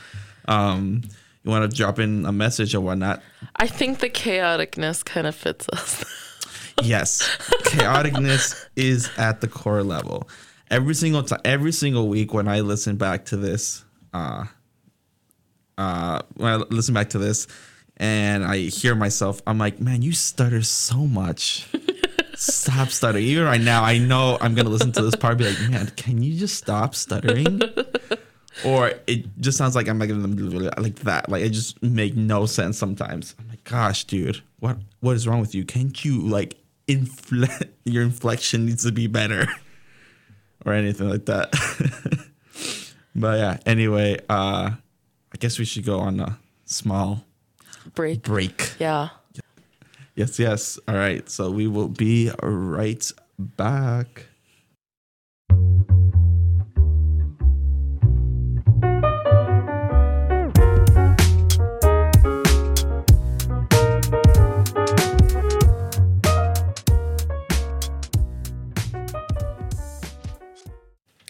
Um, 0.48 1.04
you 1.44 1.52
want 1.52 1.70
to 1.70 1.76
drop 1.76 2.00
in 2.00 2.26
a 2.26 2.32
message 2.32 2.76
or 2.76 2.82
whatnot. 2.82 3.22
I 3.56 3.68
think 3.68 4.00
the 4.00 4.10
chaoticness 4.10 5.04
kind 5.04 5.28
of 5.28 5.36
fits 5.36 5.68
us. 5.70 6.04
Yes, 6.84 7.22
chaoticness 7.66 8.66
is 8.76 9.12
at 9.18 9.42
the 9.42 9.48
core 9.48 9.84
level. 9.84 10.28
Every 10.72 10.96
single 10.96 11.22
time, 11.22 11.42
every 11.46 11.72
single 11.74 12.08
week 12.08 12.34
when 12.34 12.48
I 12.48 12.62
listen 12.62 12.96
back 12.96 13.26
to 13.26 13.38
this, 13.38 13.84
uh, 14.14 14.46
uh, 15.78 16.22
when 16.36 16.54
I 16.54 16.56
listen 16.56 16.96
back 16.96 17.10
to 17.10 17.20
this, 17.20 17.46
and 17.98 18.44
I 18.44 18.58
hear 18.58 18.96
myself, 18.96 19.44
I'm 19.46 19.60
like, 19.60 19.80
man, 19.80 20.02
you 20.02 20.12
stutter 20.12 20.64
so 20.64 21.06
much. 21.06 21.68
stop 22.42 22.90
stuttering. 22.90 23.24
Even 23.26 23.46
right 23.46 23.62
now, 23.62 23.84
I 23.84 23.98
know 23.98 24.38
I'm 24.42 24.56
gonna 24.56 24.70
listen 24.70 24.92
to 24.94 25.02
this 25.02 25.16
part, 25.16 25.38
be 25.38 25.46
like, 25.46 25.70
man, 25.70 25.88
can 25.96 26.22
you 26.22 26.38
just 26.38 26.56
stop 26.58 26.96
stuttering? 26.96 27.62
or 28.66 28.94
it 29.08 29.26
just 29.40 29.58
sounds 29.58 29.76
like 29.76 29.88
I'm 29.88 30.00
like 30.00 30.10
like 30.78 30.96
that. 31.00 31.30
Like 31.30 31.44
it 31.44 31.50
just 31.50 31.82
make 31.82 32.16
no 32.16 32.46
sense 32.46 32.78
sometimes. 32.78 33.36
I'm 33.40 33.48
like, 33.50 33.64
gosh, 33.64 34.04
dude, 34.06 34.42
what 34.60 34.78
what 35.00 35.16
is 35.16 35.28
wrong 35.28 35.40
with 35.40 35.56
you? 35.56 35.64
Can't 35.66 36.04
you 36.04 36.22
like 36.22 36.58
infl- 36.88 37.70
your 37.86 38.04
inflection 38.04 38.66
needs 38.66 38.84
to 38.84 38.92
be 38.92 39.08
better 39.08 39.48
or 40.66 40.74
anything 40.74 41.10
like 41.10 41.26
that? 41.26 41.52
but 43.16 43.38
yeah, 43.40 43.58
anyway, 43.66 44.18
uh 44.30 44.72
I 45.34 45.38
guess 45.40 45.58
we 45.60 45.66
should 45.66 45.86
go 45.86 46.00
on 46.00 46.20
a 46.20 46.38
small 46.66 47.24
Break. 47.96 48.22
break. 48.24 48.74
Yeah. 48.80 49.10
Yes, 50.16 50.40
yes. 50.40 50.78
All 50.88 50.96
right. 50.96 51.28
So 51.30 51.50
we 51.52 51.68
will 51.68 51.88
be 51.88 52.32
right 52.42 53.12
back. 53.40 54.26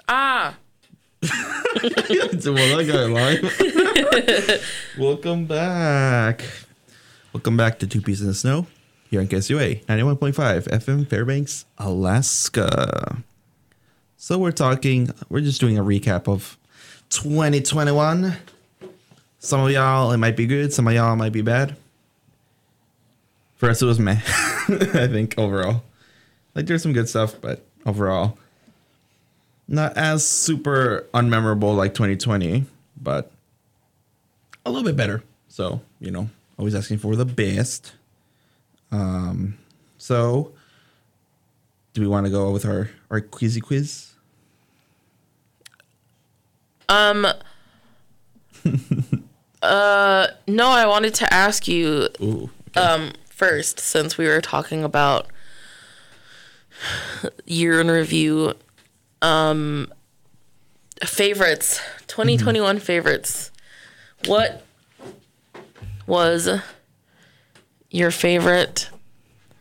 Ah. 0.08 0.56
well, 1.22 2.78
that 2.78 2.86
guy 2.92 3.06
live. 3.06 4.98
Welcome 4.98 5.46
back. 5.46 6.44
Welcome 7.34 7.56
back 7.56 7.80
to 7.80 7.88
Two 7.88 8.02
Pieces 8.02 8.24
in 8.24 8.28
the 8.28 8.34
Snow 8.34 8.68
here 9.10 9.22
on 9.22 9.28
KSUA 9.28 9.86
91.5 9.86 10.68
FM 10.68 11.08
Fairbanks, 11.08 11.64
Alaska. 11.78 13.24
So 14.18 14.38
we're 14.38 14.52
talking, 14.52 15.12
we're 15.30 15.40
just 15.40 15.62
doing 15.62 15.78
a 15.78 15.82
recap 15.82 16.28
of 16.28 16.58
2021. 17.10 18.36
Some 19.40 19.62
of 19.62 19.72
y'all, 19.72 20.12
it 20.12 20.18
might 20.18 20.36
be 20.36 20.46
good. 20.46 20.74
Some 20.74 20.90
of 20.90 20.94
y'all, 20.94 21.16
might 21.16 21.32
be 21.32 21.42
bad. 21.42 21.78
For 23.56 23.70
us, 23.70 23.82
it 23.82 23.86
was 23.86 23.98
meh. 23.98 24.20
I 24.20 25.08
think 25.08 25.36
overall. 25.38 25.84
Like 26.54 26.66
there's 26.66 26.84
some 26.84 26.92
good 26.92 27.08
stuff, 27.08 27.40
but 27.40 27.64
overall, 27.86 28.38
not 29.70 29.96
as 29.96 30.28
super 30.28 31.08
unmemorable 31.14 31.78
like 31.78 31.94
2020, 31.94 32.66
but 33.02 33.32
a 34.66 34.70
little 34.70 34.86
bit 34.86 34.98
better. 34.98 35.24
So, 35.48 35.80
you 36.02 36.12
know, 36.12 36.30
always 36.62 36.76
asking 36.76 37.00
for 37.00 37.16
the 37.16 37.26
best. 37.26 37.94
Um, 38.92 39.58
so 39.98 40.54
do 41.94 42.02
we 42.02 42.08
want 42.08 42.28
to 42.28 42.32
go 42.32 42.52
with 42.52 42.66
our 42.66 42.92
our 43.10 43.20
quizzy 43.20 43.62
quiz? 43.62 44.14
Um. 46.88 47.26
uh. 49.64 50.28
No, 50.48 50.68
I 50.68 50.86
wanted 50.86 51.16
to 51.16 51.34
ask 51.34 51.68
you 51.68 52.10
Ooh. 52.22 52.52
um 52.76 53.14
first 53.26 53.80
since 53.80 54.20
we 54.20 54.28
were 54.28 54.40
talking 54.40 54.84
about 54.84 55.26
year 57.46 57.82
in 57.82 57.90
review 57.90 58.54
um 59.24 59.92
favorites 61.04 61.80
2021 62.06 62.78
favorites 62.78 63.52
what 64.26 64.64
was 66.12 66.50
your 67.90 68.12
favorite 68.12 68.90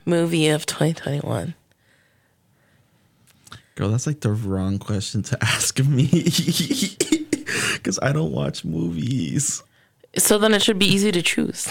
movie 0.05 0.49
of 0.49 0.67
2021 0.67 1.55
Girl, 3.77 3.89
that's 3.89 4.07
like 4.07 4.21
the 4.21 4.33
wrong 4.33 4.79
question 4.79 5.23
to 5.23 5.39
ask 5.43 5.79
me. 5.79 6.07
Cuz 7.83 7.99
I 8.03 8.13
don't 8.13 8.33
watch 8.33 8.65
movies. 8.65 9.63
so 10.19 10.37
then 10.39 10.53
it 10.53 10.61
should 10.63 10.79
be 10.79 10.87
easy 10.87 11.13
to 11.13 11.23
choose 11.23 11.69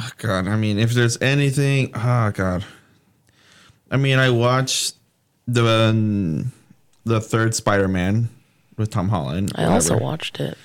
Oh 0.00 0.10
god, 0.18 0.46
I 0.46 0.54
mean, 0.56 0.78
if 0.78 0.92
there's 0.92 1.20
anything, 1.20 1.90
oh 1.94 2.30
god. 2.30 2.64
I 3.90 3.96
mean, 3.96 4.20
I 4.20 4.30
watched 4.30 4.94
the 5.48 5.66
um, 5.66 6.52
the 7.04 7.20
third 7.20 7.52
Spider-Man 7.56 8.28
with 8.76 8.90
Tom 8.90 9.08
Holland. 9.08 9.50
i 9.56 9.64
also 9.64 9.98
watched 9.98 10.38
it 10.38 10.56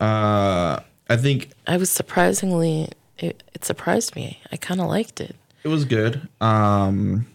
Uh, 0.00 0.80
I 1.08 1.16
think 1.16 1.50
i 1.66 1.76
was 1.76 1.90
surprisingly 1.90 2.88
it, 3.18 3.42
it 3.54 3.64
surprised 3.64 4.16
me 4.16 4.40
i 4.52 4.56
kind 4.56 4.80
of 4.80 4.88
liked 4.88 5.20
it 5.20 5.36
it 5.62 5.68
was 5.68 5.84
good. 5.86 6.28
Um, 6.42 7.26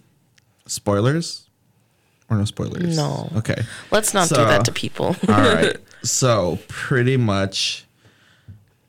spoilers 0.68 1.50
or 2.30 2.38
no 2.38 2.46
spoilers? 2.46 2.96
No. 2.96 3.32
Okay. 3.38 3.62
let's 3.92 4.14
not 4.14 4.30
do 4.30 4.36
that 4.36 4.66
to 4.66 4.72
people 4.72 5.16
All 5.28 5.36
right. 5.56 5.78
So 6.04 6.60
pretty 6.70 7.18
much, 7.18 7.84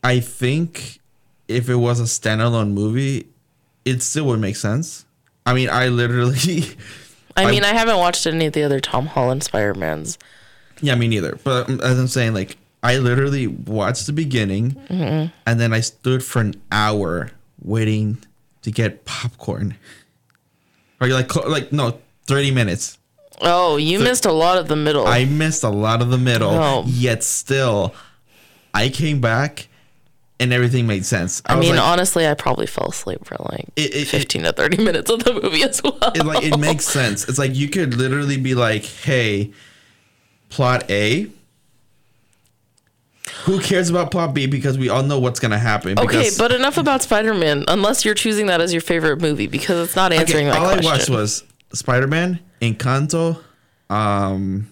I 0.05 0.21
think 0.21 1.01
if 1.49 1.69
it 1.69 1.75
was 1.75 1.99
a 1.99 2.05
standalone 2.05 2.71
movie, 2.73 3.27
it 3.85 4.01
still 4.03 4.27
would 4.27 4.39
make 4.39 4.55
sense. 4.55 5.05
I 5.45 5.55
mean, 5.55 5.69
I 5.71 5.89
literally, 5.89 6.63
I 7.37 7.47
I- 7.47 7.51
mean, 7.51 7.65
I 7.65 7.73
haven't 7.73 7.97
watched 7.97 8.27
any 8.29 8.47
of 8.47 8.53
the 8.53 8.63
other 8.63 8.79
Tom 8.79 9.07
Holland 9.07 9.43
Spider-Mans. 9.43 10.19
yeah, 10.81 10.95
me 10.95 11.09
neither. 11.09 11.37
But 11.43 11.69
um, 11.69 11.81
as 11.81 11.99
I'm 11.99 12.07
saying, 12.07 12.33
like, 12.35 12.57
I 12.83 12.97
literally 12.99 13.47
watched 13.47 14.07
the 14.07 14.13
beginning, 14.13 14.73
Mm-hmm. 14.89 15.33
and 15.47 15.61
then 15.61 15.73
I 15.73 15.81
stood 15.81 16.25
for 16.25 16.41
an 16.41 16.55
hour 16.73 17.31
waiting 17.63 18.19
to 18.63 18.71
get 18.71 19.05
popcorn. 19.05 19.77
Or 21.01 21.09
like, 21.09 21.35
like 21.35 21.73
no, 21.73 21.99
thirty 22.27 22.51
minutes. 22.51 22.99
Oh, 23.43 23.77
you 23.77 23.99
missed 24.01 24.27
a 24.27 24.33
lot 24.33 24.59
of 24.59 24.69
the 24.69 24.77
middle. 24.77 25.07
I 25.07 25.25
missed 25.25 25.63
a 25.65 25.71
lot 25.71 26.03
of 26.03 26.11
the 26.11 26.19
middle, 26.19 26.51
Oh. 26.51 26.85
yet 26.87 27.23
still, 27.25 27.95
I 28.75 28.91
came 28.91 29.21
back, 29.21 29.69
and 30.39 30.53
everything 30.53 30.87
made 30.87 31.07
sense. 31.07 31.41
I 31.47 31.57
was 31.57 31.67
mean, 31.67 31.77
like, 31.77 31.85
honestly, 31.85 32.27
I 32.29 32.35
probably 32.35 32.67
fell 32.67 32.89
asleep 32.89 33.25
for 33.25 33.37
like 33.51 33.67
It- 33.77 33.95
it- 33.95 34.09
15 34.09 34.43
to 34.45 34.53
30 34.53 34.83
minutes 34.85 35.11
of 35.11 35.25
the 35.25 35.33
movie 35.35 35.63
as 35.63 35.83
well. 35.83 35.99
it 36.15 36.25
like 36.25 36.45
it 36.45 36.59
makes 36.59 36.85
sense. 36.99 37.29
It's 37.29 37.39
like 37.39 37.55
you 37.55 37.69
could 37.69 37.95
literally 37.95 38.37
be 38.39 38.55
like, 38.55 38.85
"Hey, 38.85 39.51
plot 40.51 40.91
A." 40.91 41.29
Who 43.45 43.61
cares 43.61 43.89
about 43.91 44.11
plot 44.11 44.35
B 44.35 44.47
because 44.47 44.77
we 44.79 44.89
all 44.89 45.03
know 45.03 45.19
what's 45.19 45.41
gonna 45.41 45.59
happen. 45.59 45.99
okay, 45.99 46.07
because- 46.07 46.39
but 46.39 46.53
enough 46.53 46.77
about 46.79 47.03
Spider-Man 47.03 47.65
unless 47.69 48.05
you're 48.05 48.15
choosing 48.15 48.47
that 48.47 48.61
as 48.61 48.73
your 48.73 48.83
favorite 48.83 49.21
movie 49.21 49.47
because 49.47 49.87
it's 49.87 49.97
not 49.97 50.13
answering 50.13 50.49
Okay, 50.49 50.59
my 50.59 50.65
all 50.65 50.73
question. 50.73 50.91
I 50.91 50.93
watched 50.97 51.11
was 51.11 51.45
Spider 51.73 52.07
Man, 52.07 52.39
Encanto. 52.61 53.39
Um, 53.89 54.69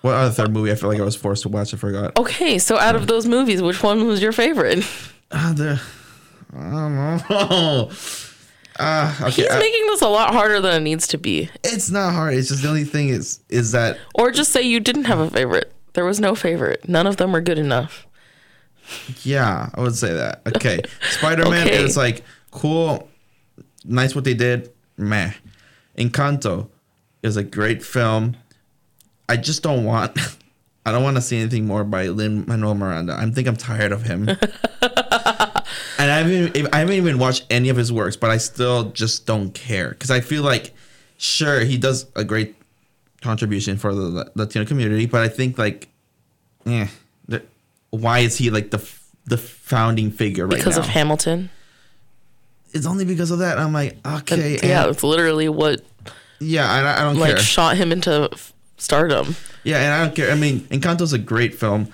what 0.00 0.14
other 0.14 0.30
third 0.32 0.52
movie? 0.52 0.70
I 0.72 0.74
feel 0.74 0.88
like 0.90 1.00
I 1.00 1.04
was 1.04 1.16
forced 1.16 1.42
to 1.42 1.48
watch. 1.48 1.72
I 1.74 1.76
forgot. 1.76 2.18
okay, 2.18 2.58
so 2.58 2.78
out 2.78 2.94
of 2.96 3.06
those 3.06 3.26
movies, 3.26 3.62
which 3.62 3.82
one 3.82 4.06
was 4.06 4.20
your 4.22 4.32
favorite? 4.32 4.84
Ah, 5.32 5.52
the 5.56 5.80
I 6.56 6.70
don't 6.70 6.94
know. 6.94 7.90
Ah, 8.78 9.16
okay. 9.28 9.42
He's 9.42 9.50
uh, 9.50 9.58
making 9.58 9.86
this 9.86 10.00
a 10.02 10.08
lot 10.08 10.32
harder 10.32 10.60
than 10.60 10.74
it 10.74 10.80
needs 10.84 11.06
to 11.08 11.18
be. 11.18 11.48
it's 11.62 11.90
not 11.90 12.12
hard. 12.12 12.34
It's 12.34 12.48
just 12.48 12.62
the 12.62 12.68
only 12.68 12.84
thing 12.84 13.08
is 13.08 13.40
is 13.48 13.72
that 13.72 13.98
Or 14.14 14.30
just 14.30 14.52
say 14.52 14.62
you 14.62 14.80
didn't 14.80 15.04
have 15.04 15.18
a 15.18 15.30
favorite. 15.30 15.72
There 15.94 16.04
was 16.04 16.20
no 16.20 16.34
favorite. 16.34 16.88
None 16.88 17.06
of 17.06 17.16
them 17.16 17.32
were 17.32 17.40
good 17.40 17.58
enough. 17.58 18.06
yeah, 19.22 19.70
I 19.74 19.80
would 19.80 19.96
say 19.96 20.12
that. 20.12 20.42
Okay, 20.54 20.80
Spider 21.10 21.48
Man 21.48 21.66
Okay. 21.66 21.82
is 21.82 21.96
like 21.96 22.22
cool, 22.50 23.08
nice 23.84 24.14
what 24.14 24.24
they 24.24 24.34
did. 24.34 24.70
Meh. 24.96 25.32
Encanto 25.98 26.68
is 27.22 27.36
a 27.36 27.42
great 27.42 27.82
film. 27.82 28.36
I 29.28 29.36
just 29.36 29.62
don't 29.62 29.84
want. 29.84 30.18
I 30.86 30.92
don't 30.92 31.02
want 31.02 31.16
to 31.16 31.22
see 31.22 31.38
anything 31.40 31.66
more 31.66 31.82
by 31.82 32.08
Lin 32.08 32.44
Manuel 32.46 32.74
Miranda. 32.74 33.16
I 33.18 33.24
think 33.30 33.48
I'm 33.48 33.56
tired 33.56 33.90
of 33.90 34.02
him. 34.02 34.28
and 34.28 34.38
I 36.10 36.18
haven't, 36.18 36.74
I 36.74 36.78
haven't 36.80 36.94
even 36.96 37.18
watched 37.18 37.46
any 37.48 37.70
of 37.70 37.76
his 37.78 37.90
works, 37.90 38.16
but 38.16 38.28
I 38.30 38.36
still 38.36 38.90
just 38.90 39.24
don't 39.24 39.54
care 39.54 39.88
because 39.90 40.10
I 40.10 40.20
feel 40.20 40.42
like, 40.42 40.74
sure, 41.16 41.60
he 41.60 41.78
does 41.78 42.04
a 42.14 42.22
great 42.22 42.54
contribution 43.24 43.76
for 43.78 43.94
the 43.94 44.30
Latino 44.34 44.64
community, 44.64 45.06
but 45.06 45.22
I 45.22 45.28
think 45.28 45.58
like, 45.58 45.88
eh, 46.66 46.86
why 47.90 48.18
is 48.20 48.36
he 48.38 48.50
like 48.50 48.70
the 48.70 48.78
the 49.26 49.38
founding 49.38 50.10
figure 50.10 50.46
right 50.46 50.56
Because 50.58 50.76
now? 50.76 50.82
of 50.82 50.88
Hamilton. 50.88 51.48
it's 52.72 52.86
only 52.86 53.04
because 53.04 53.30
of 53.30 53.38
that. 53.40 53.58
I'm 53.58 53.72
like, 53.72 53.96
okay, 54.06 54.58
yeah, 54.62 54.82
and- 54.84 54.90
it's 54.92 55.02
literally 55.02 55.48
what 55.48 55.80
yeah, 56.40 56.70
I, 56.70 57.00
I 57.00 57.04
don't 57.04 57.16
like 57.18 57.36
care. 57.36 57.42
shot 57.44 57.76
him 57.76 57.90
into 57.92 58.28
stardom. 58.76 59.34
Yeah, 59.62 59.78
and 59.78 59.92
I 59.94 60.04
don't 60.04 60.14
care. 60.14 60.30
I 60.30 60.34
mean, 60.34 60.60
Encanto's 60.70 61.12
a 61.14 61.18
great 61.18 61.54
film. 61.54 61.88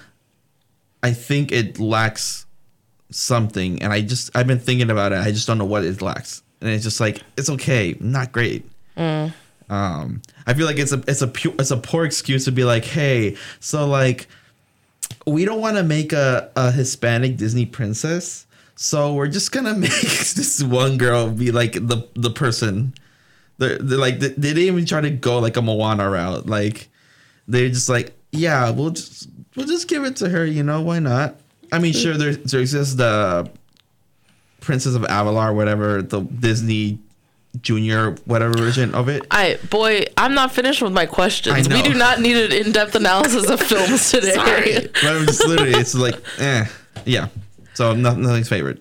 I 1.02 1.12
think 1.12 1.52
it 1.52 1.78
lacks 1.78 2.46
something, 3.10 3.82
and 3.82 3.92
I 3.92 4.00
just 4.00 4.30
I've 4.34 4.46
been 4.48 4.58
thinking 4.58 4.90
about 4.90 5.12
it. 5.12 5.18
I 5.18 5.30
just 5.30 5.46
don't 5.46 5.58
know 5.58 5.64
what 5.66 5.84
it 5.84 6.02
lacks, 6.02 6.42
and 6.60 6.70
it's 6.70 6.82
just 6.84 6.98
like 7.00 7.22
it's 7.36 7.48
okay, 7.50 7.94
not 8.00 8.32
great. 8.32 8.64
Um, 9.70 10.20
I 10.46 10.54
feel 10.54 10.66
like 10.66 10.78
it's 10.78 10.92
a 10.92 11.02
it's 11.06 11.22
a 11.22 11.28
pu- 11.28 11.54
it's 11.58 11.70
a 11.70 11.76
poor 11.76 12.04
excuse 12.04 12.44
to 12.46 12.52
be 12.52 12.64
like, 12.64 12.84
hey, 12.84 13.36
so 13.60 13.86
like 13.86 14.26
we 15.26 15.44
don't 15.44 15.60
want 15.60 15.76
to 15.76 15.84
make 15.84 16.12
a 16.12 16.50
a 16.56 16.72
Hispanic 16.72 17.36
Disney 17.36 17.66
princess, 17.66 18.46
so 18.74 19.14
we're 19.14 19.28
just 19.28 19.52
gonna 19.52 19.74
make 19.78 19.90
this 19.92 20.62
one 20.62 20.98
girl 20.98 21.30
be 21.30 21.52
like 21.52 21.74
the 21.74 22.08
the 22.14 22.30
person. 22.30 22.94
They're, 23.58 23.78
they're 23.78 23.98
like 23.98 24.18
they, 24.20 24.30
didn't 24.30 24.58
even 24.58 24.86
try 24.86 25.02
to 25.02 25.10
go 25.10 25.38
like 25.38 25.56
a 25.56 25.62
Moana 25.62 26.08
route. 26.08 26.46
Like 26.46 26.88
they're 27.46 27.68
just 27.68 27.88
like, 27.88 28.14
yeah, 28.32 28.70
we'll 28.70 28.90
just 28.90 29.28
we'll 29.54 29.66
just 29.66 29.86
give 29.86 30.04
it 30.04 30.16
to 30.16 30.28
her. 30.30 30.44
You 30.44 30.64
know 30.64 30.80
why 30.80 30.98
not? 30.98 31.36
I 31.70 31.78
mean, 31.78 31.92
sure, 31.92 32.16
there 32.16 32.34
there 32.34 32.60
exists 32.60 32.96
the 32.96 33.48
Princess 34.60 34.96
of 34.96 35.02
Avalor, 35.02 35.54
whatever 35.54 36.02
the 36.02 36.22
Disney 36.22 36.98
Junior 37.60 38.12
whatever 38.26 38.52
version 38.54 38.94
of 38.94 39.08
it. 39.08 39.26
I 39.30 39.58
boy, 39.70 40.04
I'm 40.16 40.34
not 40.34 40.52
finished 40.52 40.82
with 40.82 40.92
my 40.92 41.06
questions. 41.06 41.68
We 41.68 41.82
do 41.82 41.94
not 41.94 42.20
need 42.20 42.36
an 42.36 42.52
in-depth 42.52 42.94
analysis 42.94 43.50
of 43.50 43.60
films 43.60 44.10
today. 44.12 44.34
Sorry, 44.34 44.74
but 44.92 45.04
I'm 45.04 45.26
just 45.26 45.44
literally 45.46 45.72
it's 45.72 45.94
like, 45.94 46.14
eh, 46.38 46.64
yeah. 47.04 47.28
So 47.74 47.92
no, 47.94 48.14
nothing's 48.14 48.48
favorite. 48.48 48.80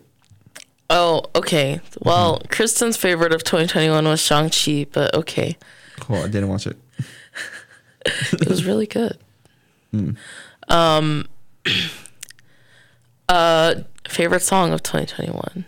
Oh, 0.91 1.23
okay. 1.35 1.81
Well, 1.99 2.41
Kristen's 2.49 2.97
favorite 2.97 3.31
of 3.31 3.43
2021 3.43 4.05
was 4.07 4.21
Shang-Chi, 4.21 4.87
but 4.91 5.13
okay. 5.13 5.55
Cool. 5.99 6.17
I 6.17 6.27
didn't 6.27 6.49
watch 6.49 6.67
it. 6.67 6.77
It 8.33 8.47
was 8.47 8.65
really 8.65 8.87
good. 8.87 9.17
Um 10.67 11.27
uh 13.29 13.75
favorite 14.07 14.41
song 14.41 14.71
of 14.73 14.81
2021. 14.83 15.65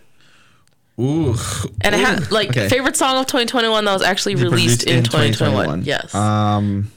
Ooh, 1.01 1.35
And 1.81 1.95
it 1.95 1.99
Ooh. 1.99 2.03
had 2.05 2.31
like 2.31 2.49
Okay. 2.49 2.69
favorite 2.69 2.95
song 2.95 3.17
of 3.17 3.25
2021 3.25 3.85
that 3.85 3.93
was 3.93 4.01
actually 4.03 4.35
released 4.35 4.83
in, 4.83 5.03
2021. 5.03 5.83
Yes. 5.83 6.13
Um, 6.13 6.91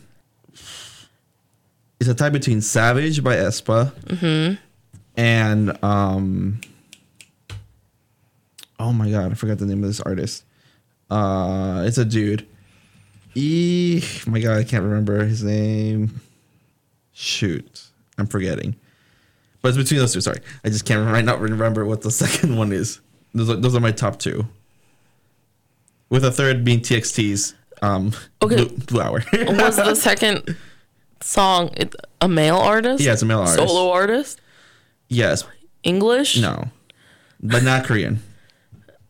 it's 2.01 2.09
a 2.11 2.15
tie 2.15 2.29
between 2.29 2.61
"Savage" 2.61 3.23
by 3.25 3.37
aespa 3.37 3.93
Mm-hmm. 4.07 4.55
and 5.17 5.85
um. 5.85 6.61
Oh 8.79 8.93
my 8.93 9.09
god, 9.11 9.31
I 9.31 9.35
forgot 9.35 9.59
the 9.59 9.67
name 9.67 9.83
of 9.83 9.89
this 9.89 10.01
artist. 10.01 10.45
Uh, 11.11 11.85
it's 11.87 11.97
a 11.99 12.05
dude. 12.05 12.47
E. 13.37 14.03
My 14.27 14.41
god, 14.41 14.59
I 14.59 14.65
can't 14.65 14.83
remember 14.85 15.25
his 15.25 15.43
name. 15.43 16.21
Shoot, 17.13 17.83
I'm 18.19 18.27
forgetting. 18.27 18.75
But 19.63 19.69
it's 19.69 19.79
between 19.79 20.01
those 20.01 20.13
two. 20.13 20.21
Sorry, 20.21 20.41
I 20.65 20.69
just 20.69 20.85
can't 20.85 21.07
right 21.11 21.25
now 21.25 21.37
remember 21.37 21.85
what 21.87 22.03
the 22.03 22.11
second 22.23 22.57
one 22.57 22.73
is. 22.73 23.01
Those 23.35 23.51
are, 23.51 23.57
those 23.57 23.75
are 23.75 23.81
my 23.81 23.91
top 23.93 24.19
two. 24.19 24.47
With 26.09 26.25
a 26.25 26.31
third 26.31 26.65
being 26.65 26.81
TXT's 26.81 27.55
um 27.83 28.13
Okay. 28.43 28.57
Blue, 28.57 28.69
Blue 28.87 29.01
Hour. 29.01 29.25
was 29.33 29.77
the 29.77 29.95
second 30.09 30.57
song 31.21 31.71
it, 31.77 31.95
a 32.21 32.29
male 32.29 32.57
artist? 32.59 33.03
yeah, 33.03 33.13
it's 33.13 33.23
a 33.23 33.27
male 33.27 33.41
artist. 33.41 33.59
Solo 33.59 33.91
artist? 33.91 34.41
Yes, 35.09 35.45
English? 35.83 36.37
no, 36.41 36.69
but 37.43 37.63
not 37.63 37.85
Korean. 37.85 38.21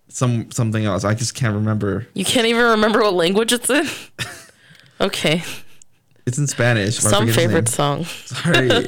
Some 0.09 0.51
something 0.53 0.85
else. 0.85 1.05
I 1.05 1.15
just 1.15 1.35
can't 1.35 1.55
remember. 1.55 2.07
You 2.15 2.25
can't 2.25 2.47
even 2.47 2.65
remember 2.65 3.01
what 3.03 3.15
language 3.15 3.53
it's 3.53 3.69
in? 3.69 3.87
okay. 5.01 5.43
It's 6.27 6.39
in 6.39 6.47
Spanish. 6.47 6.97
Some 6.99 7.29
favorite 7.29 7.69
song. 7.69 8.05
Sorry, 8.05 8.71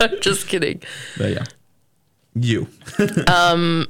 I'm 0.00 0.20
just 0.20 0.48
kidding. 0.48 0.82
but 1.16 1.30
yeah, 1.30 1.44
you. 2.34 2.68
Um, 3.26 3.86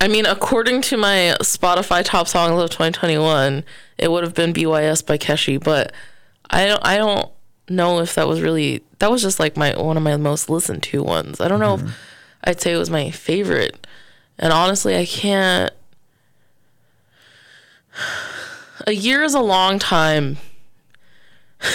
I 0.00 0.08
mean, 0.08 0.26
according 0.26 0.82
to 0.82 0.96
my 0.96 1.34
Spotify 1.40 2.04
top 2.04 2.28
songs 2.28 2.60
of 2.60 2.70
2021, 2.70 3.64
it 3.98 4.10
would 4.10 4.24
have 4.24 4.34
been 4.34 4.52
BYS 4.52 5.04
by 5.04 5.16
Keshi, 5.16 5.62
but 5.62 5.92
I 6.50 6.66
don't 6.66 6.84
I 6.84 6.96
don't 6.98 7.30
know 7.68 8.00
if 8.00 8.14
that 8.14 8.28
was 8.28 8.40
really 8.40 8.84
that 8.98 9.10
was 9.10 9.22
just 9.22 9.40
like 9.40 9.56
my 9.56 9.74
one 9.76 9.96
of 9.96 10.02
my 10.02 10.16
most 10.16 10.50
listened 10.50 10.82
to 10.84 11.02
ones. 11.02 11.40
I 11.40 11.48
don't 11.48 11.60
know 11.60 11.76
if 11.76 11.82
I'd 12.44 12.60
say 12.60 12.74
it 12.74 12.78
was 12.78 12.90
my 12.90 13.10
favorite. 13.10 13.86
And 14.38 14.52
honestly, 14.52 14.96
I 14.96 15.06
can't 15.06 15.72
A 18.86 18.92
year 18.92 19.22
is 19.22 19.34
a 19.34 19.40
long 19.40 19.78
time. 19.78 20.36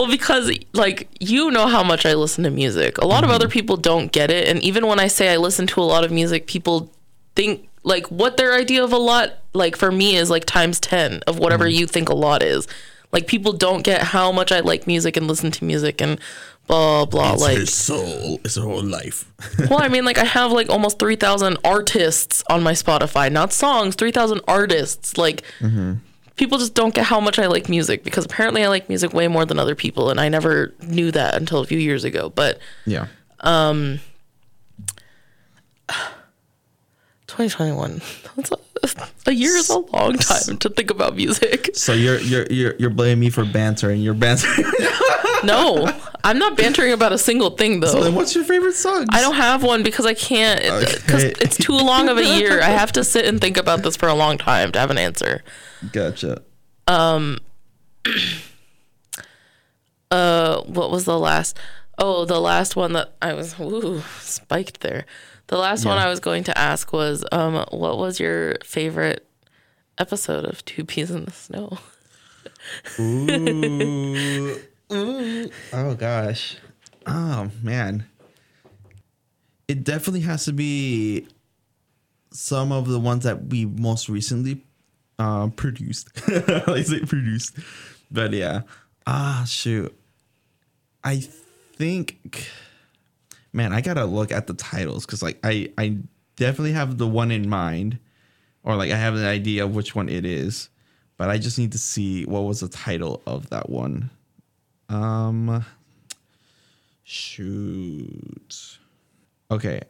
Well, 0.00 0.10
because 0.10 0.50
like 0.72 1.08
you 1.20 1.50
know 1.50 1.66
how 1.66 1.84
much 1.84 2.06
I 2.06 2.14
listen 2.14 2.44
to 2.44 2.50
music. 2.50 2.96
A 2.96 3.06
lot 3.06 3.22
of 3.22 3.28
mm-hmm. 3.28 3.34
other 3.34 3.48
people 3.48 3.76
don't 3.76 4.10
get 4.10 4.30
it, 4.30 4.48
and 4.48 4.62
even 4.62 4.86
when 4.86 4.98
I 4.98 5.08
say 5.08 5.30
I 5.30 5.36
listen 5.36 5.66
to 5.66 5.80
a 5.80 5.84
lot 5.84 6.04
of 6.04 6.10
music, 6.10 6.46
people 6.46 6.90
think 7.34 7.68
like 7.82 8.06
what 8.06 8.38
their 8.38 8.54
idea 8.54 8.82
of 8.82 8.94
a 8.94 8.98
lot 8.98 9.34
like 9.52 9.76
for 9.76 9.92
me 9.92 10.16
is 10.16 10.30
like 10.30 10.46
times 10.46 10.80
10 10.80 11.20
of 11.26 11.38
whatever 11.38 11.66
mm-hmm. 11.66 11.80
you 11.80 11.86
think 11.86 12.08
a 12.08 12.14
lot 12.14 12.42
is. 12.42 12.66
Like 13.12 13.26
people 13.26 13.52
don't 13.52 13.82
get 13.82 14.00
how 14.00 14.32
much 14.32 14.52
I 14.52 14.60
like 14.60 14.86
music 14.86 15.18
and 15.18 15.28
listen 15.28 15.50
to 15.50 15.64
music 15.66 16.00
and 16.00 16.18
blah 16.66 17.04
blah 17.04 17.32
like 17.32 17.68
soul. 17.68 18.40
It's 18.42 18.54
her 18.54 18.62
whole 18.62 18.82
life. 18.82 19.30
well, 19.68 19.82
I 19.82 19.88
mean, 19.88 20.04
like 20.06 20.16
I 20.16 20.24
have 20.24 20.50
like 20.50 20.70
almost 20.70 20.98
three 20.98 21.16
thousand 21.16 21.58
artists 21.62 22.42
on 22.48 22.62
my 22.62 22.72
Spotify, 22.72 23.30
not 23.30 23.52
songs. 23.52 23.96
Three 23.96 24.12
thousand 24.12 24.40
artists. 24.48 25.18
Like 25.18 25.42
mm-hmm. 25.58 25.96
People 26.40 26.56
just 26.56 26.74
don't 26.74 26.94
get 26.94 27.04
how 27.04 27.20
much 27.20 27.38
I 27.38 27.46
like 27.46 27.68
music 27.68 28.02
because 28.02 28.24
apparently 28.24 28.64
I 28.64 28.68
like 28.68 28.88
music 28.88 29.12
way 29.12 29.28
more 29.28 29.44
than 29.44 29.58
other 29.58 29.74
people, 29.74 30.10
and 30.10 30.18
I 30.18 30.30
never 30.30 30.74
knew 30.80 31.12
that 31.12 31.36
until 31.36 31.60
a 31.60 31.66
few 31.66 31.78
years 31.78 32.02
ago. 32.02 32.30
But 32.30 32.58
yeah. 32.86 33.08
um, 33.40 34.00
2021, 37.26 38.00
a, 38.82 38.88
a 39.26 39.32
year 39.32 39.54
is 39.54 39.68
a 39.68 39.78
long 39.78 40.14
time 40.16 40.56
to 40.56 40.70
think 40.70 40.90
about 40.90 41.14
music. 41.14 41.70
So 41.74 41.92
you're 41.92 42.18
you're 42.20 42.46
you're 42.46 42.74
you're 42.76 42.90
blaming 42.90 43.20
me 43.20 43.30
for 43.30 43.44
banter, 43.44 43.90
and 43.90 44.02
you're 44.02 44.14
bantering. 44.14 44.64
No, 45.44 45.92
I'm 46.24 46.38
not 46.38 46.56
bantering 46.56 46.92
about 46.92 47.12
a 47.12 47.18
single 47.18 47.50
thing 47.50 47.80
though. 47.80 47.88
So 47.92 48.02
then 48.04 48.14
what's 48.14 48.34
your 48.34 48.44
favorite 48.44 48.74
song? 48.74 49.06
I 49.10 49.20
don't 49.20 49.34
have 49.34 49.62
one 49.62 49.82
because 49.82 50.06
I 50.06 50.14
can't. 50.14 50.60
Because 50.62 51.24
Okay. 51.24 51.34
it's 51.40 51.56
too 51.56 51.72
long 51.76 52.08
of 52.08 52.18
a 52.18 52.24
year. 52.24 52.60
I 52.60 52.68
have 52.70 52.92
to 52.92 53.04
sit 53.04 53.24
and 53.24 53.40
think 53.40 53.56
about 53.56 53.82
this 53.82 53.96
for 53.96 54.08
a 54.08 54.14
long 54.14 54.38
time 54.38 54.72
to 54.72 54.78
have 54.78 54.90
an 54.90 54.98
answer. 54.98 55.42
Gotcha. 55.92 56.42
Um 56.86 57.38
Uh, 60.10 60.62
what 60.62 60.90
was 60.90 61.04
the 61.04 61.16
last? 61.18 61.56
Oh, 61.96 62.24
the 62.24 62.40
last 62.40 62.74
one 62.74 62.94
that 62.94 63.14
I 63.22 63.32
was 63.32 63.54
ooh, 63.60 64.02
spiked 64.20 64.80
there. 64.80 65.06
The 65.46 65.56
last 65.56 65.84
one 65.84 65.98
I 65.98 66.08
was 66.08 66.18
going 66.18 66.42
to 66.44 66.58
ask 66.58 66.92
was, 66.92 67.24
um, 67.30 67.64
what 67.70 67.96
was 67.98 68.18
your 68.18 68.56
favorite 68.64 69.24
episode 69.98 70.44
of 70.46 70.64
Two 70.64 70.84
Peas 70.84 71.10
in 71.12 71.26
the 71.26 71.30
Snow? 71.30 71.78
Ooh. 73.00 74.60
Ooh. 74.92 75.50
Oh 75.72 75.94
gosh. 75.94 76.56
Oh 77.06 77.50
man. 77.62 78.06
It 79.68 79.84
definitely 79.84 80.20
has 80.20 80.44
to 80.46 80.52
be 80.52 81.28
some 82.32 82.72
of 82.72 82.88
the 82.88 82.98
ones 82.98 83.24
that 83.24 83.46
we 83.46 83.66
most 83.66 84.08
recently 84.08 84.64
uh, 85.18 85.48
produced. 85.48 86.08
I 86.28 86.82
say 86.82 87.00
produced. 87.00 87.56
But 88.10 88.32
yeah. 88.32 88.62
Ah 89.06 89.44
shoot. 89.46 89.96
I 91.04 91.20
think 91.20 92.50
man, 93.52 93.72
I 93.72 93.80
gotta 93.80 94.04
look 94.04 94.32
at 94.32 94.46
the 94.46 94.54
titles 94.54 95.06
because 95.06 95.22
like 95.22 95.38
I 95.44 95.72
I 95.78 95.98
definitely 96.36 96.72
have 96.72 96.98
the 96.98 97.06
one 97.06 97.30
in 97.30 97.48
mind. 97.48 97.98
Or 98.62 98.76
like 98.76 98.90
I 98.90 98.96
have 98.96 99.14
an 99.14 99.24
idea 99.24 99.64
of 99.64 99.74
which 99.74 99.94
one 99.94 100.08
it 100.08 100.26
is 100.26 100.68
but 101.20 101.28
I 101.28 101.36
just 101.36 101.58
need 101.58 101.72
to 101.72 101.78
see 101.78 102.24
what 102.24 102.44
was 102.44 102.60
the 102.60 102.68
title 102.68 103.20
of 103.26 103.50
that 103.50 103.68
one. 103.68 104.08
Um, 104.90 105.64
shoot. 107.04 108.78
Okay, 109.50 109.80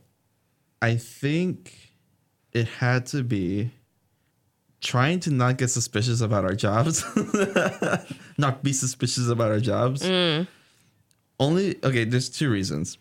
I 0.81 0.97
think 0.97 1.93
it 2.53 2.69
had 2.69 3.07
to 3.07 3.23
be 3.23 3.71
trying 4.81 5.21
to 5.21 5.31
not 5.31 5.59
get 5.59 5.69
suspicious 5.69 6.21
about 6.21 6.45
our 6.45 6.55
jobs, 6.55 7.05
not 8.39 8.63
be 8.63 8.73
suspicious 8.73 9.29
about 9.29 9.51
our 9.51 9.61
jobs. 9.61 10.05
Only 11.39 11.77
okay. 11.83 12.05
There's 12.05 12.29
two 12.29 12.51
reasons. 12.51 12.99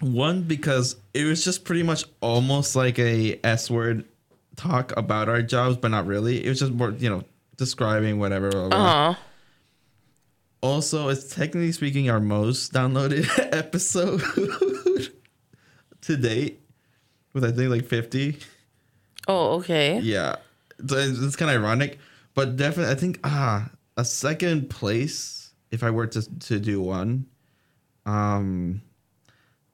One 0.00 0.42
because 0.42 0.96
it 1.12 1.24
was 1.24 1.44
just 1.44 1.64
pretty 1.64 1.82
much 1.82 2.04
almost 2.22 2.74
like 2.74 2.98
a 2.98 3.38
S 3.44 3.70
word 3.70 4.06
talk 4.56 4.96
about 4.96 5.28
our 5.28 5.42
jobs, 5.42 5.76
but 5.76 5.88
not 5.88 6.06
really. 6.06 6.44
It 6.44 6.48
was 6.48 6.60
just 6.60 6.72
more, 6.72 6.90
you 6.92 7.10
know, 7.10 7.22
describing 7.56 8.18
whatever. 8.18 8.50
Blah, 8.50 8.68
blah. 8.68 9.10
Uh, 9.10 9.14
Also, 10.62 11.08
it's 11.08 11.34
technically 11.34 11.72
speaking 11.72 12.10
our 12.10 12.20
most 12.20 12.72
downloaded 12.72 13.26
episode 13.52 14.20
to 16.02 16.16
date. 16.16 16.60
with 17.32 17.44
I 17.44 17.52
think 17.52 17.70
like 17.70 17.86
50. 17.86 18.38
Oh, 19.28 19.54
okay. 19.58 20.00
Yeah, 20.00 20.36
so 20.86 20.96
it's, 20.96 21.18
it's 21.20 21.36
kind 21.36 21.50
of 21.50 21.62
ironic, 21.62 21.98
but 22.34 22.56
definitely 22.56 22.92
I 22.92 22.96
think 22.96 23.20
ah 23.24 23.70
a 23.96 24.04
second 24.04 24.70
place 24.70 25.52
if 25.70 25.82
I 25.82 25.90
were 25.90 26.06
to 26.08 26.38
to 26.40 26.58
do 26.58 26.80
one, 26.80 27.26
um, 28.06 28.82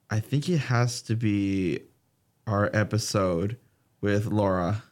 I 0.09 0.19
think 0.19 0.47
it 0.49 0.57
has 0.57 1.01
to 1.03 1.15
be 1.15 1.79
our 2.45 2.69
episode 2.73 3.57
with 4.01 4.27
Laura. 4.27 4.83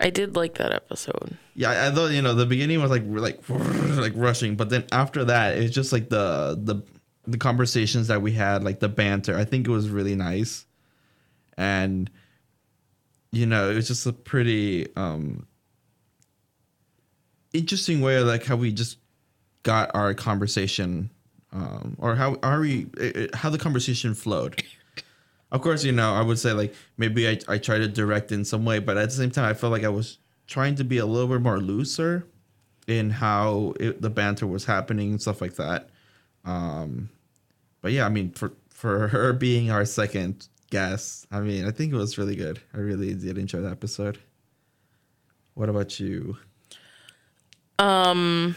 I 0.00 0.10
did 0.10 0.36
like 0.36 0.54
that 0.58 0.72
episode. 0.72 1.36
Yeah, 1.54 1.88
I, 1.88 1.90
thought 1.90 2.10
you 2.12 2.22
know 2.22 2.34
the 2.34 2.46
beginning 2.46 2.80
was 2.82 2.90
like 2.90 3.02
like 3.06 3.40
like 3.48 4.12
rushing, 4.14 4.56
but 4.56 4.68
then 4.70 4.84
after 4.92 5.24
that 5.24 5.56
it's 5.58 5.74
just 5.74 5.92
like 5.92 6.08
the 6.08 6.58
the 6.62 6.82
the 7.26 7.38
conversations 7.38 8.06
that 8.08 8.22
we 8.22 8.32
had, 8.32 8.62
like 8.62 8.80
the 8.80 8.88
banter. 8.88 9.36
I 9.36 9.44
think 9.44 9.66
it 9.66 9.70
was 9.70 9.88
really 9.88 10.14
nice, 10.14 10.66
and 11.56 12.10
you 13.32 13.46
know 13.46 13.70
it 13.70 13.74
was 13.74 13.88
just 13.88 14.06
a 14.06 14.12
pretty 14.12 14.94
um 14.96 15.46
interesting 17.52 18.00
way 18.00 18.16
of 18.16 18.26
like 18.26 18.44
how 18.44 18.56
we 18.56 18.72
just 18.72 18.98
got 19.62 19.90
our 19.94 20.14
conversation 20.14 21.10
um 21.52 21.96
or 21.98 22.14
how 22.14 22.36
how 22.42 22.60
we 22.60 22.86
it- 22.98 23.16
it- 23.16 23.34
how 23.34 23.50
the 23.50 23.58
conversation 23.58 24.14
flowed. 24.14 24.62
Of 25.52 25.62
course, 25.62 25.84
you 25.84 25.92
know, 25.92 26.12
I 26.12 26.22
would 26.22 26.38
say 26.38 26.52
like 26.52 26.74
maybe 26.96 27.28
I, 27.28 27.38
I 27.48 27.58
try 27.58 27.78
to 27.78 27.88
direct 27.88 28.32
in 28.32 28.44
some 28.44 28.64
way, 28.64 28.78
but 28.78 28.96
at 28.96 29.10
the 29.10 29.14
same 29.14 29.30
time, 29.30 29.44
I 29.44 29.54
felt 29.54 29.72
like 29.72 29.84
I 29.84 29.88
was 29.88 30.18
trying 30.46 30.74
to 30.76 30.84
be 30.84 30.98
a 30.98 31.06
little 31.06 31.28
bit 31.28 31.40
more 31.40 31.58
looser 31.58 32.26
in 32.86 33.10
how 33.10 33.74
it, 33.80 34.00
the 34.02 34.10
banter 34.10 34.46
was 34.46 34.64
happening 34.64 35.10
and 35.10 35.20
stuff 35.20 35.40
like 35.40 35.54
that. 35.54 35.88
Um, 36.44 37.10
but 37.80 37.92
yeah, 37.92 38.06
I 38.06 38.08
mean, 38.08 38.30
for 38.32 38.52
for 38.70 39.08
her 39.08 39.32
being 39.32 39.70
our 39.70 39.84
second 39.84 40.48
guest, 40.70 41.26
I 41.30 41.40
mean, 41.40 41.64
I 41.64 41.70
think 41.70 41.92
it 41.92 41.96
was 41.96 42.18
really 42.18 42.36
good. 42.36 42.60
I 42.74 42.78
really 42.78 43.14
did 43.14 43.38
enjoy 43.38 43.60
the 43.60 43.70
episode. 43.70 44.18
What 45.54 45.68
about 45.68 45.98
you? 45.98 46.36
Um, 47.78 48.56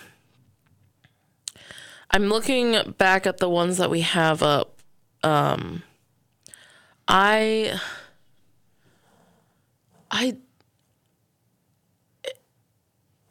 I'm 2.11 2.25
looking 2.25 2.93
back 2.97 3.27
at 3.27 3.37
the 3.37 3.49
ones 3.49 3.77
that 3.77 3.89
we 3.89 4.01
have 4.01 4.43
up. 4.43 4.81
Um, 5.23 5.83
I, 7.09 7.79
I 10.11 10.37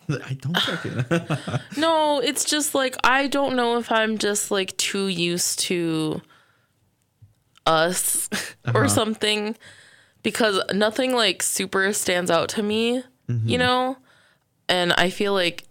I 0.08 0.34
don't 0.34 0.56
it. 0.84 1.60
no, 1.76 2.20
it's 2.20 2.44
just 2.44 2.74
like 2.74 2.96
I 3.04 3.26
don't 3.26 3.56
know 3.56 3.78
if 3.78 3.92
I'm 3.92 4.18
just 4.18 4.50
like 4.50 4.76
too 4.76 5.08
used 5.08 5.60
to 5.60 6.22
us 7.66 8.28
or 8.74 8.84
uh-huh. 8.84 8.88
something 8.88 9.56
because 10.22 10.60
nothing 10.72 11.14
like 11.14 11.42
super 11.42 11.92
stands 11.92 12.30
out 12.30 12.48
to 12.50 12.62
me, 12.62 12.94
you 12.94 13.02
mm-hmm. 13.28 13.56
know? 13.58 13.98
And 14.68 14.92
I 14.94 15.10
feel 15.10 15.34
like 15.34 15.64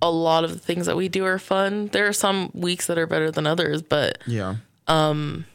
a 0.00 0.10
lot 0.10 0.44
of 0.44 0.52
the 0.52 0.58
things 0.58 0.86
that 0.86 0.96
we 0.96 1.08
do 1.08 1.24
are 1.24 1.38
fun. 1.38 1.86
There 1.88 2.06
are 2.08 2.12
some 2.12 2.50
weeks 2.52 2.86
that 2.88 2.98
are 2.98 3.06
better 3.06 3.30
than 3.30 3.46
others, 3.46 3.82
but 3.82 4.18
yeah. 4.26 4.56
Um, 4.88 5.46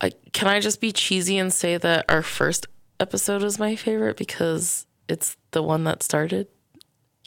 I, 0.00 0.12
can 0.32 0.48
I 0.48 0.60
just 0.60 0.80
be 0.80 0.92
cheesy 0.92 1.38
and 1.38 1.52
say 1.52 1.76
that 1.76 2.06
our 2.08 2.22
first 2.22 2.66
episode 2.98 3.42
is 3.42 3.58
my 3.58 3.76
favorite 3.76 4.16
because 4.16 4.86
it's 5.08 5.36
the 5.50 5.62
one 5.62 5.84
that 5.84 6.02
started 6.02 6.48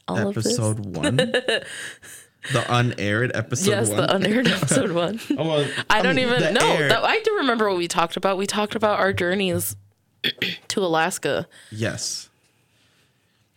all 0.08 0.28
of 0.28 0.34
this? 0.34 0.46
Episode 0.46 0.80
one. 0.80 1.16
the 2.52 2.64
unaired 2.68 3.32
episode 3.34 3.70
yes, 3.70 3.88
one. 3.88 3.96
the 3.96 4.14
unaired 4.14 4.48
episode 4.48 4.92
one. 4.92 5.20
oh, 5.38 5.48
well, 5.48 5.66
I 5.88 6.02
don't 6.02 6.16
mean, 6.16 6.28
even 6.28 6.54
know. 6.54 6.88
That, 6.88 7.04
I 7.04 7.20
do 7.20 7.36
remember 7.36 7.68
what 7.68 7.78
we 7.78 7.88
talked 7.88 8.16
about. 8.16 8.36
We 8.36 8.46
talked 8.46 8.74
about 8.74 8.98
our 8.98 9.12
journeys 9.12 9.76
to 10.68 10.80
Alaska. 10.80 11.46
Yes. 11.70 12.28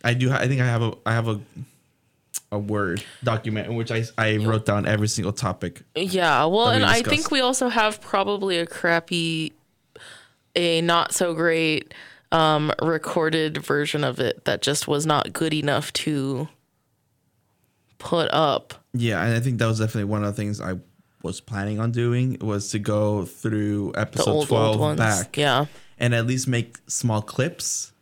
I 0.04 0.14
do. 0.14 0.30
I 0.30 0.46
think 0.46 0.60
I 0.60 0.66
have 0.66 0.82
a. 0.82 0.94
I 1.04 1.12
have 1.12 1.28
a. 1.28 1.40
A 2.50 2.58
word 2.58 3.04
document 3.22 3.66
in 3.68 3.76
which 3.76 3.90
I 3.90 4.04
I 4.16 4.36
wrote 4.38 4.64
down 4.64 4.86
every 4.86 5.08
single 5.08 5.32
topic. 5.34 5.82
Yeah, 5.94 6.44
well, 6.46 6.70
we 6.70 6.76
and 6.76 6.84
I 6.84 7.02
think 7.02 7.30
we 7.30 7.40
also 7.40 7.68
have 7.68 8.00
probably 8.00 8.56
a 8.58 8.66
crappy, 8.66 9.52
a 10.56 10.80
not 10.80 11.12
so 11.12 11.34
great 11.34 11.92
um, 12.32 12.72
recorded 12.80 13.58
version 13.58 14.02
of 14.02 14.18
it 14.18 14.46
that 14.46 14.62
just 14.62 14.88
was 14.88 15.04
not 15.04 15.32
good 15.34 15.52
enough 15.52 15.92
to 15.94 16.48
put 17.98 18.30
up. 18.32 18.74
Yeah, 18.94 19.22
and 19.22 19.34
I 19.34 19.40
think 19.40 19.58
that 19.58 19.66
was 19.66 19.78
definitely 19.78 20.04
one 20.04 20.24
of 20.24 20.34
the 20.34 20.40
things 20.40 20.60
I 20.60 20.78
was 21.22 21.40
planning 21.40 21.80
on 21.80 21.90
doing 21.92 22.38
was 22.40 22.70
to 22.70 22.78
go 22.78 23.24
through 23.24 23.92
episode 23.96 24.30
old, 24.30 24.48
twelve 24.48 24.80
old 24.80 24.96
back, 24.96 25.36
Yeah. 25.36 25.66
and 25.98 26.14
at 26.14 26.26
least 26.26 26.48
make 26.48 26.78
small 26.86 27.20
clips, 27.20 27.92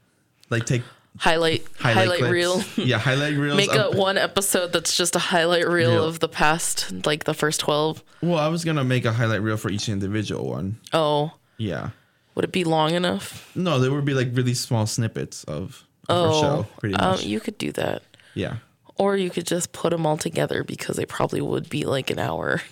like 0.51 0.67
take 0.67 0.83
Highlight, 1.19 1.65
highlight, 1.79 2.09
highlight, 2.21 2.31
reel. 2.31 2.63
Yeah, 2.77 2.99
highlight 2.99 3.35
reels. 3.39 3.57
Make 3.57 3.75
a 3.75 3.91
one 3.91 4.19
episode 4.19 4.73
that's 4.73 4.97
just 4.97 5.17
a 5.17 5.19
highlight 5.19 5.67
reel 5.67 5.91
Reel. 5.93 6.05
of 6.05 6.21
the 6.21 6.29
past, 6.29 6.93
like 7.07 7.25
the 7.25 7.35
first 7.35 7.61
12. 7.61 8.03
well, 8.23 8.39
I 8.39 8.49
was 8.49 8.65
gonna 8.65 8.85
make 8.85 9.05
a 9.05 9.13
highlight 9.13 9.41
reel 9.43 9.57
for 9.57 9.71
each 9.71 9.89
individual 9.89 10.49
one. 10.49 10.79
Oh, 10.93 11.33
Yeah. 11.59 11.91
would 12.35 12.45
it 12.45 12.53
be 12.53 12.65
long 12.65 12.95
enough? 12.95 13.51
No, 13.57 13.79
there 13.79 13.91
would 13.93 14.05
be 14.05 14.15
like 14.15 14.29
really 14.33 14.55
small 14.55 14.87
snippets 14.87 15.43
of, 15.45 15.85
of 16.09 16.17
our 16.17 16.29
Oh, 16.33 16.41
show, 16.41 16.67
pretty 16.79 16.95
um, 16.97 17.19
you 17.21 17.41
could 17.41 17.57
do 17.59 17.73
that. 17.73 18.03
yeah. 18.35 18.57
Or 18.99 19.17
you 19.17 19.29
could 19.31 19.47
just 19.47 19.73
put 19.73 19.91
them 19.91 20.07
all 20.07 20.17
together 20.17 20.65
because 20.65 20.97
they 20.97 21.05
probably 21.07 21.41
would 21.43 21.69
be 21.69 21.85
like 21.85 22.11
an 22.11 22.19
hour. 22.19 22.63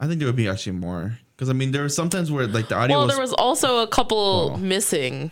I 0.00 0.06
think 0.08 0.18
there 0.18 0.26
would 0.26 0.34
be 0.36 0.48
actually 0.48 0.72
more 0.72 1.18
because 1.36 1.48
I 1.48 1.52
mean 1.52 1.70
there 1.72 1.82
were 1.82 1.88
sometimes 1.88 2.30
where 2.30 2.46
like 2.48 2.68
the 2.68 2.74
audio 2.76 2.96
Well, 2.96 3.06
was, 3.06 3.14
there 3.14 3.22
was 3.22 3.32
also 3.34 3.78
a 3.82 3.86
couple 3.86 4.52
Oh. 4.54 4.56
missing. 4.56 5.30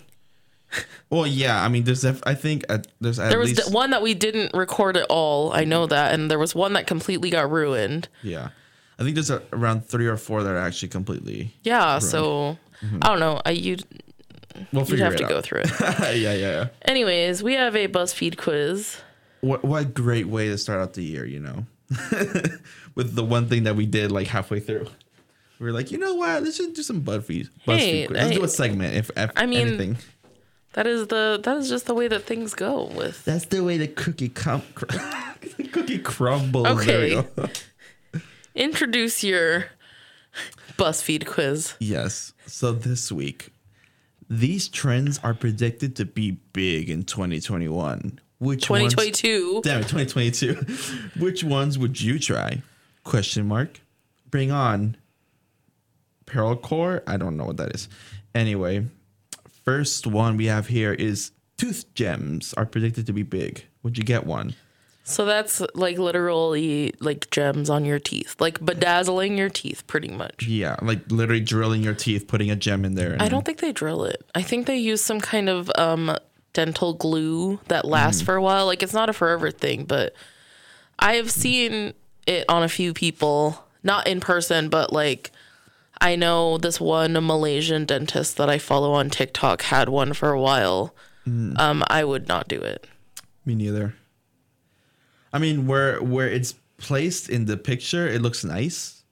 Well 1.10 1.26
yeah 1.26 1.64
I 1.64 1.68
mean 1.68 1.84
there's 1.84 2.02
def- 2.02 2.22
I 2.26 2.34
think 2.34 2.64
at, 2.68 2.86
there's 3.00 3.18
at 3.18 3.30
There 3.30 3.38
was 3.38 3.56
least 3.56 3.72
one 3.72 3.90
that 3.90 4.02
we 4.02 4.14
didn't 4.14 4.54
record 4.54 4.96
at 4.96 5.06
all. 5.10 5.52
I 5.52 5.64
know 5.64 5.86
that, 5.86 6.14
and 6.14 6.30
there 6.30 6.38
was 6.38 6.54
one 6.54 6.72
that 6.74 6.86
completely 6.86 7.30
got 7.30 7.50
ruined. 7.50 8.08
yeah 8.22 8.50
I 8.98 9.02
think 9.02 9.14
there's 9.14 9.30
a, 9.30 9.42
around 9.52 9.86
three 9.86 10.06
or 10.06 10.16
four 10.16 10.42
that 10.42 10.50
are 10.50 10.58
actually 10.58 10.88
completely 10.88 11.54
Yeah, 11.62 11.98
so 12.00 12.56
mm-hmm. 12.84 12.98
I 13.02 13.08
don't 13.08 13.18
know. 13.20 13.40
I 13.46 13.50
you'd 13.52 13.84
we'll 14.72 14.84
you'd 14.86 14.98
have 15.00 15.16
to 15.16 15.24
out. 15.24 15.30
go 15.30 15.40
through 15.40 15.62
it. 15.64 15.70
yeah 16.20 16.32
yeah 16.32 16.34
yeah 16.34 16.68
Anyways, 16.82 17.42
we 17.42 17.54
have 17.54 17.74
a 17.74 17.88
BuzzFeed 17.88 18.36
quiz. 18.36 18.98
what 19.40 19.64
what 19.64 19.94
great 19.94 20.26
way 20.26 20.48
to 20.48 20.58
start 20.58 20.80
out 20.80 20.92
the 20.94 21.02
year 21.02 21.24
you 21.24 21.40
know 21.40 21.64
with 22.94 23.14
the 23.16 23.24
one 23.24 23.48
thing 23.48 23.64
that 23.64 23.74
we 23.76 23.86
did 23.86 24.12
like 24.12 24.26
halfway 24.28 24.60
through 24.60 24.86
we 25.58 25.66
were 25.66 25.72
like 25.72 25.90
you 25.90 25.98
know 25.98 26.14
what 26.14 26.42
let's 26.42 26.58
just 26.58 26.74
do 26.74 26.82
some 26.82 27.00
BuzzFeed 27.02 27.48
BuzzFeed 27.66 27.76
Hey, 27.78 28.06
quiz. 28.06 28.16
let's 28.22 28.36
do 28.36 28.44
a 28.44 28.48
segment 28.48 28.94
if, 28.94 29.10
if 29.16 29.30
I 29.36 29.46
mean, 29.46 29.66
anything 29.68 29.96
That 30.74 30.86
is 30.86 31.08
the 31.08 31.40
that 31.42 31.56
is 31.56 31.68
just 31.68 31.86
the 31.86 31.94
way 31.94 32.06
that 32.08 32.22
things 32.24 32.54
go 32.54 32.84
with. 32.94 33.24
that's 33.24 33.46
the 33.46 33.62
way 33.64 33.76
the 33.76 33.88
cookie 33.88 34.28
com- 34.28 34.62
cr- 34.74 34.86
cookie 35.72 35.98
crumbles 35.98 36.66
Okay. 36.68 37.24
Introduce 38.54 39.22
your 39.24 39.66
BuzzFeed 40.76 41.26
quiz. 41.26 41.74
Yes. 41.78 42.32
So 42.46 42.72
this 42.72 43.10
week, 43.12 43.52
these 44.28 44.68
trends 44.68 45.18
are 45.22 45.34
predicted 45.34 45.96
to 45.96 46.04
be 46.04 46.32
big 46.52 46.88
in 46.90 47.04
2021. 47.04 48.20
Which 48.38 48.70
ones? 48.70 48.94
2022. 48.94 49.60
Damn 49.64 49.80
it, 49.80 49.88
2022. 49.88 50.54
Which 51.22 51.44
ones 51.44 51.78
would 51.78 52.00
you 52.00 52.18
try? 52.18 52.62
Question 53.04 53.46
mark. 53.46 53.80
Bring 54.30 54.50
on 54.50 54.96
Pearl 56.26 56.56
Core. 56.56 57.02
I 57.06 57.16
don't 57.16 57.36
know 57.36 57.44
what 57.44 57.56
that 57.58 57.74
is. 57.74 57.88
Anyway, 58.34 58.86
first 59.70 60.04
one 60.04 60.36
we 60.36 60.46
have 60.46 60.66
here 60.66 60.92
is 60.92 61.30
tooth 61.56 61.84
gems 61.94 62.52
are 62.54 62.66
predicted 62.66 63.06
to 63.06 63.12
be 63.12 63.22
big. 63.22 63.64
Would 63.84 63.96
you 63.96 64.02
get 64.02 64.26
one? 64.26 64.54
So 65.04 65.24
that's 65.24 65.62
like 65.74 65.96
literally 65.96 66.92
like 66.98 67.30
gems 67.30 67.70
on 67.70 67.84
your 67.84 68.00
teeth, 68.00 68.34
like 68.40 68.58
bedazzling 68.58 69.38
your 69.38 69.48
teeth, 69.48 69.86
pretty 69.86 70.08
much. 70.08 70.44
Yeah, 70.46 70.74
like 70.82 71.00
literally 71.08 71.40
drilling 71.40 71.84
your 71.84 71.94
teeth, 71.94 72.26
putting 72.26 72.50
a 72.50 72.56
gem 72.56 72.84
in 72.84 72.96
there. 72.96 73.12
And 73.12 73.22
I 73.22 73.28
don't 73.28 73.44
think 73.44 73.58
they 73.58 73.70
drill 73.70 74.04
it. 74.04 74.28
I 74.34 74.42
think 74.42 74.66
they 74.66 74.76
use 74.76 75.02
some 75.02 75.20
kind 75.20 75.48
of 75.48 75.70
um 75.76 76.16
dental 76.52 76.94
glue 76.94 77.60
that 77.68 77.84
lasts 77.84 78.22
for 78.22 78.34
a 78.34 78.42
while. 78.42 78.66
Like 78.66 78.82
it's 78.82 78.92
not 78.92 79.08
a 79.08 79.12
forever 79.12 79.52
thing, 79.52 79.84
but 79.84 80.14
I 80.98 81.14
have 81.14 81.30
seen 81.30 81.94
it 82.26 82.44
on 82.48 82.64
a 82.64 82.68
few 82.68 82.92
people, 82.92 83.64
not 83.84 84.08
in 84.08 84.18
person, 84.18 84.68
but 84.68 84.92
like 84.92 85.30
I 86.01 86.16
know 86.16 86.57
this 86.59 86.80
one 86.80 87.12
Malaysian 87.12 87.84
dentist 87.84 88.36
that 88.38 88.48
I 88.48 88.59
follow 88.59 88.92
on 88.92 89.11
TikTok 89.11 89.62
had 89.62 89.88
one 89.88 90.12
for 90.14 90.30
a 90.30 90.40
while. 90.40 90.94
Um, 91.26 91.84
I 91.88 92.03
would 92.03 92.26
not 92.26 92.48
do 92.48 92.61
it. 92.61 92.86
Me 93.44 93.55
neither. 93.55 93.94
I 95.32 95.38
mean, 95.38 95.66
where 95.66 96.03
where 96.03 96.28
it's 96.28 96.55
placed 96.78 97.28
in 97.28 97.44
the 97.44 97.57
picture, 97.57 98.09
it 98.09 98.20
looks 98.22 98.42
nice 98.44 99.03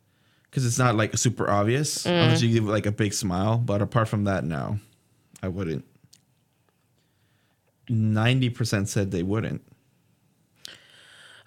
because 0.45 0.67
it's 0.67 0.79
not 0.79 0.97
like 0.97 1.17
super 1.17 1.49
obvious 1.49 2.07
unless 2.07 2.43
you 2.43 2.53
give 2.53 2.65
it 2.65 2.73
like 2.73 2.87
a 2.87 2.91
big 2.93 3.13
smile. 3.13 3.59
But 3.59 3.83
apart 3.83 4.09
from 4.09 4.25
that, 4.25 4.43
no, 4.45 4.81
I 5.43 5.49
wouldn't. 5.49 5.85
Ninety 7.89 8.51
percent 8.51 8.89
said 8.89 9.11
they 9.11 9.23
wouldn't. 9.23 9.63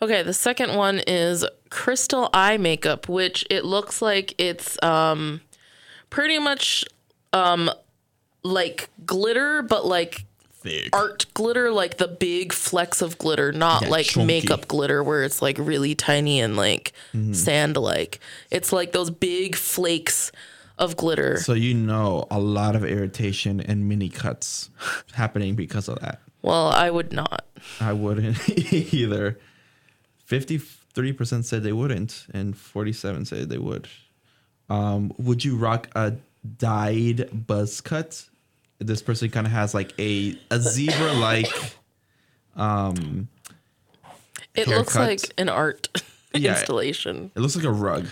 Okay, 0.01 0.23
the 0.23 0.33
second 0.33 0.75
one 0.75 0.99
is 1.05 1.45
crystal 1.69 2.29
eye 2.33 2.57
makeup, 2.57 3.07
which 3.07 3.45
it 3.49 3.63
looks 3.65 4.01
like 4.01 4.33
it's 4.39 4.81
um 4.83 5.41
pretty 6.09 6.39
much 6.39 6.83
um 7.33 7.69
like 8.43 8.89
glitter, 9.05 9.61
but 9.61 9.85
like 9.85 10.25
Thick. 10.63 10.89
art 10.95 11.25
glitter, 11.33 11.71
like 11.71 11.97
the 11.97 12.07
big 12.07 12.51
flecks 12.53 13.01
of 13.01 13.17
glitter, 13.17 13.51
not 13.51 13.87
like 13.89 14.07
chunky. 14.07 14.25
makeup 14.27 14.67
glitter 14.67 15.03
where 15.03 15.23
it's 15.23 15.41
like 15.41 15.57
really 15.59 15.93
tiny 15.95 16.39
and 16.39 16.55
like 16.55 16.93
Mm-hmm. 17.13 17.33
sand 17.33 17.77
like. 17.77 18.19
It's 18.49 18.71
like 18.73 18.91
those 18.93 19.09
big 19.11 19.55
flakes 19.55 20.31
of 20.79 20.97
glitter. 20.97 21.37
So 21.39 21.53
you 21.53 21.73
know 21.75 22.25
a 22.31 22.39
lot 22.39 22.75
of 22.75 22.83
irritation 22.83 23.59
and 23.61 23.87
mini 23.87 24.09
cuts 24.09 24.69
happening 25.13 25.53
because 25.55 25.87
of 25.87 25.99
that. 25.99 26.19
well, 26.41 26.67
I 26.69 26.89
would 26.89 27.11
not. 27.13 27.45
I 27.79 27.93
wouldn't 27.93 28.49
either. 28.93 29.37
Fifty-three 30.31 31.11
percent 31.11 31.43
said 31.45 31.61
they 31.61 31.73
wouldn't, 31.73 32.25
and 32.33 32.57
forty-seven 32.57 33.25
said 33.25 33.49
they 33.49 33.57
would. 33.57 33.89
Um, 34.69 35.11
would 35.17 35.43
you 35.43 35.57
rock 35.57 35.89
a 35.93 36.13
dyed 36.57 37.27
buzz 37.47 37.81
cut? 37.81 38.23
This 38.79 39.01
person 39.01 39.29
kind 39.29 39.45
of 39.45 39.51
has 39.51 39.73
like 39.73 39.91
a 39.99 40.37
a 40.49 40.57
zebra-like. 40.61 41.51
Um, 42.55 43.27
It 44.55 44.69
looks 44.69 44.95
like 44.95 45.19
an 45.37 45.49
art 45.49 46.01
Yeah. 46.33 46.51
installation. 46.57 47.31
it 47.35 47.39
looks 47.41 47.57
like 47.57 47.65
a 47.65 47.71
rug, 47.71 48.07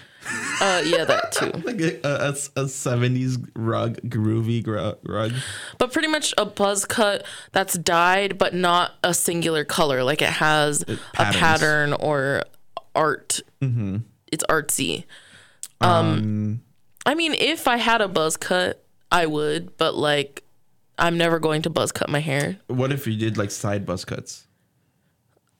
Uh, 0.61 0.81
yeah, 0.85 1.05
that 1.05 1.31
too. 1.31 1.51
like 1.63 1.79
a, 1.79 1.99
a, 2.03 2.29
a 2.29 2.65
70s 2.65 3.49
rug, 3.55 3.97
groovy 4.09 4.65
rug. 5.03 5.33
But 5.77 5.93
pretty 5.93 6.07
much 6.07 6.33
a 6.37 6.45
buzz 6.45 6.85
cut 6.85 7.25
that's 7.51 7.77
dyed, 7.77 8.37
but 8.37 8.53
not 8.53 8.93
a 9.03 9.13
singular 9.13 9.63
color. 9.63 10.03
Like 10.03 10.21
it 10.21 10.29
has 10.29 10.83
a 10.83 10.97
pattern 11.17 11.93
or 11.93 12.43
art. 12.95 13.41
Mm-hmm. 13.61 13.97
It's 14.31 14.43
artsy. 14.49 15.05
Um, 15.81 16.61
I 17.05 17.15
mean, 17.15 17.33
if 17.33 17.67
I 17.67 17.77
had 17.77 18.01
a 18.01 18.07
buzz 18.07 18.37
cut, 18.37 18.83
I 19.11 19.25
would, 19.25 19.77
but 19.77 19.95
like, 19.95 20.43
I'm 20.97 21.17
never 21.17 21.39
going 21.39 21.61
to 21.63 21.69
buzz 21.69 21.91
cut 21.91 22.09
my 22.09 22.19
hair. 22.19 22.57
What 22.67 22.91
if 22.91 23.07
you 23.07 23.15
did 23.15 23.37
like 23.37 23.51
side 23.51 23.85
buzz 23.85 24.03
cuts? 24.03 24.45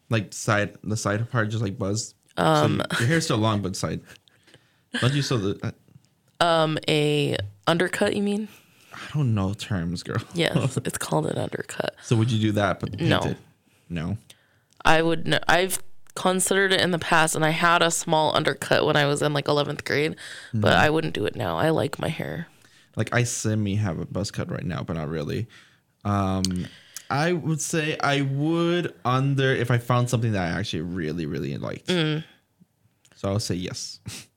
Like 0.10 0.34
side, 0.34 0.78
the 0.84 0.98
side 0.98 1.30
part 1.32 1.50
just 1.50 1.64
like 1.64 1.78
buzz. 1.78 2.16
Um, 2.36 2.82
so 2.92 3.00
your 3.00 3.08
hair's 3.08 3.26
still 3.26 3.38
long, 3.38 3.62
but 3.62 3.76
side. 3.76 4.02
Don't 5.00 5.14
you 5.14 5.22
still 5.22 5.40
the? 5.40 5.74
I 6.42 6.62
Um, 6.62 6.78
a 6.88 7.38
undercut, 7.68 8.16
you 8.16 8.24
mean? 8.24 8.48
I 8.94 9.00
don't 9.14 9.36
know 9.36 9.54
terms, 9.54 10.04
girl. 10.04 10.22
Yes, 10.34 10.78
it's 10.86 10.98
called 10.98 11.28
an 11.28 11.38
undercut. 11.38 11.96
So 12.04 12.16
would 12.16 12.32
you 12.32 12.40
do 12.40 12.52
that? 12.54 12.80
But 12.80 13.00
No. 13.00 13.20
painted? 13.20 13.38
no. 13.90 14.18
I 14.86 15.02
would. 15.02 15.38
I've 15.48 15.84
considered 16.16 16.72
it 16.74 16.82
in 16.82 16.92
the 16.92 17.00
past, 17.00 17.36
and 17.36 17.46
I 17.46 17.50
had 17.52 17.82
a 17.82 17.92
small 17.92 18.36
undercut 18.36 18.86
when 18.86 18.96
I 18.96 19.06
was 19.06 19.22
in 19.22 19.34
like 19.34 19.46
11th 19.46 19.84
grade, 19.86 20.16
but 20.54 20.74
I 20.74 20.90
wouldn't 20.90 21.14
do 21.14 21.26
it 21.26 21.36
now. 21.36 21.58
I 21.58 21.70
like 21.70 22.00
my 22.00 22.08
hair. 22.08 22.48
Like 22.96 23.14
I 23.14 23.24
semi 23.24 23.76
have 23.76 24.00
a 24.00 24.06
buzz 24.06 24.32
cut 24.32 24.50
right 24.50 24.66
now, 24.66 24.84
but 24.84 24.94
not 24.94 25.10
really. 25.10 25.48
Um, 26.06 26.68
I 27.10 27.34
would 27.34 27.62
say 27.62 27.98
I 28.00 28.22
would 28.22 28.94
under 29.06 29.54
if 29.54 29.70
I 29.72 29.78
found 29.78 30.10
something 30.10 30.32
that 30.32 30.54
I 30.54 30.60
actually 30.60 30.82
really, 30.82 31.26
really 31.26 31.58
liked. 31.58 31.90
So 31.90 32.24
I'll 33.30 33.40
say 33.40 33.56
yes. 33.56 34.00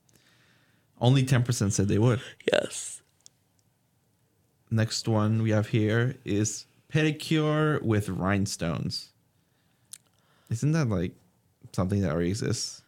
Only 1.03 1.23
ten 1.23 1.43
percent 1.43 1.73
said 1.73 1.87
they 1.89 1.99
would. 1.99 2.19
Yes. 2.51 3.01
Next 4.71 5.07
one 5.07 5.43
we 5.43 5.51
have 5.51 5.67
here 5.67 6.15
is 6.25 6.65
pedicure 6.91 7.79
with 7.83 8.07
rhinestones. 8.09 9.09
Isn't 10.49 10.71
that 10.71 10.87
like 10.89 11.11
something 11.73 12.01
that 12.01 12.11
already 12.11 12.29
exists? 12.29 12.81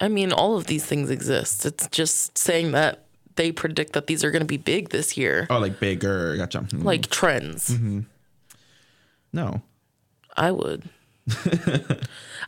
I 0.00 0.08
mean, 0.08 0.32
all 0.32 0.56
of 0.56 0.66
these 0.66 0.84
things 0.84 1.10
exist. 1.10 1.64
It's 1.66 1.86
just 1.88 2.36
saying 2.38 2.72
that 2.72 3.04
they 3.36 3.52
predict 3.52 3.92
that 3.92 4.06
these 4.08 4.24
are 4.24 4.30
going 4.30 4.40
to 4.42 4.46
be 4.46 4.56
big 4.56 4.88
this 4.88 5.16
year, 5.16 5.46
Oh, 5.50 5.58
like 5.58 5.78
bigger. 5.78 6.36
Gotcha. 6.36 6.60
Mhm. 6.60 6.84
like 6.84 7.08
trends. 7.08 7.76
no. 9.32 9.62
I 10.36 10.50
would. 10.50 10.88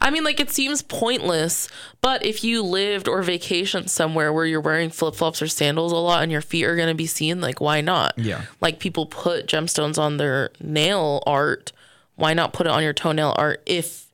I 0.01 0.11
mean, 0.11 0.25
like, 0.25 0.41
it 0.41 0.51
seems 0.51 0.83
pointless, 0.83 1.69
but 2.01 2.25
if 2.27 2.43
you 2.45 2.63
lived 2.63 3.09
or 3.09 3.23
vacationed 3.23 3.89
somewhere 3.89 4.33
where 4.33 4.45
you're 4.45 4.61
wearing 4.61 4.91
flip 4.91 5.15
flops 5.15 5.41
or 5.41 5.47
sandals 5.47 5.93
a 5.93 5.97
lot 5.97 6.23
and 6.23 6.33
your 6.33 6.41
feet 6.41 6.65
are 6.65 6.77
going 6.77 6.89
to 6.89 6.95
be 6.95 7.07
seen, 7.07 7.41
like, 7.41 7.61
why 7.61 7.81
not? 7.81 8.15
Yeah. 8.17 8.43
Like, 8.61 8.81
people 8.81 9.07
put 9.07 9.47
gemstones 9.47 9.99
on 9.99 10.17
their 10.17 10.51
nail 10.61 11.23
art. 11.27 11.73
Why 12.17 12.35
not 12.35 12.53
put 12.53 12.67
it 12.67 12.71
on 12.71 12.83
your 12.83 12.93
toenail 12.93 13.35
art 13.39 13.63
if 13.67 14.07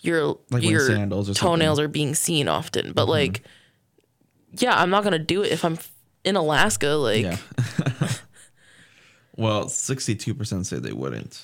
your, 0.00 0.38
Like 0.50 0.62
your 0.62 0.86
sandals 0.86 1.28
or 1.30 1.34
toenails 1.34 1.80
are 1.80 1.88
being 1.88 2.14
seen 2.14 2.48
often? 2.48 2.92
But, 2.92 3.08
like, 3.08 3.42
yeah, 4.52 4.80
I'm 4.80 4.90
not 4.90 5.02
going 5.02 5.12
to 5.12 5.18
do 5.18 5.42
it 5.42 5.50
if 5.52 5.64
I'm 5.64 5.78
in 6.24 6.36
Alaska. 6.36 6.88
Like, 6.88 7.22
Yeah. 7.24 7.38
well, 9.36 9.68
sixty-two 9.68 10.34
percent 10.34 10.66
say 10.66 10.78
they 10.78 10.92
wouldn't. 10.92 11.42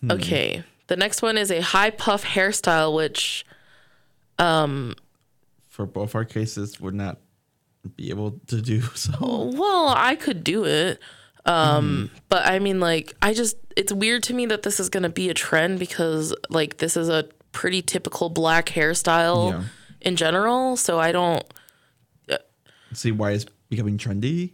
Hmm. 0.00 0.12
okay. 0.12 0.64
The 0.88 0.96
next 0.96 1.20
one 1.22 1.36
is 1.36 1.50
a 1.50 1.60
high 1.60 1.90
puff 1.90 2.24
hairstyle, 2.24 2.94
which 2.94 3.44
um 4.38 4.94
For 5.68 5.86
both 5.86 6.14
our 6.14 6.24
cases, 6.24 6.80
would 6.80 6.94
not 6.94 7.18
be 7.96 8.10
able 8.10 8.32
to 8.48 8.60
do 8.60 8.80
so. 8.94 9.50
Well, 9.54 9.88
I 9.96 10.16
could 10.16 10.42
do 10.44 10.64
it. 10.64 10.98
Um, 11.44 12.10
but 12.28 12.44
I 12.44 12.58
mean 12.58 12.80
like 12.80 13.14
I 13.22 13.32
just 13.32 13.56
it's 13.76 13.92
weird 13.92 14.24
to 14.24 14.34
me 14.34 14.46
that 14.46 14.62
this 14.64 14.80
is 14.80 14.88
going 14.88 15.04
to 15.04 15.08
be 15.08 15.28
a 15.30 15.34
trend 15.34 15.78
because 15.78 16.34
like 16.50 16.78
this 16.78 16.96
is 16.96 17.08
a 17.08 17.28
pretty 17.52 17.82
typical 17.82 18.28
black 18.30 18.66
hairstyle 18.66 19.52
Yeah. 19.52 19.62
in 20.00 20.16
general, 20.16 20.76
so 20.76 20.98
I 20.98 21.12
don't 21.12 21.44
See 22.92 23.12
why 23.12 23.32
it's 23.32 23.44
becoming 23.68 23.98
trendy. 23.98 24.52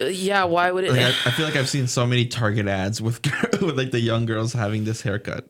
uh, 0.00 0.06
yeah, 0.06 0.44
why 0.44 0.70
would 0.70 0.84
it 0.84 0.90
Like, 0.92 1.00
I, 1.26 1.28
I 1.28 1.30
feel 1.32 1.44
like 1.46 1.54
I've 1.56 1.68
seen 1.68 1.86
so 1.86 2.06
many 2.06 2.26
Target 2.26 2.66
ads 2.66 3.00
with 3.00 3.20
with 3.62 3.76
like 3.78 3.90
the 3.92 4.00
young 4.00 4.26
girls 4.26 4.52
having 4.52 4.84
this 4.84 5.00
haircut 5.02 5.48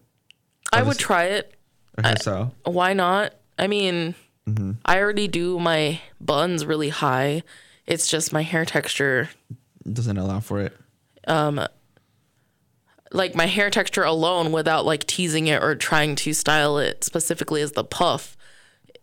I 0.73 0.83
would 0.83 0.99
try 0.99 1.25
it. 1.25 1.55
or 1.97 2.03
hairstyle. 2.05 2.53
Why 2.65 2.93
not? 2.93 3.35
I 3.59 3.67
mean, 3.67 4.15
I 4.85 4.99
already 4.99 5.29
do 5.29 5.59
my 5.59 6.01
buns 6.21 6.65
really 6.65 6.89
high. 6.89 7.43
It's 7.87 8.09
just 8.09 8.33
my 8.33 8.43
hair 8.43 8.65
texture 8.65 9.31
Doesn't 9.91 10.17
allow 10.17 10.41
for 10.41 10.61
it. 10.61 10.77
Um, 11.27 11.67
like 13.13 13.35
my 13.35 13.47
hair 13.47 13.71
texture 13.71 14.05
alone 14.05 14.53
without 14.53 14.85
like 14.85 15.05
teasing 15.07 15.47
it 15.47 15.63
or 15.63 15.75
trying 15.75 16.15
to 16.17 16.33
style 16.33 16.79
it 16.79 17.05
specifically 17.05 17.63
as 17.63 17.73
the 17.73 17.85
puff 17.85 18.37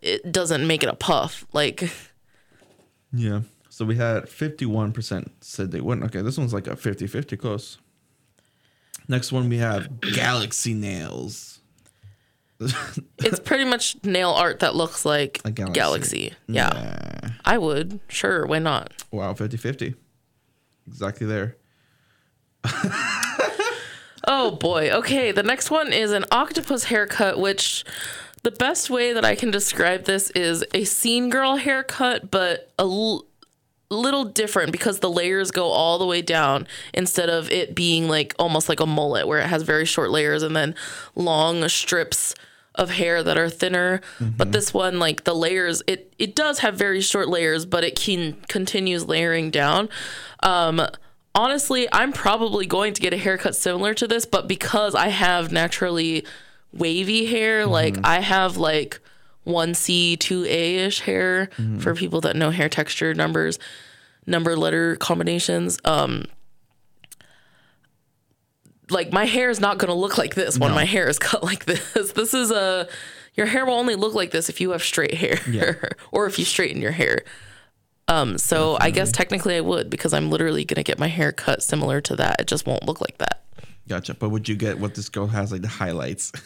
it 0.02 0.32
doesn't 0.32 0.68
make 0.68 0.84
it 0.84 0.90
a 0.90 0.96
puff 0.96 1.46
like 1.54 1.92
Yeah. 3.14 3.42
So 3.70 3.86
we 3.86 3.96
had 3.96 4.24
51% 4.26 5.30
said 5.42 5.72
they 5.72 5.82
wouldn't. 5.82 6.06
Okay, 6.08 6.22
this 6.22 6.38
one's 6.38 6.54
like 6.54 6.68
a 6.68 6.76
50 6.76 7.08
50 7.08 7.38
close. 7.38 7.78
Next 9.08 9.32
one 9.32 9.50
we 9.50 9.58
have 9.58 10.00
Galaxy 10.02 10.74
Nails. 10.74 11.55
It's 12.60 13.40
pretty 13.42 13.66
much 13.66 13.98
nail 14.04 14.30
art 14.32 14.60
that 14.60 14.76
looks 14.76 15.04
like 15.06 15.42
A 15.44 15.52
galaxy, 15.52 15.74
galaxy. 15.74 16.34
Yeah. 16.48 17.30
I 17.44 17.58
would 17.58 18.00
sure 18.08 18.46
why 18.46 18.60
not 18.60 18.94
Wow, 19.12 19.34
50 19.34 19.58
50. 19.58 19.96
Exactly 20.88 21.28
there. 21.28 21.58
oh 24.28 24.52
boy 24.60 24.90
okay 24.92 25.32
the 25.32 25.44
next 25.44 25.70
one 25.70 25.94
is 25.94 26.12
an 26.12 26.26
octopus 26.32 26.86
haircut 26.86 27.40
which 27.40 27.84
the 28.44 28.50
best 28.52 28.90
way 28.90 29.14
that 29.14 29.24
i 29.24 29.36
can 29.36 29.52
describe 29.52 30.06
this 30.06 30.32
is 30.32 30.64
a 30.74 30.84
scene 30.84 31.30
girl 31.30 31.58
haircut 31.58 32.32
but 32.32 32.72
a 32.80 32.84
l- 32.84 33.26
little 33.90 34.26
different 34.26 34.72
because 34.72 35.00
the 35.00 35.10
layers 35.10 35.52
go 35.52 35.68
all 35.68 35.98
the 36.00 36.06
way 36.06 36.22
down 36.22 36.68
instead 36.94 37.30
of 37.30 37.52
it 37.52 37.76
being 37.76 38.08
like 38.08 38.34
almost 38.40 38.68
like 38.68 38.80
a 38.80 38.86
mullet 38.86 39.28
where 39.28 39.40
it 39.40 39.48
has 39.48 39.64
very 39.64 39.86
short 39.86 40.10
layers 40.10 40.44
and 40.44 40.56
then 40.56 40.74
long 41.16 41.68
strips 41.70 42.34
of 42.74 42.90
hair 42.92 43.24
that 43.24 43.38
are 43.38 43.50
thinner. 43.50 44.02
But 44.20 44.52
this 44.52 44.74
one 44.74 45.00
like 45.00 45.24
the 45.24 45.34
layers 45.34 45.82
it 45.88 46.14
it 46.20 46.36
does 46.36 46.60
have 46.60 46.76
very 46.76 47.02
short 47.02 47.30
layers 47.30 47.66
but 47.66 47.84
it 47.84 47.96
can 47.96 48.34
continues 48.50 49.06
layering 49.06 49.52
down. 49.52 49.90
Um 50.42 50.82
honestly 51.36 51.86
i'm 51.92 52.14
probably 52.14 52.66
going 52.66 52.94
to 52.94 53.02
get 53.02 53.14
a 53.14 53.18
haircut 53.18 53.56
similar 53.56 53.94
to 53.94 54.08
this 54.08 54.26
but 54.26 54.48
because 54.48 54.96
i 54.96 55.10
have 55.10 55.52
naturally 55.52 56.26
wavy 56.72 57.26
hair 57.26 57.66
like 57.66 57.98
i 58.06 58.22
have 58.22 58.56
like 58.56 59.02
1c 59.46 60.18
2a 60.18 60.48
ish 60.88 61.02
hair 61.02 61.50
for 61.80 61.94
people 61.96 62.22
that 62.22 62.36
know 62.36 62.50
hair 62.52 62.70
texture 62.70 63.14
numbers 63.14 63.60
number 64.26 64.56
letter 64.56 64.96
combinations. 64.96 65.78
Um 65.86 66.26
like 68.90 69.12
my 69.12 69.26
hair 69.26 69.50
is 69.50 69.60
not 69.60 69.78
going 69.80 69.88
to 69.90 69.96
look 69.96 70.18
like 70.18 70.36
this 70.36 70.60
when 70.60 70.72
my 70.72 70.86
hair 70.86 71.08
is 71.10 71.18
cut 71.18 71.44
like 71.52 71.66
this. 71.66 72.12
This 72.12 72.34
is 72.34 72.52
a 72.52 72.88
your 73.34 73.48
hair 73.48 73.66
will 73.66 73.74
only 73.74 73.96
look 73.96 74.14
like 74.14 74.32
this 74.32 74.48
if 74.50 74.62
you 74.62 74.72
have 74.72 74.84
straight 74.84 75.14
hair 75.14 75.38
Yeah. 75.50 75.74
or 76.12 76.26
if 76.28 76.40
you 76.40 76.46
straighten 76.46 76.82
your 76.82 76.92
hair. 76.92 77.24
Um 78.08 78.38
so 78.38 78.78
i 78.80 78.92
guess 78.92 79.12
technically 79.12 79.56
i 79.56 79.62
would 79.62 79.90
because 79.90 80.14
i'm 80.14 80.30
literally 80.30 80.64
going 80.66 80.76
to 80.76 80.84
get 80.84 81.00
my 81.00 81.08
hair 81.08 81.32
cut 81.32 81.64
similar 81.64 82.02
to 82.02 82.16
that. 82.18 82.42
It 82.42 82.48
just 82.48 82.66
won't 82.68 82.86
look 82.86 83.02
like 83.02 83.18
that. 83.18 83.44
Gotcha. 83.88 84.14
But 84.16 84.30
would 84.30 84.48
you 84.50 84.56
get 84.56 84.80
what 84.80 84.96
this 84.96 85.10
girl 85.10 85.28
has, 85.28 85.52
like 85.52 85.62
the 85.62 85.68
highlights? 85.68 86.32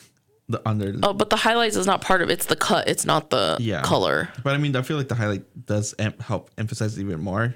the 0.50 0.62
under. 0.68 0.96
oh 1.04 1.14
but 1.14 1.30
the 1.30 1.36
highlights 1.38 1.76
is 1.76 1.86
not 1.86 2.02
part 2.02 2.22
of 2.24 2.30
it's 2.30 2.48
the 2.48 2.56
cut 2.56 2.88
it's 2.90 3.06
not 3.06 3.30
the 3.30 3.56
Yeah. 3.60 3.82
color 3.84 4.30
But 4.44 4.56
I 4.56 4.58
mean, 4.58 4.76
I 4.76 4.82
feel 4.82 4.98
like 4.98 5.08
the 5.08 5.16
highlight 5.16 5.44
does 5.66 5.94
em- 6.00 6.14
help 6.20 6.50
emphasize 6.58 6.98
it 6.98 7.02
even 7.02 7.22
more. 7.22 7.54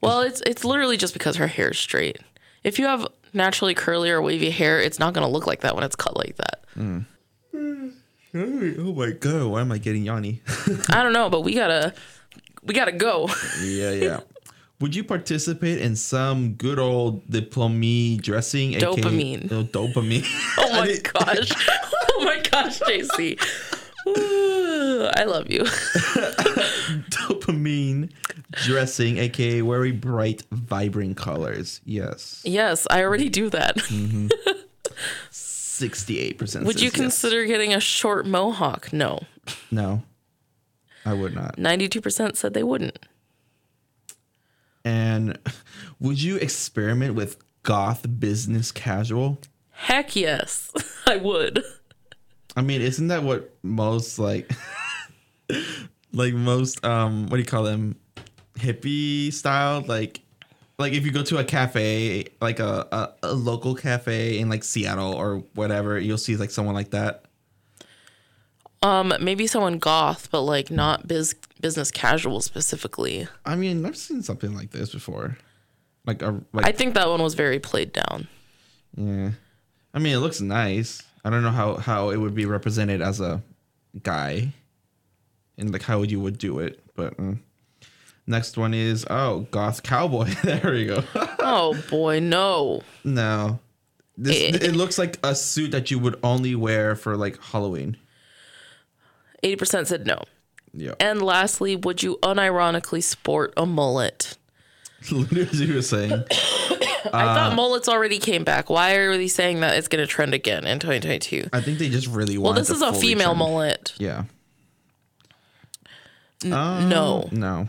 Well, 0.00 0.22
it's 0.22 0.40
it's 0.46 0.64
literally 0.64 0.96
just 0.96 1.12
because 1.12 1.36
her 1.36 1.46
hair 1.46 1.70
is 1.70 1.78
straight. 1.78 2.18
If 2.64 2.78
you 2.78 2.86
have 2.86 3.06
naturally 3.34 3.74
curly 3.74 4.10
or 4.10 4.22
wavy 4.22 4.48
hair, 4.50 4.80
it's 4.80 4.98
not 4.98 5.12
gonna 5.12 5.28
look 5.28 5.46
like 5.46 5.60
that 5.60 5.74
when 5.74 5.84
it's 5.84 5.94
cut 5.96 6.16
like 6.16 6.36
that. 6.36 6.64
Mm. 6.76 7.04
Oh 8.32 8.92
my 8.94 9.10
god, 9.10 9.46
why 9.46 9.60
am 9.60 9.72
I 9.72 9.78
getting 9.78 10.04
Yanni? 10.04 10.40
I 10.88 11.02
don't 11.02 11.12
know, 11.12 11.28
but 11.28 11.40
we 11.42 11.52
gotta 11.52 11.92
we 12.62 12.74
gotta 12.74 12.92
go. 12.92 13.28
yeah, 13.62 13.90
yeah. 13.90 14.20
Would 14.80 14.94
you 14.94 15.04
participate 15.04 15.78
in 15.78 15.94
some 15.96 16.54
good 16.54 16.78
old 16.78 17.28
diplome 17.28 18.16
dressing? 18.22 18.74
aka 18.74 18.86
Dopamine. 18.88 19.52
Oh, 19.52 19.64
dopamine. 19.64 20.24
Oh 20.56 20.70
my 20.72 20.96
gosh. 21.12 21.50
Gosh, 22.50 22.80
JC. 22.80 23.38
I 24.06 25.24
love 25.24 25.50
you. 25.50 25.60
dopamine 27.10 28.10
dressing, 28.52 29.18
aka 29.18 29.60
very 29.60 29.92
bright, 29.92 30.42
vibrant 30.50 31.16
colors. 31.16 31.80
Yes, 31.84 32.42
Yes, 32.44 32.86
I 32.90 33.02
already 33.02 33.28
do 33.28 33.50
that. 33.50 33.76
Mm-hmm. 33.76 34.28
sixty-eight 35.30 36.38
percent. 36.38 36.66
Would 36.66 36.80
you 36.80 36.90
consider 36.90 37.44
getting 37.44 37.72
a 37.74 37.80
short 37.80 38.26
mohawk? 38.26 38.92
No. 38.92 39.20
No, 39.70 40.02
I 41.04 41.12
would 41.14 41.34
not. 41.34 41.56
92% 41.56 42.36
said 42.36 42.54
they 42.54 42.62
wouldn't. 42.62 42.98
And 44.84 45.38
would 46.00 46.22
you 46.22 46.36
experiment 46.36 47.14
with 47.14 47.36
goth 47.62 48.06
business 48.20 48.70
casual? 48.70 49.38
Heck 49.70 50.14
yes, 50.14 50.70
I 51.06 51.16
would. 51.16 51.64
I 52.56 52.62
mean, 52.62 52.80
isn't 52.80 53.08
that 53.08 53.22
what 53.22 53.54
most 53.62 54.18
like, 54.18 54.50
like 56.12 56.34
most 56.34 56.84
um, 56.84 57.24
what 57.28 57.36
do 57.36 57.38
you 57.38 57.46
call 57.46 57.62
them, 57.62 57.96
hippie 58.58 59.32
style? 59.32 59.82
Like, 59.86 60.20
like 60.78 60.92
if 60.92 61.04
you 61.04 61.12
go 61.12 61.22
to 61.22 61.38
a 61.38 61.44
cafe, 61.44 62.26
like 62.40 62.58
a, 62.58 62.88
a 62.90 63.28
a 63.28 63.32
local 63.32 63.74
cafe 63.74 64.38
in 64.38 64.48
like 64.48 64.64
Seattle 64.64 65.14
or 65.14 65.44
whatever, 65.54 65.98
you'll 65.98 66.18
see 66.18 66.36
like 66.36 66.50
someone 66.50 66.74
like 66.74 66.90
that. 66.90 67.24
Um, 68.82 69.12
maybe 69.20 69.46
someone 69.46 69.78
goth, 69.78 70.30
but 70.30 70.42
like 70.42 70.70
not 70.70 71.06
biz 71.06 71.34
business 71.60 71.90
casual 71.90 72.40
specifically. 72.40 73.28
I 73.44 73.54
mean, 73.56 73.84
I've 73.84 73.96
seen 73.96 74.22
something 74.22 74.54
like 74.54 74.70
this 74.70 74.92
before. 74.92 75.36
Like 76.06 76.22
a 76.22 76.40
like 76.52 76.66
I 76.66 76.72
think 76.72 76.94
that 76.94 77.08
one 77.08 77.22
was 77.22 77.34
very 77.34 77.58
played 77.58 77.92
down. 77.92 78.26
yeah. 78.96 79.30
I 79.92 79.98
mean, 79.98 80.14
it 80.14 80.20
looks 80.20 80.40
nice. 80.40 81.02
I 81.24 81.30
don't 81.30 81.42
know 81.42 81.50
how 81.50 81.76
how 81.76 82.10
it 82.10 82.16
would 82.16 82.34
be 82.34 82.46
represented 82.46 83.02
as 83.02 83.20
a 83.20 83.42
guy, 84.02 84.52
and 85.58 85.72
like 85.72 85.82
how 85.82 86.02
you 86.02 86.20
would 86.20 86.38
do 86.38 86.58
it. 86.60 86.80
But 86.94 87.16
mm. 87.16 87.38
next 88.26 88.56
one 88.56 88.72
is 88.74 89.06
oh 89.10 89.40
goth 89.50 89.82
cowboy. 89.82 90.30
there 90.44 90.70
we 90.72 90.86
go. 90.86 91.02
Oh 91.42 91.76
boy, 91.90 92.20
no. 92.20 92.82
no, 93.02 93.58
this 94.16 94.36
Eh. 94.36 94.58
it 94.68 94.76
looks 94.76 94.98
like 94.98 95.18
a 95.24 95.34
suit 95.34 95.72
that 95.72 95.90
you 95.90 95.98
would 95.98 96.16
only 96.22 96.54
wear 96.54 96.94
for 96.94 97.16
like 97.16 97.42
Halloween. 97.42 97.96
80% 99.42 99.86
said 99.86 100.06
no. 100.06 100.22
Yeah, 100.72 100.92
And 101.00 101.22
lastly, 101.22 101.74
would 101.74 102.02
you 102.02 102.18
unironically 102.22 103.02
sport 103.02 103.52
a 103.56 103.66
mullet? 103.66 104.36
literally 105.10 105.42
as 105.50 105.60
you 105.60 105.74
were 105.74 105.82
saying. 105.82 106.12
I 107.12 107.24
Uh, 107.24 107.34
thought 107.34 107.54
mullets 107.56 107.88
already 107.88 108.18
came 108.18 108.44
back. 108.44 108.68
Why 108.70 108.94
are 108.94 109.16
they 109.16 109.28
saying 109.28 109.60
that 109.60 109.76
it's 109.76 109.88
going 109.88 110.02
to 110.02 110.06
trend 110.06 110.34
again 110.34 110.66
in 110.66 110.78
2022? 110.78 111.48
I 111.52 111.60
think 111.60 111.78
they 111.78 111.88
just 111.88 112.06
really 112.06 112.36
want. 112.38 112.54
Well, 112.56 112.62
this 112.62 112.70
is 112.70 112.82
a 112.82 112.92
female 112.92 113.34
mullet. 113.34 113.92
Yeah. 113.98 114.24
N- 116.44 116.52
Um, 116.52 116.88
no. 116.88 117.28
No. 117.32 117.68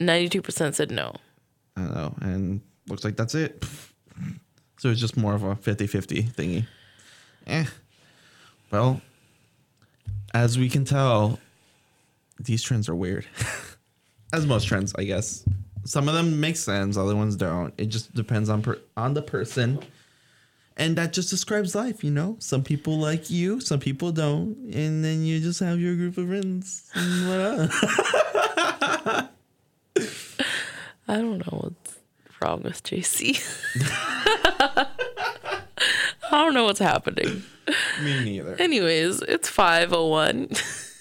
92% 0.00 0.74
said 0.74 0.90
no. 0.90 1.14
I 1.76 1.82
don't 1.82 1.94
know. 1.94 2.14
And 2.20 2.60
looks 2.88 3.04
like 3.04 3.16
that's 3.16 3.34
it. 3.34 3.64
So 4.78 4.90
it's 4.90 5.00
just 5.00 5.16
more 5.16 5.34
of 5.34 5.42
a 5.42 5.56
50 5.56 5.86
50 5.86 6.22
thingy. 6.24 6.66
Eh. 7.46 7.64
Well, 8.70 9.00
as 10.34 10.58
we 10.58 10.68
can 10.68 10.84
tell, 10.84 11.38
these 12.38 12.62
trends 12.62 12.88
are 12.88 12.94
weird. 12.94 13.26
as 14.32 14.44
most 14.44 14.66
trends, 14.66 14.92
I 14.98 15.04
guess. 15.04 15.44
Some 15.86 16.08
of 16.08 16.14
them 16.14 16.40
make 16.40 16.56
sense, 16.56 16.96
other 16.96 17.16
ones 17.16 17.36
don't. 17.36 17.72
It 17.78 17.86
just 17.86 18.14
depends 18.14 18.48
on 18.48 18.62
per- 18.62 18.78
on 18.96 19.14
the 19.14 19.22
person. 19.22 19.80
And 20.76 20.94
that 20.96 21.12
just 21.14 21.30
describes 21.30 21.74
life, 21.74 22.04
you 22.04 22.10
know? 22.10 22.36
Some 22.38 22.62
people 22.62 22.98
like 22.98 23.30
you, 23.30 23.60
some 23.60 23.80
people 23.80 24.12
don't. 24.12 24.54
And 24.74 25.02
then 25.02 25.24
you 25.24 25.40
just 25.40 25.60
have 25.60 25.80
your 25.80 25.96
group 25.96 26.18
of 26.18 26.28
friends. 26.28 26.90
I 26.94 27.68
don't 31.08 31.38
know 31.38 31.60
what's 31.62 31.98
wrong 32.42 32.60
with 32.62 32.82
JC. 32.82 33.40
I 36.30 36.44
don't 36.44 36.52
know 36.52 36.64
what's 36.64 36.80
happening. 36.80 37.42
Me 38.02 38.22
neither. 38.24 38.56
Anyways, 38.56 39.22
it's 39.22 39.48
501. 39.48 40.48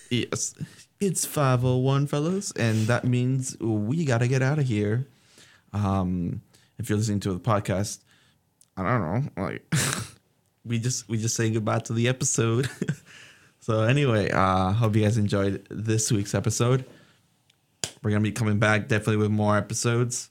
Yes. 0.10 0.54
It's 1.00 1.26
501, 1.26 2.08
fellas, 2.08 2.52
and 2.54 2.88
that 2.88 3.04
means 3.04 3.58
we 3.60 4.06
got 4.06 4.20
to 4.20 4.28
get 4.28 4.42
out 4.42 4.60
of 4.60 4.66
here. 4.66 5.08
Um, 5.74 6.42
if 6.78 6.90
you're 6.90 6.98
listening 6.98 7.20
to 7.22 7.34
the 7.34 7.40
podcast, 7.40 8.00
I 8.78 8.84
don't 8.84 9.02
know, 9.36 9.44
like 9.44 9.66
we 10.66 10.80
just 10.80 11.08
we 11.10 11.18
just 11.18 11.36
saying 11.36 11.54
goodbye 11.54 11.80
to 11.80 11.94
the 11.94 12.08
episode. 12.08 12.70
so 13.60 13.82
anyway, 13.82 14.30
uh 14.32 14.72
hope 14.72 14.96
you 14.96 15.04
guys 15.04 15.18
enjoyed 15.18 15.66
this 15.70 16.12
week's 16.12 16.34
episode. 16.34 16.86
We're 18.02 18.12
going 18.12 18.24
to 18.24 18.30
be 18.30 18.34
coming 18.34 18.60
back 18.60 18.88
definitely 18.88 19.18
with 19.18 19.32
more 19.32 19.58
episodes. 19.58 20.30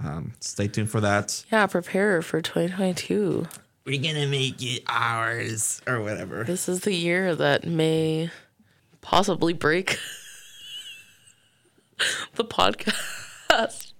Um, 0.00 0.32
stay 0.40 0.68
tuned 0.68 0.90
for 0.90 1.00
that. 1.00 1.44
yeah, 1.52 1.66
prepare 1.66 2.20
for 2.22 2.40
2022. 2.42 3.46
We're 3.86 4.02
going 4.02 4.16
to 4.16 4.26
make 4.26 4.62
it 4.62 4.82
ours 4.88 5.80
or 5.86 6.00
whatever. 6.02 6.42
This 6.44 6.68
is 6.68 6.80
the 6.80 6.94
year 6.94 7.34
that 7.36 7.64
may 7.66 8.30
possibly 9.04 9.52
break 9.52 10.00
the 12.34 12.44
podcast 12.44 13.92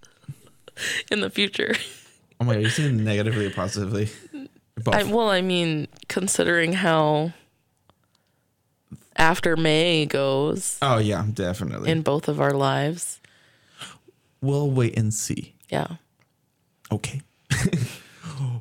in 1.12 1.20
the 1.20 1.30
future. 1.30 1.74
Oh 2.40 2.44
my 2.44 2.54
god, 2.54 2.62
you're 2.62 2.70
saying 2.70 3.04
negatively 3.04 3.46
or 3.46 3.50
positively? 3.50 4.08
Both. 4.76 4.94
I, 4.94 5.04
well, 5.04 5.30
I 5.30 5.40
mean, 5.40 5.86
considering 6.08 6.72
how 6.72 7.32
after 9.14 9.56
May 9.56 10.06
goes 10.06 10.78
oh 10.82 10.98
yeah, 10.98 11.24
definitely. 11.32 11.90
in 11.90 12.02
both 12.02 12.26
of 12.26 12.40
our 12.40 12.52
lives. 12.52 13.20
We'll 14.40 14.70
wait 14.70 14.98
and 14.98 15.14
see. 15.14 15.54
Yeah. 15.68 15.96
Okay. 16.90 17.22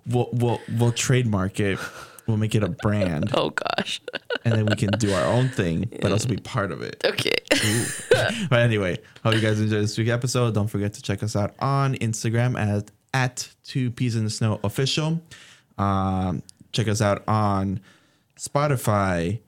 we'll 0.05 0.29
we'll 0.31 0.61
we'll 0.77 0.91
trademark 0.91 1.59
it. 1.59 1.79
We'll 2.27 2.37
make 2.37 2.55
it 2.55 2.63
a 2.63 2.69
brand, 2.69 3.31
Oh 3.35 3.49
gosh. 3.49 3.99
and 4.45 4.53
then 4.53 4.65
we 4.65 4.75
can 4.75 4.91
do 4.91 5.11
our 5.13 5.25
own 5.25 5.49
thing, 5.49 5.89
but 6.01 6.11
also 6.11 6.29
be 6.29 6.37
part 6.37 6.71
of 6.71 6.81
it. 6.81 7.01
Okay. 7.05 7.35
But 8.49 8.59
anyway, 8.59 8.97
hope 9.23 9.33
you 9.35 9.41
guys 9.41 9.59
enjoyed 9.59 9.83
this 9.83 9.97
week's 9.97 10.09
episode. 10.11 10.53
Don't 10.53 10.67
forget 10.67 10.93
to 10.93 11.01
check 11.01 11.21
us 11.23 11.35
out 11.35 11.53
on 11.59 11.95
Instagram 11.95 12.57
at 12.57 12.91
at 13.13 13.49
Two 13.63 13.91
Peas 13.91 14.15
in 14.15 14.23
the 14.23 14.29
Snow 14.29 14.59
official. 14.63 15.21
Um, 15.77 16.41
check 16.71 16.87
us 16.87 17.01
out 17.01 17.23
on 17.27 17.79
Spotify, 18.39 19.39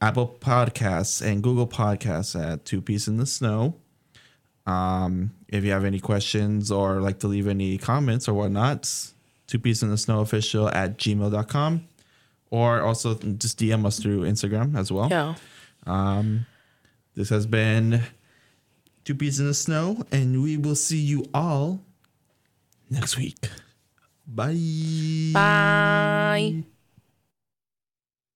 Apple 0.00 0.36
Podcasts, 0.40 1.22
and 1.24 1.42
Google 1.42 1.66
Podcasts 1.66 2.38
at 2.40 2.64
Two 2.64 2.80
Peas 2.82 3.06
in 3.08 3.16
the 3.16 3.26
Snow. 3.26 3.76
Um, 4.66 5.32
if 5.48 5.64
you 5.64 5.70
have 5.72 5.84
any 5.84 6.00
questions 6.00 6.70
or 6.70 7.00
like 7.00 7.18
to 7.20 7.28
leave 7.28 7.48
any 7.48 7.78
comments 7.78 8.28
or 8.28 8.34
whatnot, 8.34 8.88
two 9.48 9.58
peas 9.58 9.82
in 9.82 9.90
the 9.90 9.98
snow 9.98 10.20
official 10.20 10.68
at 10.68 10.98
gmail.com 10.98 11.88
or 12.52 12.82
also 12.82 13.14
just 13.14 13.58
DM 13.58 13.84
us 13.86 13.98
through 13.98 14.20
Instagram 14.22 14.76
as 14.78 14.92
well. 14.92 15.08
yeah. 15.10 15.34
Um, 15.86 16.46
this 17.16 17.30
has 17.30 17.46
been 17.46 18.02
Two 19.04 19.14
Peas 19.16 19.40
in 19.40 19.46
the 19.46 19.54
Snow, 19.54 20.04
and 20.12 20.42
we 20.42 20.56
will 20.56 20.76
see 20.76 20.98
you 20.98 21.24
all 21.34 21.80
next 22.88 23.16
week. 23.16 23.36
Bye. 24.26 25.32
Bye. 25.32 26.62